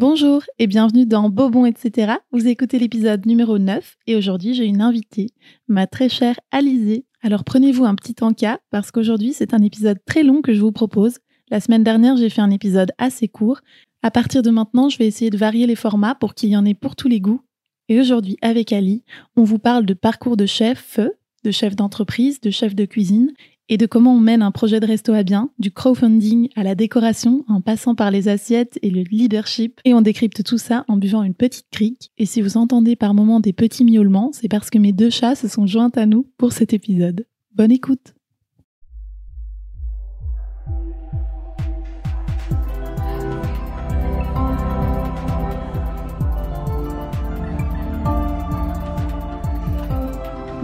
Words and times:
Bonjour 0.00 0.44
et 0.58 0.66
bienvenue 0.66 1.04
dans 1.04 1.28
Bobon, 1.28 1.66
etc. 1.66 2.14
Vous 2.32 2.48
écoutez 2.48 2.78
l'épisode 2.78 3.26
numéro 3.26 3.58
9 3.58 3.98
et 4.06 4.16
aujourd'hui 4.16 4.54
j'ai 4.54 4.64
une 4.64 4.80
invitée, 4.80 5.26
ma 5.68 5.86
très 5.86 6.08
chère 6.08 6.40
Alizée. 6.50 7.04
Alors 7.20 7.44
prenez-vous 7.44 7.84
un 7.84 7.94
petit 7.94 8.14
encas 8.22 8.60
parce 8.70 8.92
qu'aujourd'hui 8.92 9.34
c'est 9.34 9.52
un 9.52 9.60
épisode 9.60 9.98
très 10.06 10.22
long 10.22 10.40
que 10.40 10.54
je 10.54 10.60
vous 10.62 10.72
propose. 10.72 11.18
La 11.50 11.60
semaine 11.60 11.84
dernière 11.84 12.16
j'ai 12.16 12.30
fait 12.30 12.40
un 12.40 12.48
épisode 12.48 12.92
assez 12.96 13.28
court. 13.28 13.60
À 14.02 14.10
partir 14.10 14.40
de 14.40 14.48
maintenant 14.48 14.88
je 14.88 14.96
vais 14.96 15.06
essayer 15.06 15.28
de 15.28 15.36
varier 15.36 15.66
les 15.66 15.76
formats 15.76 16.14
pour 16.14 16.32
qu'il 16.32 16.48
y 16.48 16.56
en 16.56 16.64
ait 16.64 16.72
pour 16.72 16.96
tous 16.96 17.08
les 17.08 17.20
goûts. 17.20 17.42
Et 17.90 18.00
aujourd'hui 18.00 18.38
avec 18.40 18.72
Ali, 18.72 19.04
on 19.36 19.44
vous 19.44 19.58
parle 19.58 19.84
de 19.84 19.92
parcours 19.92 20.38
de 20.38 20.46
chef, 20.46 20.98
de 21.44 21.50
chef 21.50 21.76
d'entreprise, 21.76 22.40
de 22.40 22.50
chef 22.50 22.74
de 22.74 22.86
cuisine 22.86 23.34
et 23.70 23.78
de 23.78 23.86
comment 23.86 24.16
on 24.16 24.20
mène 24.20 24.42
un 24.42 24.50
projet 24.50 24.80
de 24.80 24.86
resto 24.86 25.12
à 25.12 25.22
bien, 25.22 25.48
du 25.60 25.70
crowdfunding 25.70 26.48
à 26.56 26.64
la 26.64 26.74
décoration, 26.74 27.44
en 27.48 27.60
passant 27.60 27.94
par 27.94 28.10
les 28.10 28.26
assiettes 28.26 28.80
et 28.82 28.90
le 28.90 29.02
leadership. 29.02 29.80
Et 29.84 29.94
on 29.94 30.02
décrypte 30.02 30.42
tout 30.42 30.58
ça 30.58 30.84
en 30.88 30.96
buvant 30.96 31.22
une 31.22 31.34
petite 31.34 31.68
crique. 31.70 32.10
Et 32.18 32.26
si 32.26 32.42
vous 32.42 32.56
entendez 32.56 32.96
par 32.96 33.14
moments 33.14 33.38
des 33.38 33.52
petits 33.52 33.84
miaulements, 33.84 34.32
c'est 34.32 34.48
parce 34.48 34.70
que 34.70 34.78
mes 34.78 34.92
deux 34.92 35.08
chats 35.08 35.36
se 35.36 35.46
sont 35.46 35.66
joints 35.66 35.92
à 35.94 36.04
nous 36.04 36.26
pour 36.36 36.52
cet 36.52 36.74
épisode. 36.74 37.24
Bonne 37.54 37.70
écoute 37.70 38.14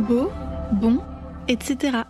Beau, 0.08 0.30
bon, 0.72 0.98
etc. 1.48 2.02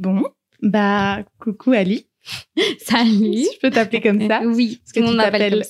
Bon, 0.00 0.22
bah 0.62 1.18
coucou 1.38 1.72
Ali. 1.72 2.06
Salut. 2.80 3.44
Je 3.54 3.58
peux 3.60 3.70
t'appeler 3.70 4.00
comme 4.00 4.26
ça 4.26 4.40
Oui, 4.44 4.80
Parce 4.82 4.92
que 4.92 5.10
tu 5.10 5.16
t'appelles 5.16 5.62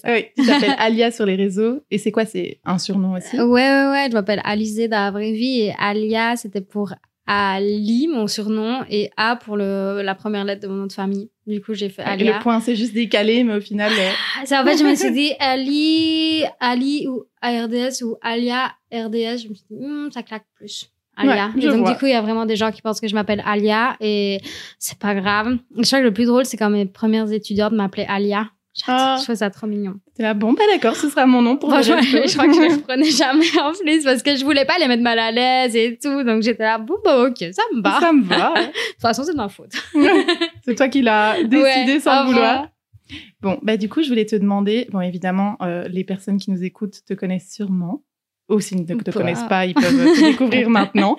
Alia 0.78 1.10
sur 1.10 1.26
les 1.26 1.34
réseaux. 1.34 1.80
Et 1.90 1.98
c'est 1.98 2.12
quoi 2.12 2.24
C'est 2.26 2.60
un 2.64 2.78
surnom 2.78 3.14
aussi? 3.16 3.36
Ouais, 3.36 3.44
ouais, 3.44 3.88
ouais. 3.90 4.06
Je 4.08 4.14
m'appelle 4.14 4.40
Alizé 4.44 4.86
dans 4.86 5.00
la 5.00 5.10
vraie 5.10 5.32
vie 5.32 5.62
et 5.62 5.74
Alia, 5.80 6.36
c'était 6.36 6.60
pour 6.60 6.92
Ali, 7.26 8.08
mon 8.08 8.26
surnom, 8.26 8.84
et 8.88 9.10
A 9.16 9.34
pour 9.36 9.56
le, 9.56 10.02
la 10.02 10.14
première 10.16 10.44
lettre 10.44 10.62
de 10.62 10.68
mon 10.68 10.74
nom 10.74 10.86
de 10.86 10.92
famille. 10.92 11.30
Du 11.46 11.60
coup, 11.60 11.74
j'ai 11.74 11.88
fait 11.88 12.02
Et 12.02 12.06
Alia. 12.06 12.36
le 12.38 12.42
point, 12.42 12.60
c'est 12.60 12.74
juste 12.76 12.94
décalé, 12.94 13.42
mais 13.44 13.54
au 13.56 13.60
final. 13.60 13.92
euh, 13.92 14.10
Ah, 14.38 14.62
en 14.62 14.64
fait, 14.64 14.76
je 14.78 14.84
me 14.84 14.94
suis 14.96 15.12
dit 15.12 15.32
Ali, 15.40 16.42
Ali 16.60 17.06
ou 17.08 17.24
ARDS 17.42 18.02
ou 18.02 18.16
Alia 18.22 18.72
RDS. 18.92 19.38
Je 19.42 19.48
me 19.48 19.54
suis 19.54 19.64
dit, 19.70 19.76
ça 20.12 20.22
claque 20.22 20.46
plus. 20.56 20.90
Alia. 21.20 21.46
Ouais, 21.46 21.58
et 21.58 21.60
je 21.60 21.68
donc, 21.68 21.80
vois. 21.80 21.92
du 21.92 21.98
coup, 21.98 22.06
il 22.06 22.12
y 22.12 22.14
a 22.14 22.22
vraiment 22.22 22.46
des 22.46 22.56
gens 22.56 22.70
qui 22.70 22.82
pensent 22.82 23.00
que 23.00 23.08
je 23.08 23.14
m'appelle 23.14 23.42
Alia 23.46 23.96
et 24.00 24.40
c'est 24.78 24.98
pas 24.98 25.14
grave. 25.14 25.58
Je 25.76 25.86
crois 25.86 26.00
que 26.00 26.04
le 26.04 26.12
plus 26.12 26.26
drôle, 26.26 26.44
c'est 26.44 26.56
quand 26.56 26.70
mes 26.70 26.86
premières 26.86 27.30
étudiantes 27.32 27.72
m'appelaient 27.72 28.06
Alia. 28.08 28.46
Ah. 28.86 29.16
Je 29.18 29.24
trouve 29.24 29.36
ça 29.36 29.50
trop 29.50 29.66
mignon. 29.66 29.94
T'es 30.14 30.22
là, 30.22 30.34
bon, 30.34 30.52
bah 30.52 30.62
d'accord, 30.72 30.96
ce 30.96 31.08
sera 31.08 31.26
mon 31.26 31.42
nom 31.42 31.56
pour 31.56 31.70
le 31.70 31.82
Franchement, 31.82 32.00
je 32.26 32.32
crois 32.32 32.46
que 32.46 32.54
je 32.54 32.60
les 32.60 32.74
reprenais 32.74 33.10
jamais 33.10 33.58
en 33.60 33.72
plus 33.72 34.04
parce 34.04 34.22
que 34.22 34.36
je 34.36 34.44
voulais 34.44 34.64
pas 34.64 34.78
les 34.78 34.86
mettre 34.86 35.02
mal 35.02 35.18
à 35.18 35.30
l'aise 35.32 35.74
et 35.76 35.98
tout. 36.00 36.22
Donc 36.22 36.42
j'étais 36.42 36.62
là, 36.62 36.78
bon, 36.78 36.96
bah 37.04 37.26
ok, 37.26 37.38
ça 37.52 37.62
me 37.74 37.82
va. 37.82 38.00
Ça 38.00 38.12
me 38.12 38.22
va. 38.22 38.54
De 38.54 38.66
toute 38.66 39.00
façon, 39.00 39.24
c'est 39.24 39.32
de 39.32 39.36
ma 39.36 39.48
faute. 39.48 39.72
c'est 40.64 40.74
toi 40.74 40.88
qui 40.88 41.02
l'as 41.02 41.42
décidé 41.42 41.94
Ouais, 41.94 42.00
sans 42.00 42.10
ah, 42.10 42.22
le 42.22 42.28
vouloir. 42.28 42.68
Bon, 43.40 43.58
bah 43.62 43.76
du 43.76 43.88
coup, 43.88 44.02
je 44.02 44.08
voulais 44.08 44.26
te 44.26 44.36
demander. 44.36 44.86
Bon, 44.90 45.00
évidemment, 45.00 45.56
euh, 45.62 45.88
les 45.88 46.04
personnes 46.04 46.38
qui 46.38 46.50
nous 46.50 46.62
écoutent 46.62 47.04
te 47.06 47.14
connaissent 47.14 47.52
sûrement. 47.52 48.02
Ou 48.50 48.60
s'ils 48.60 48.80
ne 48.80 48.84
te, 48.84 49.10
connaissent 49.10 49.44
pas, 49.48 49.64
ils 49.64 49.74
peuvent 49.74 49.84
te 49.84 50.30
découvrir 50.30 50.68
maintenant. 50.70 51.16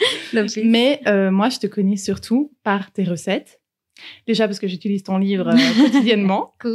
Mais 0.64 1.02
euh, 1.08 1.32
moi, 1.32 1.50
je 1.50 1.60
te 1.60 1.68
connais 1.68 1.96
surtout 1.96 2.52
par 2.64 2.92
tes 2.92 3.04
recettes. 3.04 3.60
Déjà 4.28 4.48
parce 4.48 4.60
que 4.60 4.68
j'utilise 4.68 5.04
ton 5.04 5.18
livre 5.18 5.48
euh, 5.48 5.82
quotidiennement. 5.84 6.54
Cool. 6.60 6.74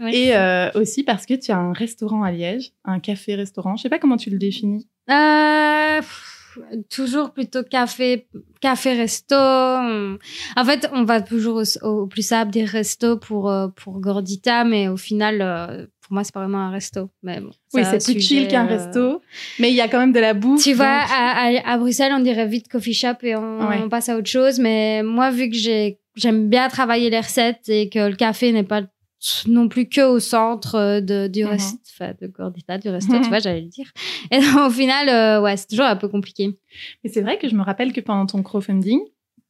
Ouais. 0.00 0.14
Et 0.14 0.36
euh, 0.36 0.70
aussi 0.74 1.04
parce 1.04 1.24
que 1.24 1.34
tu 1.34 1.52
as 1.52 1.56
un 1.56 1.72
restaurant 1.72 2.22
à 2.22 2.32
Liège, 2.32 2.72
un 2.84 3.00
café-restaurant. 3.00 3.76
Je 3.76 3.82
sais 3.82 3.88
pas 3.88 3.98
comment 3.98 4.16
tu 4.16 4.30
le 4.30 4.38
définis. 4.38 4.88
Pff, 5.06 6.58
toujours 6.90 7.32
plutôt 7.32 7.62
café, 7.62 8.26
café 8.60 8.94
resto. 8.94 9.36
En 9.36 10.64
fait, 10.64 10.90
on 10.92 11.04
va 11.04 11.22
toujours 11.22 11.62
au, 11.62 11.86
au 11.86 12.06
plus 12.06 12.26
simple 12.26 12.50
des 12.50 12.64
restos 12.64 13.18
pour 13.18 13.54
pour 13.76 14.00
Gordita, 14.00 14.64
mais 14.64 14.88
au 14.88 14.96
final, 14.96 15.88
pour 16.04 16.12
moi, 16.14 16.22
c'est 16.24 16.32
pas 16.34 16.40
vraiment 16.40 16.58
un 16.60 16.70
resto. 16.70 17.10
Mais 17.22 17.40
bon, 17.40 17.50
Oui, 17.72 17.82
c'est 17.84 18.04
plus 18.04 18.20
chill 18.20 18.46
qu'un 18.48 18.66
euh, 18.66 18.76
resto, 18.76 19.22
mais 19.58 19.70
il 19.70 19.74
y 19.74 19.80
a 19.80 19.88
quand 19.88 19.98
même 19.98 20.12
de 20.12 20.20
la 20.20 20.34
bouffe. 20.34 20.62
Tu 20.62 20.72
vois, 20.74 20.84
à, 20.86 21.46
à- 21.48 21.72
à 21.72 21.78
Bruxelles, 21.78 22.12
on 22.14 22.20
dirait 22.20 22.46
vite 22.46 22.68
coffee 22.68 22.94
shop 22.94 23.14
et 23.22 23.34
on, 23.36 23.68
Ouais. 23.68 23.80
on 23.82 23.88
passe 23.88 24.08
à 24.08 24.16
autre 24.16 24.28
chose. 24.28 24.58
Mais 24.58 25.02
moi, 25.02 25.30
vu 25.30 25.48
que 25.48 25.56
j'ai, 25.56 25.98
j'aime 26.16 26.48
bien 26.48 26.68
travailler 26.68 27.10
les 27.10 27.20
recettes 27.20 27.68
et 27.68 27.88
que 27.88 28.08
le 28.10 28.16
café 28.16 28.52
n'est 28.52 28.62
pas 28.64 28.82
non 29.46 29.68
plus 29.68 29.88
que 29.88 30.02
au 30.02 30.18
centre 30.20 30.74
euh, 30.74 31.00
de, 31.00 31.28
du 31.28 31.44
Mhm. 31.44 31.50
resto, 31.50 31.78
enfin, 31.98 32.12
de 32.20 32.26
Gordita, 32.26 32.76
du 32.76 32.90
resto, 32.90 33.18
tu 33.22 33.28
vois, 33.30 33.38
j'allais 33.38 33.62
le 33.62 33.68
dire. 33.68 33.90
Et 34.30 34.38
donc, 34.38 34.44
au 34.68 34.70
final, 34.70 35.08
euh, 35.08 35.40
ouais, 35.42 35.56
c'est 35.56 35.68
toujours 35.68 35.86
un 35.86 35.96
peu 35.96 36.08
compliqué. 36.08 36.58
Mais 37.02 37.08
c'est 37.10 37.22
vrai 37.22 37.38
que 37.38 37.48
je 37.48 37.54
me 37.54 37.62
rappelle 37.62 37.94
que 37.94 38.02
pendant 38.02 38.26
ton 38.26 38.42
crowdfunding, 38.42 39.00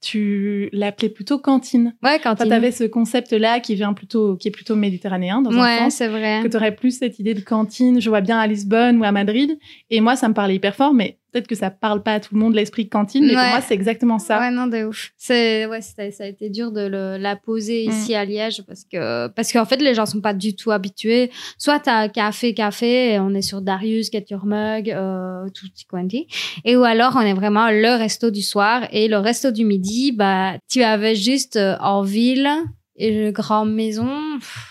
tu 0.05 0.69
l'appelais 0.73 1.09
plutôt 1.09 1.39
cantine. 1.39 1.95
Ouais, 2.03 2.21
quand 2.23 2.33
Enfin, 2.33 2.47
tu 2.47 2.53
avais 2.53 2.71
ce 2.73 2.85
concept-là 2.85 3.61
qui 3.61 3.75
vient 3.75 3.93
plutôt, 3.95 4.37
qui 4.37 4.49
est 4.49 4.51
plutôt 4.51 4.77
méditerranéen 4.77 5.41
dans 5.43 5.51
un 5.51 5.63
Ouais, 5.63 5.79
sens. 5.79 5.95
c'est 5.95 6.09
vrai. 6.09 6.41
Que 6.43 6.49
tu 6.49 6.57
aurais 6.57 6.75
plus 6.75 6.99
cette 6.99 7.19
idée 7.19 7.35
de 7.35 7.41
cantine, 7.41 8.01
je 8.01 8.09
vois 8.09 8.21
bien 8.21 8.39
à 8.39 8.47
Lisbonne 8.47 8.99
ou 8.99 9.05
à 9.05 9.13
Madrid. 9.13 9.59
Et 9.91 10.01
moi, 10.01 10.17
ça 10.17 10.29
me 10.29 10.35
parlait 10.35 10.57
hyper 10.57 10.75
fort, 10.75 10.93
mais 10.95 11.19
peut-être 11.35 11.49
que 11.49 11.57
ça 11.57 11.71
parle 11.71 12.03
pas 12.03 12.15
à 12.15 12.21
tout 12.21 12.33
le 12.35 12.41
monde 12.41 12.55
l'esprit 12.55 12.89
cantine. 12.89 13.27
Mais 13.27 13.35
pour 13.35 13.43
moi, 13.43 13.61
c'est 13.61 13.75
exactement 13.75 14.21
ça. 14.21 14.39
Ouais, 14.39 14.53
non, 14.53 14.69
de 14.69 14.85
ouf. 14.85 15.11
C'est, 15.19 15.67
ouais, 15.67 15.81
ça, 15.81 16.09
ça 16.13 16.25
a 16.25 16.27
été 16.29 16.49
dur 16.49 16.71
de 16.71 16.87
le, 16.87 17.17
la 17.19 17.35
poser 17.35 17.87
Mm. 17.89 17.91
ici 17.91 18.15
à 18.15 18.25
Liège 18.25 18.63
parce 18.67 18.85
que, 18.85 19.27
parce 19.29 19.53
qu'en 19.53 19.65
fait, 19.65 19.79
les 19.83 19.95
gens 19.95 20.07
sont 20.07 20.21
pas 20.21 20.33
du 20.33 20.55
tout 20.55 20.71
habitués. 20.71 21.31
Soit 21.59 21.81
t'as 21.81 22.09
café, 22.09 22.55
café, 22.55 23.15
et 23.15 23.19
on 23.19 23.35
est 23.35 23.43
sur 23.43 23.61
Darius, 23.63 24.11
Get 24.13 24.27
Your 24.31 24.47
Mug, 24.47 24.91
euh, 24.91 25.49
tout 25.53 25.67
petit 25.69 25.85
quanti. 25.87 26.29
Et 26.65 26.77
ou 26.77 26.85
alors, 26.85 27.15
on 27.17 27.21
est 27.23 27.35
vraiment 27.35 27.69
le 27.71 27.99
resto 27.99 28.31
du 28.31 28.43
soir 28.43 28.87
et 28.93 29.09
le 29.09 29.19
resto 29.19 29.51
du 29.51 29.65
midi, 29.65 30.13
bah, 30.13 30.55
tu 30.71 30.83
avais 30.85 31.17
juste 31.17 31.57
euh, 31.57 31.77
en 31.81 32.03
ville 32.03 32.49
et 32.97 33.11
le 33.25 33.33
grand 33.33 33.65
maison. 33.65 34.09
Pff, 34.39 34.71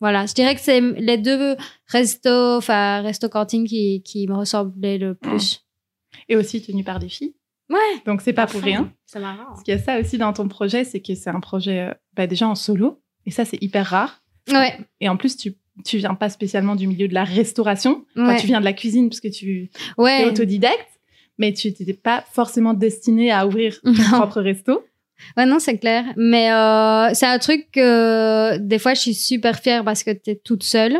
Voilà, 0.00 0.24
je 0.24 0.32
dirais 0.32 0.54
que 0.54 0.62
c'est 0.62 0.80
les 0.80 1.18
deux 1.18 1.56
restos, 1.88 2.56
enfin, 2.56 3.02
resto 3.02 3.28
cantine 3.28 3.66
qui, 3.66 4.02
qui 4.02 4.26
me 4.28 4.34
ressemblaient 4.34 4.96
le 4.96 5.14
plus. 5.14 5.60
Et 6.28 6.36
aussi 6.36 6.62
tenu 6.62 6.84
par 6.84 6.98
des 6.98 7.08
filles. 7.08 7.34
Ouais. 7.68 7.78
Donc, 8.06 8.20
c'est 8.20 8.32
pas 8.32 8.46
pour 8.46 8.60
rien. 8.62 8.92
C'est 9.06 9.20
marrant. 9.20 9.44
Parce 9.48 9.62
qu'il 9.62 9.72
y 9.74 9.76
a 9.76 9.80
ça 9.80 9.98
aussi 10.00 10.18
dans 10.18 10.32
ton 10.32 10.48
projet, 10.48 10.84
c'est 10.84 11.00
que 11.00 11.14
c'est 11.14 11.30
un 11.30 11.40
projet 11.40 11.80
euh, 11.88 11.94
bah, 12.14 12.26
déjà 12.26 12.48
en 12.48 12.54
solo. 12.56 13.00
Et 13.26 13.30
ça, 13.30 13.44
c'est 13.44 13.62
hyper 13.62 13.86
rare. 13.86 14.22
Ouais. 14.50 14.76
Et 15.00 15.08
en 15.08 15.16
plus, 15.16 15.36
tu, 15.36 15.54
tu 15.84 15.98
viens 15.98 16.14
pas 16.14 16.28
spécialement 16.30 16.74
du 16.74 16.86
milieu 16.88 17.06
de 17.06 17.14
la 17.14 17.22
restauration. 17.24 18.04
Enfin, 18.16 18.28
Ouais. 18.34 18.40
tu 18.40 18.46
viens 18.46 18.58
de 18.60 18.64
la 18.64 18.72
cuisine 18.72 19.08
parce 19.08 19.20
que 19.20 19.28
tu 19.28 19.70
es 19.98 20.24
autodidacte. 20.24 20.88
Mais 21.38 21.52
tu 21.52 21.68
n'étais 21.68 21.94
pas 21.94 22.24
forcément 22.32 22.74
destiné 22.74 23.30
à 23.30 23.46
ouvrir 23.46 23.80
ton 23.84 23.92
Non. 23.92 24.18
propre 24.18 24.40
resto. 24.40 24.84
Ouais, 25.36 25.46
non, 25.46 25.58
c'est 25.58 25.78
clair. 25.78 26.04
Mais 26.16 26.50
euh, 26.52 27.10
c'est 27.14 27.26
un 27.26 27.38
truc 27.38 27.68
que 27.72 28.56
des 28.58 28.78
fois, 28.78 28.94
je 28.94 29.00
suis 29.00 29.14
super 29.14 29.58
fière 29.60 29.84
parce 29.84 30.02
que 30.02 30.10
tu 30.10 30.30
es 30.30 30.36
toute 30.36 30.62
seule. 30.64 30.96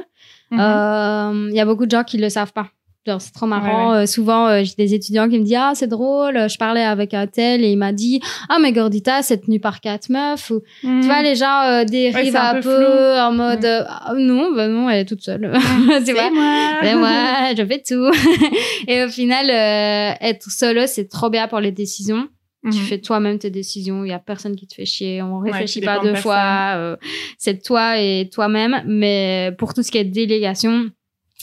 Mhm. 0.50 0.60
Euh, 0.60 1.46
Il 1.50 1.56
y 1.56 1.60
a 1.60 1.64
beaucoup 1.64 1.86
de 1.86 1.90
gens 1.90 2.04
qui 2.04 2.18
le 2.18 2.28
savent 2.28 2.52
pas. 2.52 2.70
Genre, 3.06 3.18
c'est 3.20 3.32
trop 3.32 3.46
marrant. 3.46 3.94
Euh, 3.94 4.04
souvent, 4.06 4.46
euh, 4.48 4.62
j'ai 4.62 4.74
des 4.76 4.92
étudiants 4.92 5.26
qui 5.28 5.38
me 5.38 5.44
disent 5.44 5.56
Ah, 5.58 5.72
c'est 5.74 5.86
drôle. 5.86 6.34
Je 6.50 6.58
parlais 6.58 6.82
avec 6.84 7.14
un 7.14 7.26
tel 7.26 7.64
et 7.64 7.70
il 7.72 7.78
m'a 7.78 7.92
dit 7.92 8.20
Ah, 8.50 8.58
mais 8.60 8.72
Gordita, 8.72 9.22
c'est 9.22 9.38
tenu 9.38 9.58
par 9.58 9.80
quatre 9.80 10.10
meufs. 10.10 10.50
Ou, 10.50 10.60
Mhm. 10.82 11.00
Tu 11.00 11.06
vois, 11.06 11.22
les 11.22 11.34
gens 11.34 11.62
euh, 11.62 11.84
dérivent 11.84 12.14
Ouais, 12.14 12.30
c'est 12.30 12.36
un 12.36 12.56
un, 12.56 12.60
peu 12.60 13.18
en 13.18 13.32
mode 13.32 13.60
Mhm. 13.60 13.64
euh, 13.64 13.84
Ah, 13.88 14.12
Non, 14.16 14.52
bah 14.54 14.68
non, 14.68 14.90
elle 14.90 15.00
est 15.00 15.04
toute 15.06 15.22
seule. 15.22 15.50
vois? 15.50 16.30
moi. 16.30 16.78
c'est 16.82 16.94
moi, 16.94 17.54
je 17.56 17.64
fais 17.64 17.82
tout. 17.86 18.12
et 18.86 19.02
au 19.04 19.08
final, 19.08 19.46
euh, 19.50 20.14
être 20.20 20.50
solo, 20.50 20.82
c'est 20.86 21.08
trop 21.08 21.30
bien 21.30 21.48
pour 21.48 21.60
les 21.60 21.72
décisions. 21.72 22.28
Tu 22.64 22.68
Mhm. 22.76 22.84
fais 22.84 22.98
toi-même 22.98 23.38
tes 23.38 23.48
décisions, 23.48 24.04
il 24.04 24.10
y 24.10 24.12
a 24.12 24.18
personne 24.18 24.54
qui 24.54 24.66
te 24.66 24.74
fait 24.74 24.84
chier, 24.84 25.22
on 25.22 25.38
réfléchit 25.38 25.80
pas 25.80 25.98
de 26.00 26.08
deux 26.10 26.14
fois, 26.16 26.74
euh, 26.76 26.96
c'est 27.38 27.62
toi 27.62 27.98
et 27.98 28.28
toi-même. 28.30 28.82
Mais 28.86 29.52
pour 29.56 29.72
tout 29.72 29.82
ce 29.82 29.90
qui 29.90 29.96
est 29.96 30.04
délégation, 30.04 30.90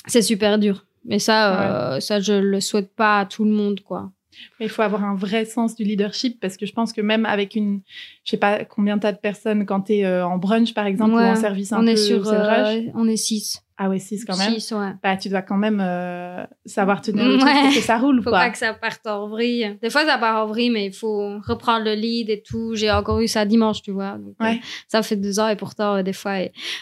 c'est 0.05 0.21
super 0.21 0.59
dur. 0.59 0.83
Mais 1.07 1.19
ça, 1.19 1.95
euh, 1.95 1.99
ça, 1.99 2.19
je 2.19 2.33
le 2.33 2.59
souhaite 2.59 2.93
pas 2.93 3.19
à 3.19 3.25
tout 3.25 3.45
le 3.45 3.51
monde, 3.51 3.79
quoi. 3.81 4.11
Il 4.59 4.69
faut 4.69 4.83
avoir 4.83 5.03
un 5.03 5.15
vrai 5.15 5.45
sens 5.45 5.75
du 5.75 5.83
leadership 5.83 6.39
parce 6.39 6.57
que 6.57 6.65
je 6.67 6.73
pense 6.73 6.93
que 6.93 7.01
même 7.01 7.25
avec 7.25 7.55
une, 7.55 7.81
je 8.23 8.31
sais 8.31 8.37
pas 8.37 8.65
combien 8.65 8.99
t'as 8.99 9.11
de 9.11 9.17
personnes 9.17 9.65
quand 9.65 9.81
t'es 9.81 10.05
euh, 10.05 10.25
en 10.27 10.37
brunch 10.37 10.75
par 10.75 10.85
exemple 10.85 11.13
ou 11.13 11.17
Ouais, 11.17 11.29
en 11.29 11.35
service 11.35 11.71
un 11.71 11.79
on 11.79 11.85
peu 11.85 11.91
est 11.91 11.95
sur, 11.95 12.27
euh, 12.27 12.81
on 12.93 13.07
est 13.07 13.17
six. 13.17 13.63
Ah 13.79 13.89
ouais, 13.89 13.99
6 13.99 14.25
quand 14.25 14.35
même. 14.37 14.53
Six, 14.55 14.71
ouais. 14.73 14.93
Bah, 15.03 15.17
tu 15.17 15.29
dois 15.29 15.43
quand 15.43 15.55
même 15.57 15.79
euh, 15.79 16.43
savoir 16.65 16.99
tenir 17.01 17.25
le 17.25 17.37
truc 17.37 17.43
Ouais. 17.47 17.61
pour 17.61 17.73
que 17.75 17.79
ça 17.81 17.97
roule, 17.99 18.17
Faut 18.23 18.29
quoi. 18.31 18.39
pas 18.39 18.49
que 18.49 18.57
ça 18.57 18.73
parte 18.73 19.05
en 19.05 19.27
vrille. 19.27 19.77
Des 19.83 19.89
fois, 19.91 20.03
ça 20.05 20.17
part 20.17 20.43
en 20.43 20.47
vrille, 20.47 20.71
mais 20.71 20.87
il 20.87 20.93
faut 20.93 21.39
reprendre 21.47 21.85
le 21.85 21.93
lead 21.93 22.29
et 22.31 22.41
tout. 22.41 22.73
J'ai 22.75 22.89
encore 22.91 23.19
eu 23.19 23.27
ça 23.27 23.45
dimanche, 23.45 23.81
tu 23.83 23.91
vois. 23.91 24.13
Donc, 24.17 24.33
Ouais. 24.39 24.53
euh, 24.55 24.65
ça 24.87 25.03
fait 25.03 25.15
deux 25.15 25.39
ans 25.39 25.47
et 25.47 25.55
pourtant, 25.55 25.97
euh, 25.97 26.01
des 26.03 26.13
fois, 26.13 26.37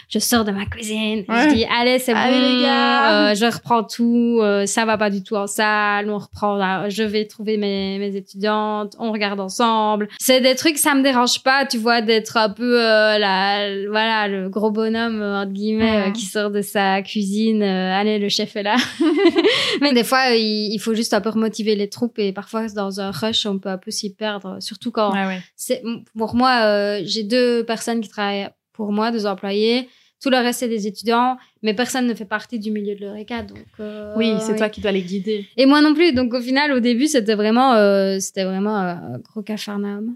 je 0.09 0.19
sors 0.19 0.45
de 0.45 0.51
ma 0.51 0.65
cuisine. 0.65 1.25
Ouais. 1.27 1.49
Je 1.49 1.53
dis, 1.53 1.65
allez, 1.65 1.99
c'est 1.99 2.13
bon. 2.13 2.19
les 2.25 2.61
gars. 2.63 3.29
euh, 3.31 3.35
je 3.35 3.45
reprends 3.45 3.83
tout. 3.83 4.39
ça 4.65 4.85
va 4.85 4.97
pas 4.97 5.09
du 5.09 5.21
tout 5.21 5.35
en 5.35 5.47
salle. 5.47 6.09
On 6.09 6.17
reprend. 6.17 6.55
là, 6.55 6.87
je 6.87 7.03
vais 7.03 7.25
trouver 7.25 7.57
mes, 7.57 7.99
mes 7.99 8.15
étudiantes. 8.15 8.95
On 8.99 9.11
regarde 9.11 9.39
ensemble. 9.41 10.07
C'est 10.19 10.39
des 10.39 10.55
trucs, 10.55 10.77
ça 10.77 10.95
me 10.95 11.03
dérange 11.03 11.43
pas, 11.43 11.65
tu 11.65 11.77
vois, 11.77 12.01
d'être 12.01 12.37
un 12.37 12.49
peu, 12.49 12.81
euh, 12.81 13.17
la, 13.17 13.67
voilà, 13.89 14.27
le 14.29 14.47
gros 14.49 14.71
bonhomme, 14.71 15.21
entre 15.21 15.51
guillemets, 15.51 16.11
qui 16.13 16.25
sort 16.25 16.51
de 16.51 16.61
cuisine. 17.01 17.61
euh, 17.61 17.93
allez, 17.93 18.19
le 18.19 18.29
chef 18.29 18.55
est 18.55 18.63
là. 18.63 18.77
Mais 19.81 19.93
des 19.93 20.03
fois, 20.03 20.29
il, 20.31 20.73
il 20.73 20.79
faut 20.79 20.93
juste 20.93 21.13
un 21.13 21.21
peu 21.21 21.29
remotiver 21.29 21.75
les 21.75 21.89
troupes 21.89 22.17
et 22.19 22.31
parfois, 22.31 22.67
dans 22.67 22.99
un 22.99 23.11
rush, 23.11 23.45
on 23.45 23.59
peut 23.59 23.69
un 23.69 23.77
peu 23.77 23.91
s'y 23.91 24.13
perdre. 24.13 24.57
Surtout 24.61 24.91
quand 24.91 25.13
ouais. 25.13 25.39
c'est 25.55 25.83
pour 26.17 26.35
moi, 26.35 26.61
euh, 26.63 27.01
j'ai 27.03 27.23
deux 27.23 27.63
personnes 27.65 28.01
qui 28.01 28.09
travaillent 28.09 28.49
pour 28.73 28.91
moi, 28.91 29.11
deux 29.11 29.25
employés. 29.25 29.87
Tout 30.21 30.29
le 30.29 30.37
reste, 30.37 30.59
c'est 30.61 30.67
des 30.69 30.87
étudiants, 30.87 31.37
mais 31.61 31.73
personne 31.73 32.07
ne 32.07 32.13
fait 32.13 32.25
partie 32.25 32.57
du 32.57 32.71
milieu 32.71 32.95
de 32.95 33.01
l'EURECA. 33.01 33.43
Donc, 33.43 33.59
euh, 33.79 34.13
Oui, 34.15 34.33
c'est 34.39 34.55
toi 34.55 34.69
qui 34.69 34.81
dois 34.81 34.91
les 34.91 35.03
guider. 35.03 35.45
Et 35.57 35.65
moi 35.65 35.81
non 35.81 35.93
plus. 35.93 36.13
Donc, 36.13 36.33
au 36.33 36.39
final, 36.41 36.71
au 36.71 36.79
début, 36.79 37.05
c'était 37.07 37.35
vraiment, 37.35 37.73
euh, 37.73 38.17
c'était 38.19 38.45
vraiment 38.45 38.75
euh, 38.79 38.93
un 38.93 39.19
gros 39.19 39.43
cafarnaum. 39.43 40.15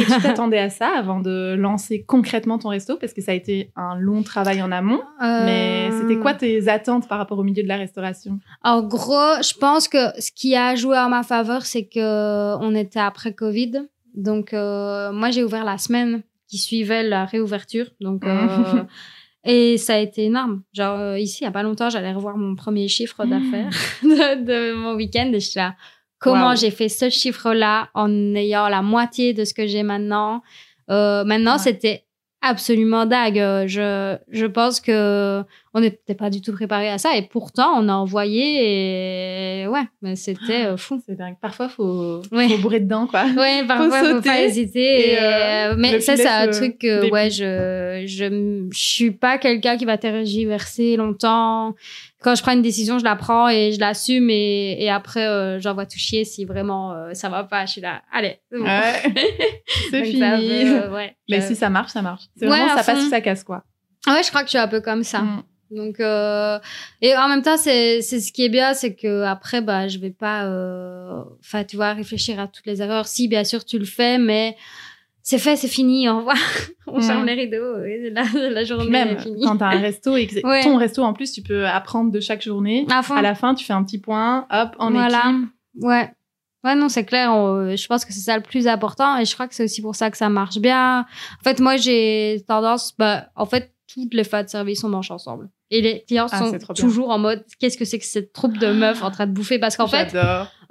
Et 0.00 0.04
tu 0.04 0.22
t'attendais 0.22 0.58
à 0.58 0.70
ça 0.70 0.88
avant 0.96 1.20
de 1.20 1.54
lancer 1.58 2.04
concrètement 2.06 2.58
ton 2.58 2.68
resto? 2.70 2.96
Parce 2.96 3.12
que 3.12 3.20
ça 3.20 3.32
a 3.32 3.34
été 3.34 3.70
un 3.76 3.96
long 3.98 4.22
travail 4.22 4.62
en 4.62 4.70
amont. 4.72 5.00
Mais 5.20 5.88
Euh, 5.90 6.00
c'était 6.00 6.18
quoi 6.20 6.32
tes 6.34 6.68
attentes 6.68 7.08
par 7.08 7.18
rapport 7.18 7.38
au 7.38 7.42
milieu 7.44 7.62
de 7.62 7.68
la 7.68 7.76
restauration? 7.76 8.38
En 8.62 8.82
gros, 8.82 9.42
je 9.42 9.52
pense 9.58 9.88
que 9.88 9.98
ce 10.20 10.30
qui 10.32 10.54
a 10.56 10.74
joué 10.76 10.96
en 10.96 11.08
ma 11.10 11.22
faveur, 11.22 11.66
c'est 11.66 11.84
que 11.84 12.56
on 12.58 12.74
était 12.74 13.00
après 13.00 13.32
Covid. 13.34 13.82
Donc, 14.14 14.54
euh, 14.54 15.12
moi, 15.12 15.30
j'ai 15.32 15.42
ouvert 15.44 15.64
la 15.64 15.76
semaine 15.76 16.22
qui 16.48 16.58
suivait 16.58 17.02
la 17.02 17.24
réouverture. 17.24 17.86
Donc, 18.00 18.24
euh, 18.24 18.28
et 19.44 19.76
ça 19.78 19.94
a 19.94 19.98
été 19.98 20.24
énorme. 20.24 20.62
Genre, 20.72 20.98
euh, 20.98 21.18
ici, 21.18 21.38
il 21.42 21.44
y 21.44 21.48
a 21.48 21.50
pas 21.52 21.62
longtemps, 21.62 21.90
j'allais 21.90 22.12
revoir 22.12 22.36
mon 22.36 22.54
premier 22.54 22.88
chiffre 22.88 23.24
Mmh. 23.24 23.30
d'affaires 23.30 23.70
de, 24.02 24.44
de 24.44 24.72
mon 24.74 24.94
week-end 24.94 25.30
et 25.32 25.40
je 25.40 25.46
suis 25.50 25.58
là. 25.60 25.74
Comment 26.18 26.50
Wow. 26.50 26.56
j'ai 26.56 26.70
fait 26.70 26.88
ce 26.88 27.10
chiffre-là 27.10 27.90
en 27.94 28.34
ayant 28.34 28.68
la 28.68 28.80
moitié 28.82 29.34
de 29.34 29.44
ce 29.44 29.52
que 29.52 29.66
j'ai 29.66 29.82
maintenant? 29.82 30.42
Euh, 30.90 31.24
maintenant, 31.24 31.52
Ouais. 31.54 31.58
c'était 31.58 32.04
absolument 32.44 33.06
dingue. 33.06 33.38
Euh, 33.38 33.66
Je, 33.66 34.16
je 34.30 34.46
pense 34.46 34.80
que 34.80 35.42
on 35.76 35.80
n'était 35.80 36.14
pas 36.14 36.30
du 36.30 36.40
tout 36.40 36.52
préparé 36.52 36.88
à 36.88 36.98
ça 36.98 37.16
et 37.16 37.22
pourtant 37.22 37.72
on 37.76 37.88
a 37.88 37.92
envoyé 37.94 39.62
et 39.62 39.66
ouais, 39.66 39.82
mais 40.02 40.14
c'était 40.16 40.66
euh, 40.66 40.76
fou. 40.76 41.00
C'est 41.04 41.16
dingue. 41.16 41.34
Parfois, 41.40 41.68
faut, 41.68 42.22
Ouais. 42.30 42.48
faut 42.48 42.58
bourrer 42.58 42.80
dedans, 42.80 43.06
quoi. 43.08 43.24
Ouais, 43.36 43.64
parfois 43.66 44.00
faut, 44.00 44.06
sauter 44.06 44.28
pas 44.28 44.40
hésiter. 44.42 45.10
et, 45.12 45.18
euh, 45.20 45.74
mais 45.76 46.00
ça, 46.00 46.16
c'est 46.16 46.28
un 46.28 46.48
truc 46.50 46.78
que 46.78 47.10
ouais, 47.10 47.30
je, 47.30 48.04
je, 48.06 48.68
je 48.72 48.78
suis 48.78 49.10
pas 49.10 49.38
quelqu'un 49.38 49.76
qui 49.76 49.84
va 49.84 49.98
tergiverser 49.98 50.96
longtemps. 50.96 51.74
Quand 52.24 52.34
je 52.34 52.42
prends 52.42 52.52
une 52.52 52.62
décision, 52.62 52.98
je 52.98 53.04
la 53.04 53.16
prends 53.16 53.50
et 53.50 53.72
je 53.72 53.78
l'assume 53.78 54.30
et, 54.30 54.82
et 54.82 54.88
après 54.90 55.26
euh, 55.26 55.60
j'envoie 55.60 55.84
tout 55.84 55.98
chier 55.98 56.24
si 56.24 56.46
vraiment 56.46 56.92
euh, 56.92 57.12
ça 57.12 57.28
va 57.28 57.44
pas. 57.44 57.66
Je 57.66 57.72
suis 57.72 57.80
là, 57.82 58.00
allez, 58.10 58.40
c'est 58.50 58.58
bon. 58.58 58.64
Ouais. 58.64 60.04
fini. 60.04 60.18
ça 60.18 60.32
euh, 60.38 60.90
ouais, 60.90 61.14
Mais 61.28 61.42
je- 61.42 61.48
si 61.48 61.54
ça 61.54 61.68
marche, 61.68 61.92
ça 61.92 62.00
marche. 62.00 62.22
C'est 62.36 62.48
Ouais, 62.48 62.58
vraiment 62.58 62.76
ça 62.76 62.82
passe 62.82 63.04
ou 63.04 63.10
ça 63.10 63.20
casse, 63.20 63.44
quoi. 63.44 63.62
Ouais, 64.06 64.22
je 64.22 64.30
crois 64.30 64.40
que 64.40 64.46
je 64.46 64.52
suis 64.52 64.58
un 64.58 64.68
peu 64.68 64.80
comme 64.80 65.02
ça. 65.04 65.20
Mm. 65.20 65.42
Donc 65.70 66.00
euh, 66.00 66.58
et 67.02 67.16
en 67.16 67.28
même 67.28 67.42
temps 67.42 67.56
c'est 67.56 68.00
c'est 68.00 68.20
ce 68.20 68.32
qui 68.32 68.44
est 68.44 68.48
bien 68.48 68.74
c'est 68.74 68.94
que 68.94 69.22
après 69.24 69.60
bah 69.60 69.88
je 69.88 69.98
vais 69.98 70.10
pas 70.10 70.44
euh, 70.44 71.22
enfin 71.40 71.64
tu 71.64 71.76
vois 71.76 71.92
réfléchir 71.94 72.38
à 72.38 72.46
toutes 72.48 72.66
les 72.66 72.80
erreurs 72.80 73.06
si 73.06 73.28
bien 73.28 73.44
sûr 73.44 73.64
tu 73.64 73.78
le 73.78 73.84
fais 73.86 74.18
mais 74.18 74.56
c'est 75.24 75.38
fait 75.38 75.56
c'est 75.56 75.66
fini 75.68 76.08
au 76.08 76.18
revoir. 76.18 76.36
On 76.86 77.00
ferme 77.00 77.24
les 77.26 77.34
rideaux 77.34 77.82
et 77.82 78.10
la, 78.10 78.62
journée 78.64 78.88
même 78.90 79.08
est 79.16 79.20
finie. 79.20 79.42
quand 79.44 79.56
t'as 79.56 79.68
un 79.70 79.80
resto 79.80 80.16
et 80.16 80.26
que 80.28 80.34
c'est- 80.34 80.46
Ouais. 80.46 80.62
ton 80.62 80.76
resto 80.76 81.02
en 81.02 81.12
plus, 81.14 81.32
tu 81.32 81.42
peux 81.42 81.66
apprendre 81.66 82.12
de 82.12 82.20
chaque 82.20 82.42
journée. 82.42 82.86
à 82.88 83.22
la 83.22 83.34
fin, 83.34 83.54
tu 83.56 83.64
fais 83.64 83.72
un 83.72 83.82
petit 83.82 83.98
point, 83.98 84.46
hop, 84.52 84.76
en 84.78 84.90
voilà. 84.92 85.18
équipe. 85.30 85.48
ouais. 85.82 86.10
Ouais 86.62 86.74
non 86.74 86.88
c'est 86.88 87.04
clair 87.04 87.30
on- 87.30 87.76
je 87.76 87.86
pense 87.88 88.06
que 88.06 88.12
c'est 88.14 88.20
ça 88.20 88.36
le 88.38 88.42
plus 88.42 88.66
important 88.68 89.18
et 89.18 89.26
je 89.26 89.34
crois 89.34 89.46
que 89.48 89.54
c'est 89.54 89.64
aussi 89.64 89.82
pour 89.82 89.94
ça 89.96 90.10
que 90.10 90.16
ça 90.16 90.30
marche 90.30 90.56
bien. 90.58 91.00
En 91.40 91.42
fait 91.44 91.60
moi 91.60 91.76
j'ai 91.76 92.42
tendance 92.48 92.94
bah 92.96 93.26
en 93.36 93.44
fait 93.44 93.74
toutes 93.92 94.14
les 94.14 94.24
fins 94.24 94.42
de 94.44 94.48
service 94.48 94.82
on 94.82 94.88
mange 94.88 95.10
ensemble 95.10 95.50
et 95.70 95.80
les 95.80 96.02
clients 96.02 96.26
Ah, 96.30 96.38
sont 96.38 96.58
toujours 96.74 97.10
en 97.10 97.18
mode 97.18 97.44
qu'est-ce 97.58 97.76
que 97.76 97.84
c'est 97.84 97.98
que 97.98 98.04
cette 98.04 98.32
troupe 98.32 98.58
de 98.58 98.68
meufs 98.68 99.02
en 99.02 99.10
train 99.10 99.26
de 99.26 99.32
bouffer? 99.32 99.58
Parce 99.58 99.76
qu'en 99.76 99.86
fait. 99.86 100.14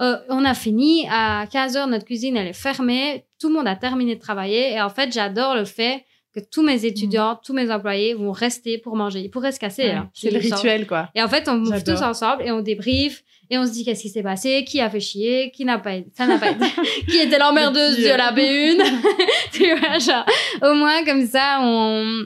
Euh, 0.02 0.18
on 0.30 0.44
a 0.44 0.54
fini 0.54 1.08
à 1.10 1.46
15h, 1.46 1.88
notre 1.90 2.06
cuisine 2.06 2.36
elle 2.36 2.48
est 2.48 2.54
fermée, 2.54 3.26
tout 3.40 3.48
le 3.50 3.54
monde 3.54 3.68
a 3.68 3.76
terminé 3.76 4.16
de 4.16 4.20
travailler 4.20 4.74
et 4.74 4.82
en 4.82 4.90
fait 4.90 5.14
j'adore 5.14 5.56
le 5.56 5.66
fait 5.66 6.04
que 6.34 6.40
tous 6.40 6.64
mes 6.64 6.86
étudiants, 6.86 7.40
tous 7.44 7.54
mes 7.54 7.72
employés 7.72 8.16
vont 8.16 8.32
rester 8.32 8.80
pour 8.80 8.96
manger. 8.96 9.20
Ils 9.20 9.30
pourraient 9.30 9.52
se 9.52 9.60
casser. 9.60 9.84
Ouais, 9.84 9.92
hein, 9.92 10.10
c'est 10.16 10.32
le 10.32 10.40
rituel, 10.40 10.88
quoi. 10.88 11.10
Et 11.14 11.22
en 11.22 11.28
fait 11.28 11.48
on 11.48 11.58
bouffe 11.58 11.84
tous 11.84 12.02
ensemble 12.02 12.44
et 12.44 12.52
on 12.52 12.62
débriefe 12.62 13.24
et 13.50 13.58
on 13.58 13.68
se 13.68 13.72
dit 13.72 13.86
qu'est-ce 13.86 14.02
qui 14.02 14.10
s'est 14.10 14.24
passé, 14.24 14.64
qui 14.64 14.82
a 14.82 14.90
fait 14.90 15.00
chier, 15.00 15.52
qui 15.52 15.64
n'a 15.64 15.78
pas, 15.78 15.92
ça 16.16 16.26
n'a 16.26 16.40
pas 16.40 16.52
été, 16.52 16.66
qui 17.08 17.18
était 17.18 17.38
l'emmerdeuse 17.38 17.98
de 17.98 18.10
la 18.10 18.32
B1. 18.32 18.82
tu 19.52 19.76
vois, 19.76 20.00
genre, 20.00 20.26
au 20.64 20.74
moins 20.74 21.04
comme 21.06 21.26
ça 21.26 21.60
on, 21.62 22.26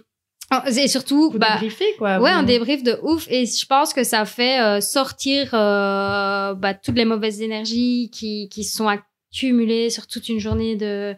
et 0.76 0.88
surtout, 0.88 1.30
Vous 1.32 1.40
bah, 1.40 1.54
débriefez, 1.54 1.94
quoi. 1.98 2.20
Ouais, 2.20 2.32
on 2.36 2.44
débrief 2.44 2.84
de 2.84 2.98
ouf 3.04 3.28
et 3.30 3.46
je 3.46 3.66
pense 3.66 3.94
que 3.94 4.04
ça 4.04 4.26
fait 4.26 4.60
euh, 4.62 4.82
sortir 4.82 5.50
euh, 5.54 6.54
bah, 6.54 6.74
toutes 6.74 6.96
les 6.96 7.06
mauvaises 7.06 7.42
énergies 7.42 8.10
qui, 8.14 8.48
qui 8.50 8.64
sont 8.64 8.88
accumulées 8.88 9.90
sur 9.90 10.08
toute 10.08 10.30
une 10.30 10.40
journée 10.40 10.76
de 10.78 11.16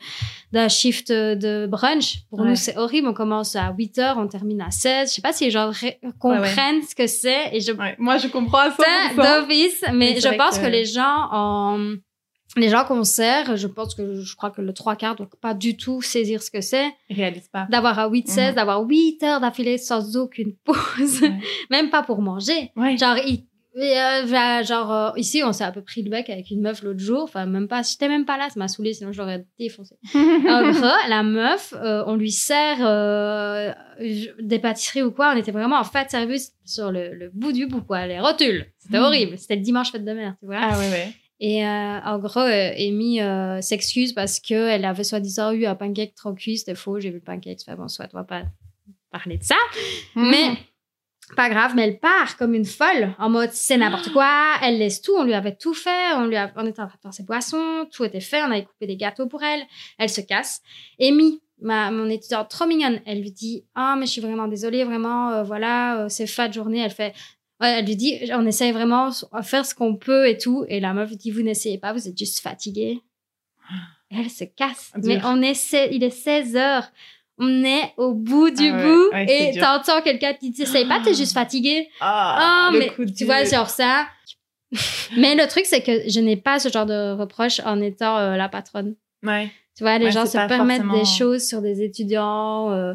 d'un 0.51 0.67
shift 0.67 1.11
de 1.11 1.67
brunch. 1.67 2.21
Pour 2.31 2.39
Ouais. 2.39 2.49
nous, 2.49 2.55
c'est 2.55 2.75
horrible. 2.75 3.07
On 3.07 3.13
commence 3.13 3.55
à 3.55 3.71
8 3.77 3.99
heures, 3.99 4.17
on 4.17 4.27
termine 4.27 4.61
à 4.61 4.71
16. 4.71 5.09
Je 5.09 5.13
sais 5.15 5.21
pas 5.21 5.31
si 5.31 5.43
les 5.45 5.51
gens 5.51 5.71
comprennent 6.19 6.81
ce 6.81 6.95
que 6.95 7.05
c'est 7.05 7.49
et 7.55 7.61
je 7.61 7.71
Moi, 7.99 8.17
je 8.17 8.27
comprends 8.29 8.57
à 8.57 8.69
100%. 8.69 8.75
ça 9.15 9.41
d'office, 9.41 9.83
mais 9.93 10.19
je 10.19 10.35
pense 10.35 10.57
que- 10.57 10.63
que... 10.65 10.69
les 10.71 10.85
gens 10.85 11.27
en 11.31 11.93
les 12.57 12.69
gens 12.69 12.83
qu'on 12.83 13.03
sert, 13.03 13.55
je 13.57 13.67
pense 13.67 13.93
que 13.95 14.21
je 14.21 14.35
crois 14.35 14.49
que 14.51 14.61
le 14.61 14.73
trois 14.73 14.95
quarts 14.95 15.15
doivent 15.15 15.29
pas 15.41 15.53
du 15.53 15.77
tout 15.77 16.01
saisir 16.01 16.41
ce 16.41 16.49
que 16.51 16.61
c'est 16.61 16.87
Ils 17.09 17.15
réalisent 17.15 17.49
pas. 17.51 17.67
d'avoir 17.69 17.99
à 17.99 18.07
8-16, 18.09 18.49
Mhm. 18.49 18.55
d'avoir 18.55 18.81
8 18.83 19.21
heures 19.23 19.39
d'affilée 19.39 19.77
sans 19.77 20.17
aucune 20.17 20.53
pause, 20.63 21.21
Ouais. 21.21 21.31
même 21.69 21.89
pas 21.89 22.01
pour 22.03 22.21
manger. 22.21 22.71
Ouais. 22.75 22.97
Genre, 22.97 23.17
il- 23.25 23.45
euh, 23.77 24.63
genre 24.63 24.91
euh, 24.91 25.09
ici, 25.15 25.41
on 25.45 25.53
s'est 25.53 25.63
un 25.63 25.71
peu 25.71 25.83
pris 25.83 26.01
le 26.01 26.09
bec 26.09 26.29
avec 26.29 26.49
une 26.49 26.59
meuf 26.61 26.81
l'autre 26.81 26.99
jour. 26.99 27.21
Enfin, 27.23 27.45
même 27.45 27.67
pas, 27.67 27.81
j'étais 27.83 28.09
même 28.09 28.25
pas 28.25 28.35
là, 28.37 28.47
ça 28.49 28.59
m'a 28.59 28.67
saoulé, 28.67 28.93
sinon 28.93 29.11
je 29.11 29.19
l'aurais 29.19 29.45
défoncé. 29.59 29.95
En 30.13 30.71
gros, 30.71 30.87
la 31.07 31.23
meuf, 31.23 31.73
euh, 31.77 32.03
on 32.07 32.15
lui 32.15 32.31
sert 32.31 32.77
euh, 32.81 33.71
des 34.41 34.59
pâtisseries 34.59 35.03
ou 35.03 35.11
quoi. 35.11 35.31
On 35.33 35.37
était 35.37 35.51
vraiment 35.51 35.77
en 35.79 35.83
fat 35.83 36.09
service 36.09 36.51
sur 36.65 36.91
le, 36.91 37.13
le 37.13 37.29
bout 37.33 37.51
du 37.51 37.67
bout, 37.67 37.81
quoi. 37.83 38.07
Les 38.07 38.19
rotules. 38.19 38.65
C'était 38.79 38.97
Mhm. 38.97 39.03
horrible. 39.03 39.37
C'était 39.37 39.55
le 39.55 39.61
dimanche 39.61 39.91
fête 39.91 40.03
de 40.03 40.13
mère, 40.13 40.35
tu 40.39 40.47
vois. 40.47 40.57
Ah 40.59 40.77
ouais, 40.79 40.89
ouais. 40.89 41.13
Et 41.39 41.65
euh, 41.65 41.99
en 42.01 42.19
gros, 42.19 42.41
euh, 42.41 42.71
Amy 42.77 43.21
euh, 43.21 43.61
s'excuse 43.61 44.13
parce 44.13 44.39
qu'elle 44.39 44.83
avait 44.83 45.03
soi-disant 45.03 45.51
eu 45.51 45.65
un 45.65 45.75
pancake 45.75 46.15
trop 46.15 46.33
cuit. 46.33 46.57
C'était 46.57 46.75
faux, 46.75 46.99
j'ai 46.99 47.09
vu 47.09 47.15
le 47.15 47.23
pancake. 47.23 47.61
Fait 47.63 47.75
bon, 47.75 47.87
soit, 47.87 48.07
on 48.13 48.17
va 48.17 48.23
pas 48.23 48.43
parler 49.11 49.37
de 49.37 49.43
ça. 49.43 49.55
Mais 50.15 50.57
pas 51.35 51.49
grave, 51.49 51.73
mais 51.75 51.83
elle 51.83 51.99
part 51.99 52.37
comme 52.37 52.53
une 52.53 52.65
folle, 52.65 53.13
en 53.19 53.29
mode 53.29 53.51
c'est 53.51 53.77
n'importe 53.77 54.11
quoi. 54.11 54.55
Elle 54.63 54.79
laisse 54.79 55.01
tout, 55.01 55.13
on 55.15 55.23
lui 55.23 55.33
avait 55.33 55.55
tout 55.55 55.73
fait, 55.73 56.13
on, 56.15 56.25
lui 56.25 56.35
a, 56.35 56.51
on 56.55 56.65
était 56.65 56.81
en 56.81 56.87
train 56.87 56.97
de 56.97 57.01
faire 57.01 57.13
ses 57.13 57.23
boissons, 57.23 57.87
tout 57.91 58.03
était 58.03 58.19
fait, 58.19 58.41
on 58.41 58.51
avait 58.51 58.65
coupé 58.65 58.87
des 58.87 58.97
gâteaux 58.97 59.27
pour 59.27 59.43
elle. 59.43 59.61
Elle 59.97 60.09
se 60.09 60.21
casse. 60.21 60.61
Amy, 60.99 61.39
ma, 61.61 61.91
mon 61.91 62.09
étudiante 62.09 62.49
trop 62.49 62.65
mignonne, 62.65 62.99
elle 63.05 63.21
lui 63.21 63.31
dit 63.31 63.65
Ah, 63.75 63.95
mais 63.97 64.05
je 64.05 64.11
suis 64.11 64.21
vraiment 64.21 64.47
désolée, 64.47 64.83
vraiment, 64.83 65.31
euh, 65.31 65.43
voilà, 65.43 66.01
euh, 66.01 66.09
c'est 66.09 66.27
fat 66.27 66.51
journée. 66.51 66.79
Elle 66.79 66.91
fait. 66.91 67.13
Ouais, 67.61 67.71
elle 67.79 67.85
lui 67.85 67.95
dit, 67.95 68.19
on 68.33 68.45
essaye 68.45 68.71
vraiment 68.71 69.09
à 69.33 69.43
faire 69.43 69.65
ce 69.65 69.75
qu'on 69.75 69.95
peut 69.95 70.27
et 70.29 70.37
tout. 70.37 70.65
Et 70.69 70.79
la 70.79 70.93
meuf 70.93 71.11
dit, 71.17 71.31
vous 71.31 71.41
n'essayez 71.41 71.77
pas, 71.77 71.91
vous 71.93 72.07
êtes 72.07 72.17
juste 72.17 72.39
fatiguée. 72.39 73.01
Et 74.11 74.15
elle 74.17 74.29
se 74.29 74.43
casse. 74.45 74.91
Dur. 74.95 75.03
Mais 75.07 75.19
on 75.25 75.41
essaie, 75.41 75.89
il 75.91 76.03
est 76.03 76.09
16 76.09 76.55
heures. 76.55 76.89
On 77.37 77.63
est 77.63 77.93
au 77.97 78.13
bout 78.13 78.49
du 78.49 78.69
Ah 78.69 78.75
ouais, 78.75 78.83
bout. 78.83 79.09
ouais, 79.13 79.51
et 79.55 79.59
t'entends 79.59 80.01
quelqu'un 80.01 80.33
qui 80.33 80.49
dit, 80.51 80.61
essaye 80.63 80.85
pas, 80.87 80.99
t'es 81.01 81.13
juste 81.13 81.33
fatiguée. 81.33 81.89
Ah, 82.01 82.69
Oh, 82.71 82.77
mais 82.77 82.91
tu 83.13 83.25
vois, 83.25 83.43
genre 83.43 83.69
ça. 83.69 84.07
mais 85.17 85.35
le 85.35 85.47
truc, 85.47 85.65
c'est 85.65 85.81
que 85.81 86.09
je 86.09 86.19
n'ai 86.19 86.35
pas 86.37 86.59
ce 86.59 86.69
genre 86.69 86.85
de 86.85 87.11
reproche 87.13 87.59
en 87.65 87.81
étant 87.81 88.17
euh, 88.17 88.35
la 88.35 88.49
patronne. 88.49 88.95
Ouais. 89.23 89.49
Tu 89.77 89.83
vois, 89.83 89.97
les 89.97 90.05
Ouais, 90.05 90.11
gens 90.11 90.25
se 90.25 90.33
permettent 90.33 90.81
forcément- 90.83 90.99
des 90.99 91.05
choses 91.05 91.47
sur 91.47 91.61
des 91.61 91.81
étudiants. 91.83 92.71
euh, 92.71 92.93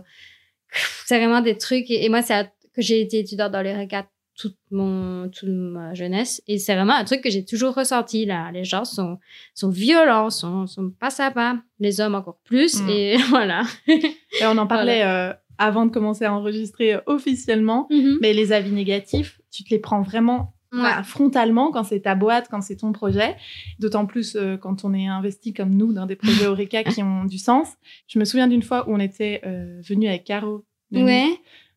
c'est 1.07 1.19
vraiment 1.19 1.41
des 1.41 1.57
trucs. 1.59 1.91
Et, 1.91 2.05
et 2.05 2.09
moi, 2.09 2.23
c'est 2.23 2.35
à- 2.35 2.45
que 2.45 2.83
j'ai 2.83 3.01
été 3.01 3.21
étudiante 3.21 3.53
dans 3.53 3.63
les 3.63 3.73
régates 3.75 4.09
toute, 4.37 4.57
mon, 4.71 5.29
toute 5.29 5.49
ma 5.49 5.95
jeunesse. 5.95 6.43
Et 6.49 6.59
c'est 6.59 6.75
vraiment 6.75 6.95
un 6.95 7.05
truc 7.05 7.21
que 7.23 7.31
j'ai 7.31 7.45
toujours 7.45 7.75
ressenti. 7.75 8.27
Là. 8.27 8.51
Les 8.53 8.65
gens 8.65 8.85
sont, 8.85 9.19
sont 9.55 9.71
violents, 9.71 10.31
sont, 10.31 10.67
sont 10.67 10.91
pas 10.91 11.11
sympas. 11.11 11.57
Les 11.79 12.01
hommes 12.01 12.15
encore 12.15 12.39
plus. 12.45 12.81
Mm. 12.83 12.89
Et 12.91 13.17
voilà. 13.31 13.63
Et 13.87 14.47
on 14.47 14.59
en 14.59 14.67
parlait 14.67 15.05
euh, 15.05 15.33
avant 15.59 15.87
de 15.87 15.91
commencer 15.93 16.25
à 16.25 16.35
enregistrer 16.35 16.95
euh, 16.95 17.01
officiellement. 17.07 17.87
Mhm. 17.91 18.19
Mais 18.21 18.33
les 18.33 18.53
avis 18.53 18.73
négatifs, 18.73 19.41
tu 19.51 19.63
te 19.65 19.71
les 19.71 19.79
prends 19.79 20.03
vraiment 20.03 20.51
Ouais. 20.73 20.83
bah, 20.83 21.05
frontalement 21.05 21.71
quand 21.71 21.85
c'est 21.85 22.01
ta 22.01 22.17
boîte, 22.17 22.49
quand 22.51 22.61
c'est 22.61 22.75
ton 22.79 22.91
projet. 22.91 23.37
D'autant 23.79 24.07
plus 24.07 24.35
euh, 24.35 24.57
quand 24.57 24.85
on 24.85 24.93
est 24.93 25.07
investi 25.07 25.53
comme 25.53 25.73
nous 25.73 25.93
dans 25.93 26.05
des 26.07 26.17
projets 26.17 26.47
Eureka 26.47 26.83
qui 26.83 27.01
ont 27.01 27.25
du 27.27 27.39
sens. 27.39 27.69
Je 28.09 28.19
me 28.19 28.25
souviens 28.25 28.49
d'une 28.49 28.65
fois 28.65 28.89
où 28.89 28.93
on 28.93 28.99
était 28.99 29.41
venu 29.89 30.09
avec 30.09 30.25
Caro 30.25 30.65
Ouais. 30.91 31.29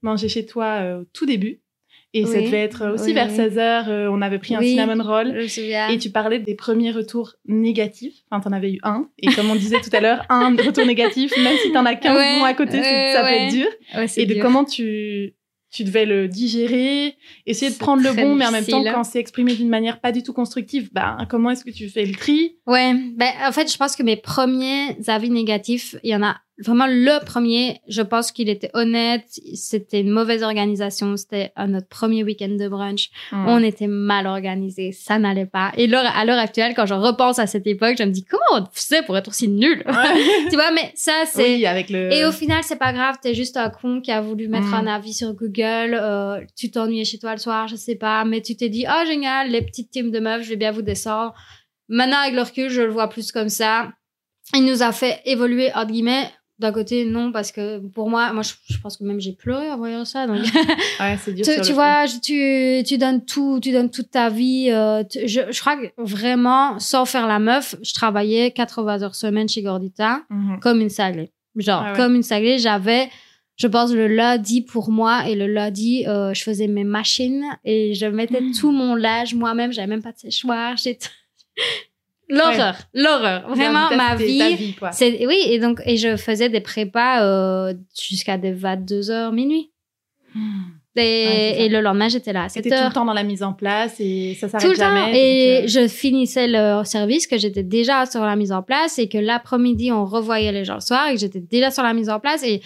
manger 0.01 0.29
chez 0.29 0.47
toi 0.47 0.97
au 0.99 1.03
tout 1.13 1.27
début. 1.27 1.61
Et 2.19 2.25
ça 2.25 2.37
Oui. 2.39 2.45
devait 2.45 2.63
être 2.63 2.87
aussi 2.93 3.05
Oui, 3.07 3.13
vers 3.13 3.29
oui. 3.29 3.35
16h. 3.37 4.07
on 4.09 4.21
avait 4.21 4.39
pris 4.39 4.55
un 4.55 4.59
Oui. 4.59 4.69
cinnamon 4.71 5.03
roll. 5.03 5.33
Je 5.35 5.41
me 5.43 5.47
souviens. 5.47 5.87
Et 5.89 5.97
tu 5.97 6.09
parlais 6.09 6.39
des 6.39 6.55
premiers 6.55 6.91
retours 6.91 7.33
négatifs. 7.47 8.15
Enfin, 8.31 8.41
t'en 8.49 8.55
avais 8.55 8.71
eu 8.73 8.79
un. 8.83 9.07
Et 9.19 9.27
comme 9.31 9.49
on 9.49 9.55
disait 9.55 9.79
tout 9.81 9.89
à 9.93 9.99
l'heure, 9.99 10.25
un 10.29 10.55
retour 10.55 10.85
négatif, 10.85 11.31
même 11.37 11.57
si 11.61 11.71
t'en 11.71 11.85
as 11.85 11.95
15 11.95 12.17
Ouais, 12.17 12.39
bons 12.39 12.45
à 12.45 12.53
côté, 12.53 12.79
ouais, 12.79 13.11
ça 13.13 13.21
peut 13.21 13.27
ouais. 13.27 13.45
être 13.47 13.53
dur. 13.53 13.67
Et 14.17 14.25
de 14.25 14.41
comment 14.41 14.63
tu, 14.65 15.33
tu 15.71 15.83
devais 15.83 16.05
le 16.05 16.27
digérer, 16.27 17.15
essayer 17.45 17.71
de 17.71 17.77
prendre 17.77 18.01
le 18.01 18.13
bon, 18.13 18.35
mais 18.35 18.45
en 18.47 18.51
même 18.51 18.65
temps, 18.65 18.83
quand 18.83 19.03
c'est 19.03 19.19
exprimé 19.19 19.53
d'une 19.53 19.69
manière 19.69 19.99
pas 19.99 20.11
du 20.11 20.23
tout 20.23 20.33
constructive, 20.33 20.89
bah, 20.93 21.17
comment 21.29 21.51
est-ce 21.51 21.63
que 21.65 21.71
tu 21.71 21.89
fais 21.89 22.05
le 22.05 22.15
tri? 22.15 22.57
Ouais, 22.65 22.93
ben 23.15 23.29
en 23.47 23.51
fait, 23.51 23.71
je 23.71 23.77
pense 23.77 23.95
que 23.95 24.03
mes 24.03 24.15
premiers 24.17 24.97
avis 25.07 25.29
négatifs, 25.29 25.95
il 26.03 26.09
y 26.11 26.15
en 26.15 26.23
a 26.23 26.37
vraiment 26.65 26.87
le 26.87 27.23
premier. 27.25 27.81
Je 27.87 28.01
pense 28.01 28.31
qu'il 28.31 28.49
était 28.49 28.69
honnête. 28.73 29.25
C'était 29.55 30.01
une 30.01 30.11
mauvaise 30.11 30.43
organisation. 30.43 31.17
C'était 31.17 31.51
à 31.55 31.67
notre 31.67 31.87
premier 31.87 32.23
week-end 32.23 32.55
de 32.59 32.67
brunch. 32.67 33.09
Hmm. 33.31 33.47
On 33.47 33.63
était 33.63 33.87
mal 33.87 34.27
organisé. 34.27 34.91
Ça 34.91 35.19
n'allait 35.19 35.45
pas. 35.45 35.71
Et 35.77 35.87
là, 35.87 36.09
à 36.15 36.25
l'heure 36.25 36.37
actuelle, 36.39 36.73
quand 36.75 36.85
je 36.85 36.93
repense 36.93 37.39
à 37.39 37.47
cette 37.47 37.67
époque, 37.67 37.95
je 37.97 38.03
me 38.03 38.11
dis 38.11 38.25
comment 38.25 38.61
on 38.63 38.65
faisait 38.71 39.01
pour 39.03 39.17
être 39.17 39.29
aussi 39.29 39.47
nul? 39.47 39.83
tu 40.49 40.55
vois, 40.55 40.71
mais 40.71 40.91
ça, 40.95 41.23
c'est. 41.25 41.55
Oui, 41.55 41.65
avec 41.65 41.89
le. 41.89 42.11
Et 42.13 42.25
au 42.25 42.31
final, 42.31 42.63
c'est 42.63 42.79
pas 42.79 42.93
grave, 42.93 43.15
t'es 43.21 43.33
juste 43.33 43.57
un 43.57 43.69
con 43.69 44.01
qui 44.01 44.11
a 44.11 44.21
voulu 44.21 44.47
mettre 44.47 44.67
Mm. 44.67 44.73
un 44.73 44.87
avis 44.87 45.13
sur 45.13 45.33
Google, 45.33 45.97
euh, 45.99 46.41
tu 46.57 46.71
t'ennuyais 46.71 47.05
chez 47.05 47.19
toi 47.19 47.31
le 47.33 47.37
soir, 47.39 47.67
je 47.67 47.75
sais 47.75 47.95
pas, 47.95 48.25
mais 48.25 48.41
tu 48.41 48.55
t'es 48.55 48.69
dit, 48.69 48.85
oh 48.89 49.05
génial, 49.05 49.49
les 49.49 49.61
petites 49.61 49.91
teams 49.91 50.11
de 50.11 50.19
meufs, 50.19 50.43
je 50.43 50.49
vais 50.49 50.55
bien 50.55 50.71
vous 50.71 50.81
descendre. 50.81 51.33
Maintenant, 51.87 52.17
avec 52.17 52.33
le 52.33 52.41
recul, 52.41 52.69
je 52.69 52.81
le 52.81 52.91
vois 52.91 53.07
plus 53.09 53.31
comme 53.31 53.49
ça. 53.49 53.89
Il 54.53 54.65
nous 54.65 54.81
a 54.83 54.91
fait 54.91 55.21
évoluer, 55.25 55.71
entre 55.73 55.91
guillemets, 55.91 56.29
d'un 56.59 56.71
côté, 56.71 57.05
non, 57.05 57.31
parce 57.31 57.51
que 57.51 57.77
pour 57.79 58.09
moi, 58.09 58.33
moi, 58.33 58.41
je, 58.41 58.53
je 58.73 58.79
pense 58.79 58.97
que 58.97 59.03
même 59.03 59.19
j'ai 59.19 59.33
pleuré 59.33 59.69
en 59.69 59.77
voyant 59.77 60.05
ça, 60.05 60.25
donc 60.25 60.37
Ouais, 60.99 61.17
c'est 61.23 61.33
dur. 61.33 61.45
tu, 61.45 61.53
sur 61.53 61.61
tu 61.61 61.69
le 61.69 61.75
vois, 61.75 62.05
je- 62.07 62.17
tu, 62.19 62.83
tu 62.87 62.97
donnes 62.97 63.23
tout, 63.23 63.59
tu 63.61 63.71
donnes 63.71 63.91
toute 63.91 64.09
ta 64.09 64.29
vie. 64.29 64.69
euh, 64.71 65.03
tu- 65.03 65.27
je, 65.27 65.41
je 65.51 65.59
crois 65.59 65.77
que 65.77 65.87
vraiment, 65.97 66.79
sans 66.79 67.05
faire 67.05 67.27
la 67.27 67.37
meuf, 67.39 67.75
je 67.83 67.93
travaillais 67.93 68.51
80 68.51 69.03
heures 69.03 69.15
semaine 69.15 69.47
chez 69.47 69.61
Gordita. 69.61 70.21
Mhm. 70.29 70.59
comme 70.59 70.81
une 70.81 70.89
cinglée. 70.89 71.31
Genre, 71.55 71.83
Ah 71.85 71.91
ouais. 71.91 71.97
comme 71.97 72.15
une 72.15 72.23
cinglée, 72.23 72.57
j'avais, 72.59 73.09
je 73.55 73.67
pense, 73.67 73.91
le 73.91 74.07
lundi 74.07 74.61
pour 74.61 74.89
moi 74.91 75.27
et 75.29 75.35
le 75.35 75.47
lundi, 75.47 76.05
euh, 76.07 76.33
je 76.33 76.41
faisais 76.43 76.67
mes 76.67 76.83
machines 76.83 77.43
et 77.65 77.93
je 77.93 78.05
mettais 78.07 78.41
Mm. 78.41 78.51
tout 78.59 78.71
mon 78.71 78.95
linge 78.95 79.33
moi-même. 79.35 79.71
J'avais 79.71 79.87
même 79.87 80.01
pas 80.03 80.11
de 80.11 80.17
séchoir. 80.19 80.75
J'étais... 80.77 81.07
l'horreur, 82.29 82.75
l'horreur. 82.93 83.49
Vraiment, 83.49 83.89
ma 83.95 84.15
vie. 84.15 84.75
C'est, 84.91 85.25
oui, 85.25 85.39
et 85.47 85.59
donc, 85.59 85.81
et 85.85 85.97
je 85.97 86.17
faisais 86.17 86.49
des 86.49 86.61
prépas 86.61 87.23
euh, 87.23 87.73
jusqu'à 87.99 88.37
des 88.37 88.51
22 88.51 89.11
heures 89.11 89.31
minuit. 89.31 89.71
Hmm. 90.35 90.63
Et, 90.99 91.57
Ouais, 91.59 91.67
le 91.69 91.81
lendemain, 91.81 92.09
j'étais 92.09 92.33
là 92.33 92.43
à 92.43 92.49
7 92.49 92.63
C'était 92.63 92.75
tout 92.75 92.81
heures. 92.81 92.89
le 92.89 92.93
temps 92.93 93.05
dans 93.05 93.13
la 93.13 93.23
mise 93.23 93.43
en 93.43 93.53
place 93.53 93.95
et 93.99 94.35
ça 94.39 94.49
s'arrête 94.49 94.75
jamais. 94.75 95.01
temps. 95.01 95.11
Et 95.13 95.61
euh, 95.63 95.67
je 95.67 95.87
finissais 95.87 96.47
le 96.47 96.83
service, 96.85 97.27
que 97.27 97.37
j'étais 97.37 97.63
déjà 97.63 98.05
sur 98.05 98.21
la 98.21 98.35
mise 98.35 98.51
en 98.51 98.63
place 98.63 98.97
et 98.97 99.07
que 99.07 99.17
l'après-midi, 99.17 99.91
on 99.91 100.05
revoyait 100.05 100.51
les 100.51 100.65
gens 100.65 100.75
le 100.75 100.81
soir 100.81 101.07
et 101.09 101.13
que 101.13 101.19
j'étais 101.19 101.39
déjà 101.39 101.71
sur 101.71 101.83
la 101.83 101.93
mise 101.93 102.09
en 102.09 102.19
place. 102.19 102.43
Et 102.43 102.61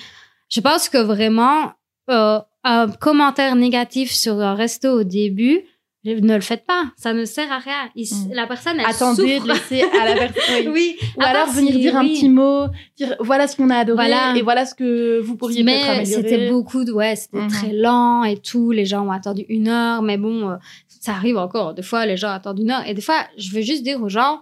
je 0.50 0.62
pense 0.62 0.90
que 0.90 0.98
vraiment, 0.98 1.74
euh, 2.10 2.40
un 2.64 2.90
commentaire 2.90 3.56
négatif 3.56 4.12
sur 4.12 4.40
un 4.40 4.56
resto 4.56 4.90
au 5.00 5.04
début, 5.04 5.62
ne 6.04 6.36
le 6.36 6.42
faites 6.42 6.66
pas. 6.66 6.86
Ça 6.98 7.14
ne 7.14 7.26
sert 7.26 7.52
à 7.52 7.60
rien. 7.60 7.90
Il 7.96 8.06
Mm. 8.06 8.34
La 8.34 8.48
personne, 8.48 8.80
elle 8.80 8.86
Attendez 8.86 9.36
souffre. 9.40 9.48
de 9.48 9.54
laisser 9.54 9.84
à 9.84 10.06
la 10.06 10.16
personne. 10.28 10.68
oui. 10.74 10.98
Ou 11.18 11.22
alors 11.22 11.48
venir 11.50 11.74
si- 11.74 11.80
dire 11.80 11.96
un 11.96 12.04
petit 12.06 12.30
mot, 12.30 12.66
dire 12.98 13.16
voilà 13.20 13.48
ce 13.48 13.56
qu'on 13.56 13.70
a 13.70 13.78
adoré 13.78 14.08
Voilà. 14.08 14.34
et 14.36 14.42
voilà 14.42 14.66
ce 14.66 14.74
que 14.76 15.20
vous 15.22 15.36
pourriez 15.38 15.64
peut-être 15.64 15.78
mais 15.84 15.90
améliorer. 15.90 16.06
c'était 16.24 16.50
beaucoup 16.50 16.84
de 16.84 16.92
ouais 16.92 17.16
c'était 17.16 17.38
Mhm. 17.38 17.50
très 17.50 17.74
lent 17.74 18.24
et 18.24 18.38
tout 18.38 18.72
les 18.72 18.86
gens 18.86 19.06
ont 19.06 19.12
attendu 19.12 19.46
une 19.50 19.68
heure 19.68 20.02
mais 20.02 20.18
bon 20.18 20.50
euh, 20.50 20.56
ça 20.88 21.12
arrive 21.14 21.38
encore 21.38 21.74
des 21.74 21.82
fois 21.84 22.06
les 22.06 22.18
gens 22.18 22.30
attendent 22.30 22.60
une 22.60 22.72
heure 22.72 22.86
et 22.88 22.94
des 22.94 23.02
fois 23.02 23.24
je 23.38 23.52
veux 23.54 23.62
juste 23.62 23.84
dire 23.84 24.02
aux 24.02 24.10
gens 24.10 24.42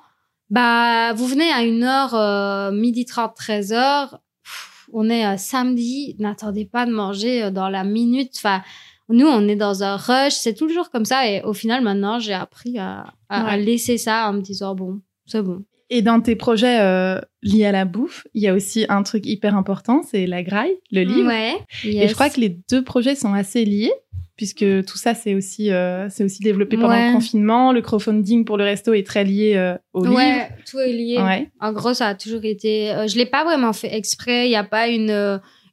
bah 0.50 1.14
vous 1.14 1.28
venez 1.28 1.52
à 1.52 1.64
une 1.64 1.84
heure 1.84 2.16
euh, 2.16 2.72
midi 2.72 3.06
30 3.06 3.36
13 3.36 3.74
heures 3.74 4.20
Pff, 4.44 4.88
on 4.94 5.10
est 5.10 5.26
euh, 5.26 5.38
samedi 5.38 6.16
n'attendez 6.20 6.66
pas 6.66 6.86
de 6.86 6.92
manger 6.92 7.44
euh, 7.44 7.52
dans 7.52 7.70
la 7.70 7.84
minute 7.84 8.32
enfin 8.38 8.62
nous 9.10 9.28
on 9.28 9.48
est 9.48 9.56
dans 9.56 9.84
un 9.84 9.96
rush 9.98 10.34
c'est 10.34 10.54
toujours 10.54 10.90
comme 10.92 11.06
ça 11.06 11.28
et 11.30 11.42
au 11.44 11.54
final 11.54 11.84
maintenant 11.84 12.20
j'ai 12.20 12.34
appris 12.34 12.78
à, 12.78 13.08
à- 13.30 13.52
à 13.52 13.58
Ouais. 13.58 13.64
laisser 13.64 13.98
ça 13.98 14.30
en 14.30 14.34
me 14.34 14.42
disant 14.42 14.76
bon 14.76 15.02
c'est 15.26 15.42
bon 15.42 15.64
Et 15.90 16.02
dans 16.02 16.22
tes 16.22 16.36
projets 16.36 16.80
euh, 16.82 17.20
liés 17.42 17.66
à 17.66 17.72
la 17.72 17.86
bouffe, 17.86 18.26
il 18.36 18.42
y 18.44 18.48
a 18.48 18.54
aussi 18.54 18.86
un 18.90 19.02
truc 19.04 19.26
hyper 19.26 19.56
important, 19.56 20.02
c'est 20.04 20.26
la 20.28 20.44
graille, 20.44 20.76
le 20.92 21.02
livre. 21.04 21.28
ouais 21.28 21.54
Et 21.84 22.08
je 22.08 22.14
crois 22.14 22.30
que 22.30 22.40
les 22.40 22.58
deux 22.70 22.84
projets 22.84 23.16
sont 23.16 23.34
assez 23.34 23.66
liés, 23.66 23.92
puisque 24.36 24.66
tout 24.86 24.98
ça, 24.98 25.14
c'est 25.16 25.34
aussi, 25.36 25.72
euh, 25.72 26.08
c'est 26.10 26.24
aussi 26.24 26.42
développé 26.44 26.78
pendant 26.78 26.90
Ouais. 26.90 27.08
le 27.10 27.14
confinement. 27.14 27.74
Le 27.74 27.82
crowdfunding 27.82 28.46
pour 28.46 28.58
le 28.58 28.64
resto 28.66 28.94
est 28.94 29.06
très 29.06 29.24
lié 29.24 29.54
euh, 29.56 29.76
au 29.94 30.06
ouais 30.08 30.50
tout 30.70 30.80
est 30.80 30.92
lié 30.94 31.16
livre. 31.16 31.24
Ouais. 31.26 31.50
En 31.60 31.74
gros, 31.74 31.94
ça 31.96 32.08
a 32.08 32.16
toujours 32.16 32.46
été. 32.46 32.94
je 33.08 33.18
l'ai 33.18 33.26
pas 33.26 33.44
vraiment 33.44 33.74
fait 33.74 33.94
exprès. 33.96 34.48
Il 34.48 34.52
y 34.52 34.56
a 34.56 34.64
pas 34.64 34.88
une 34.90 35.10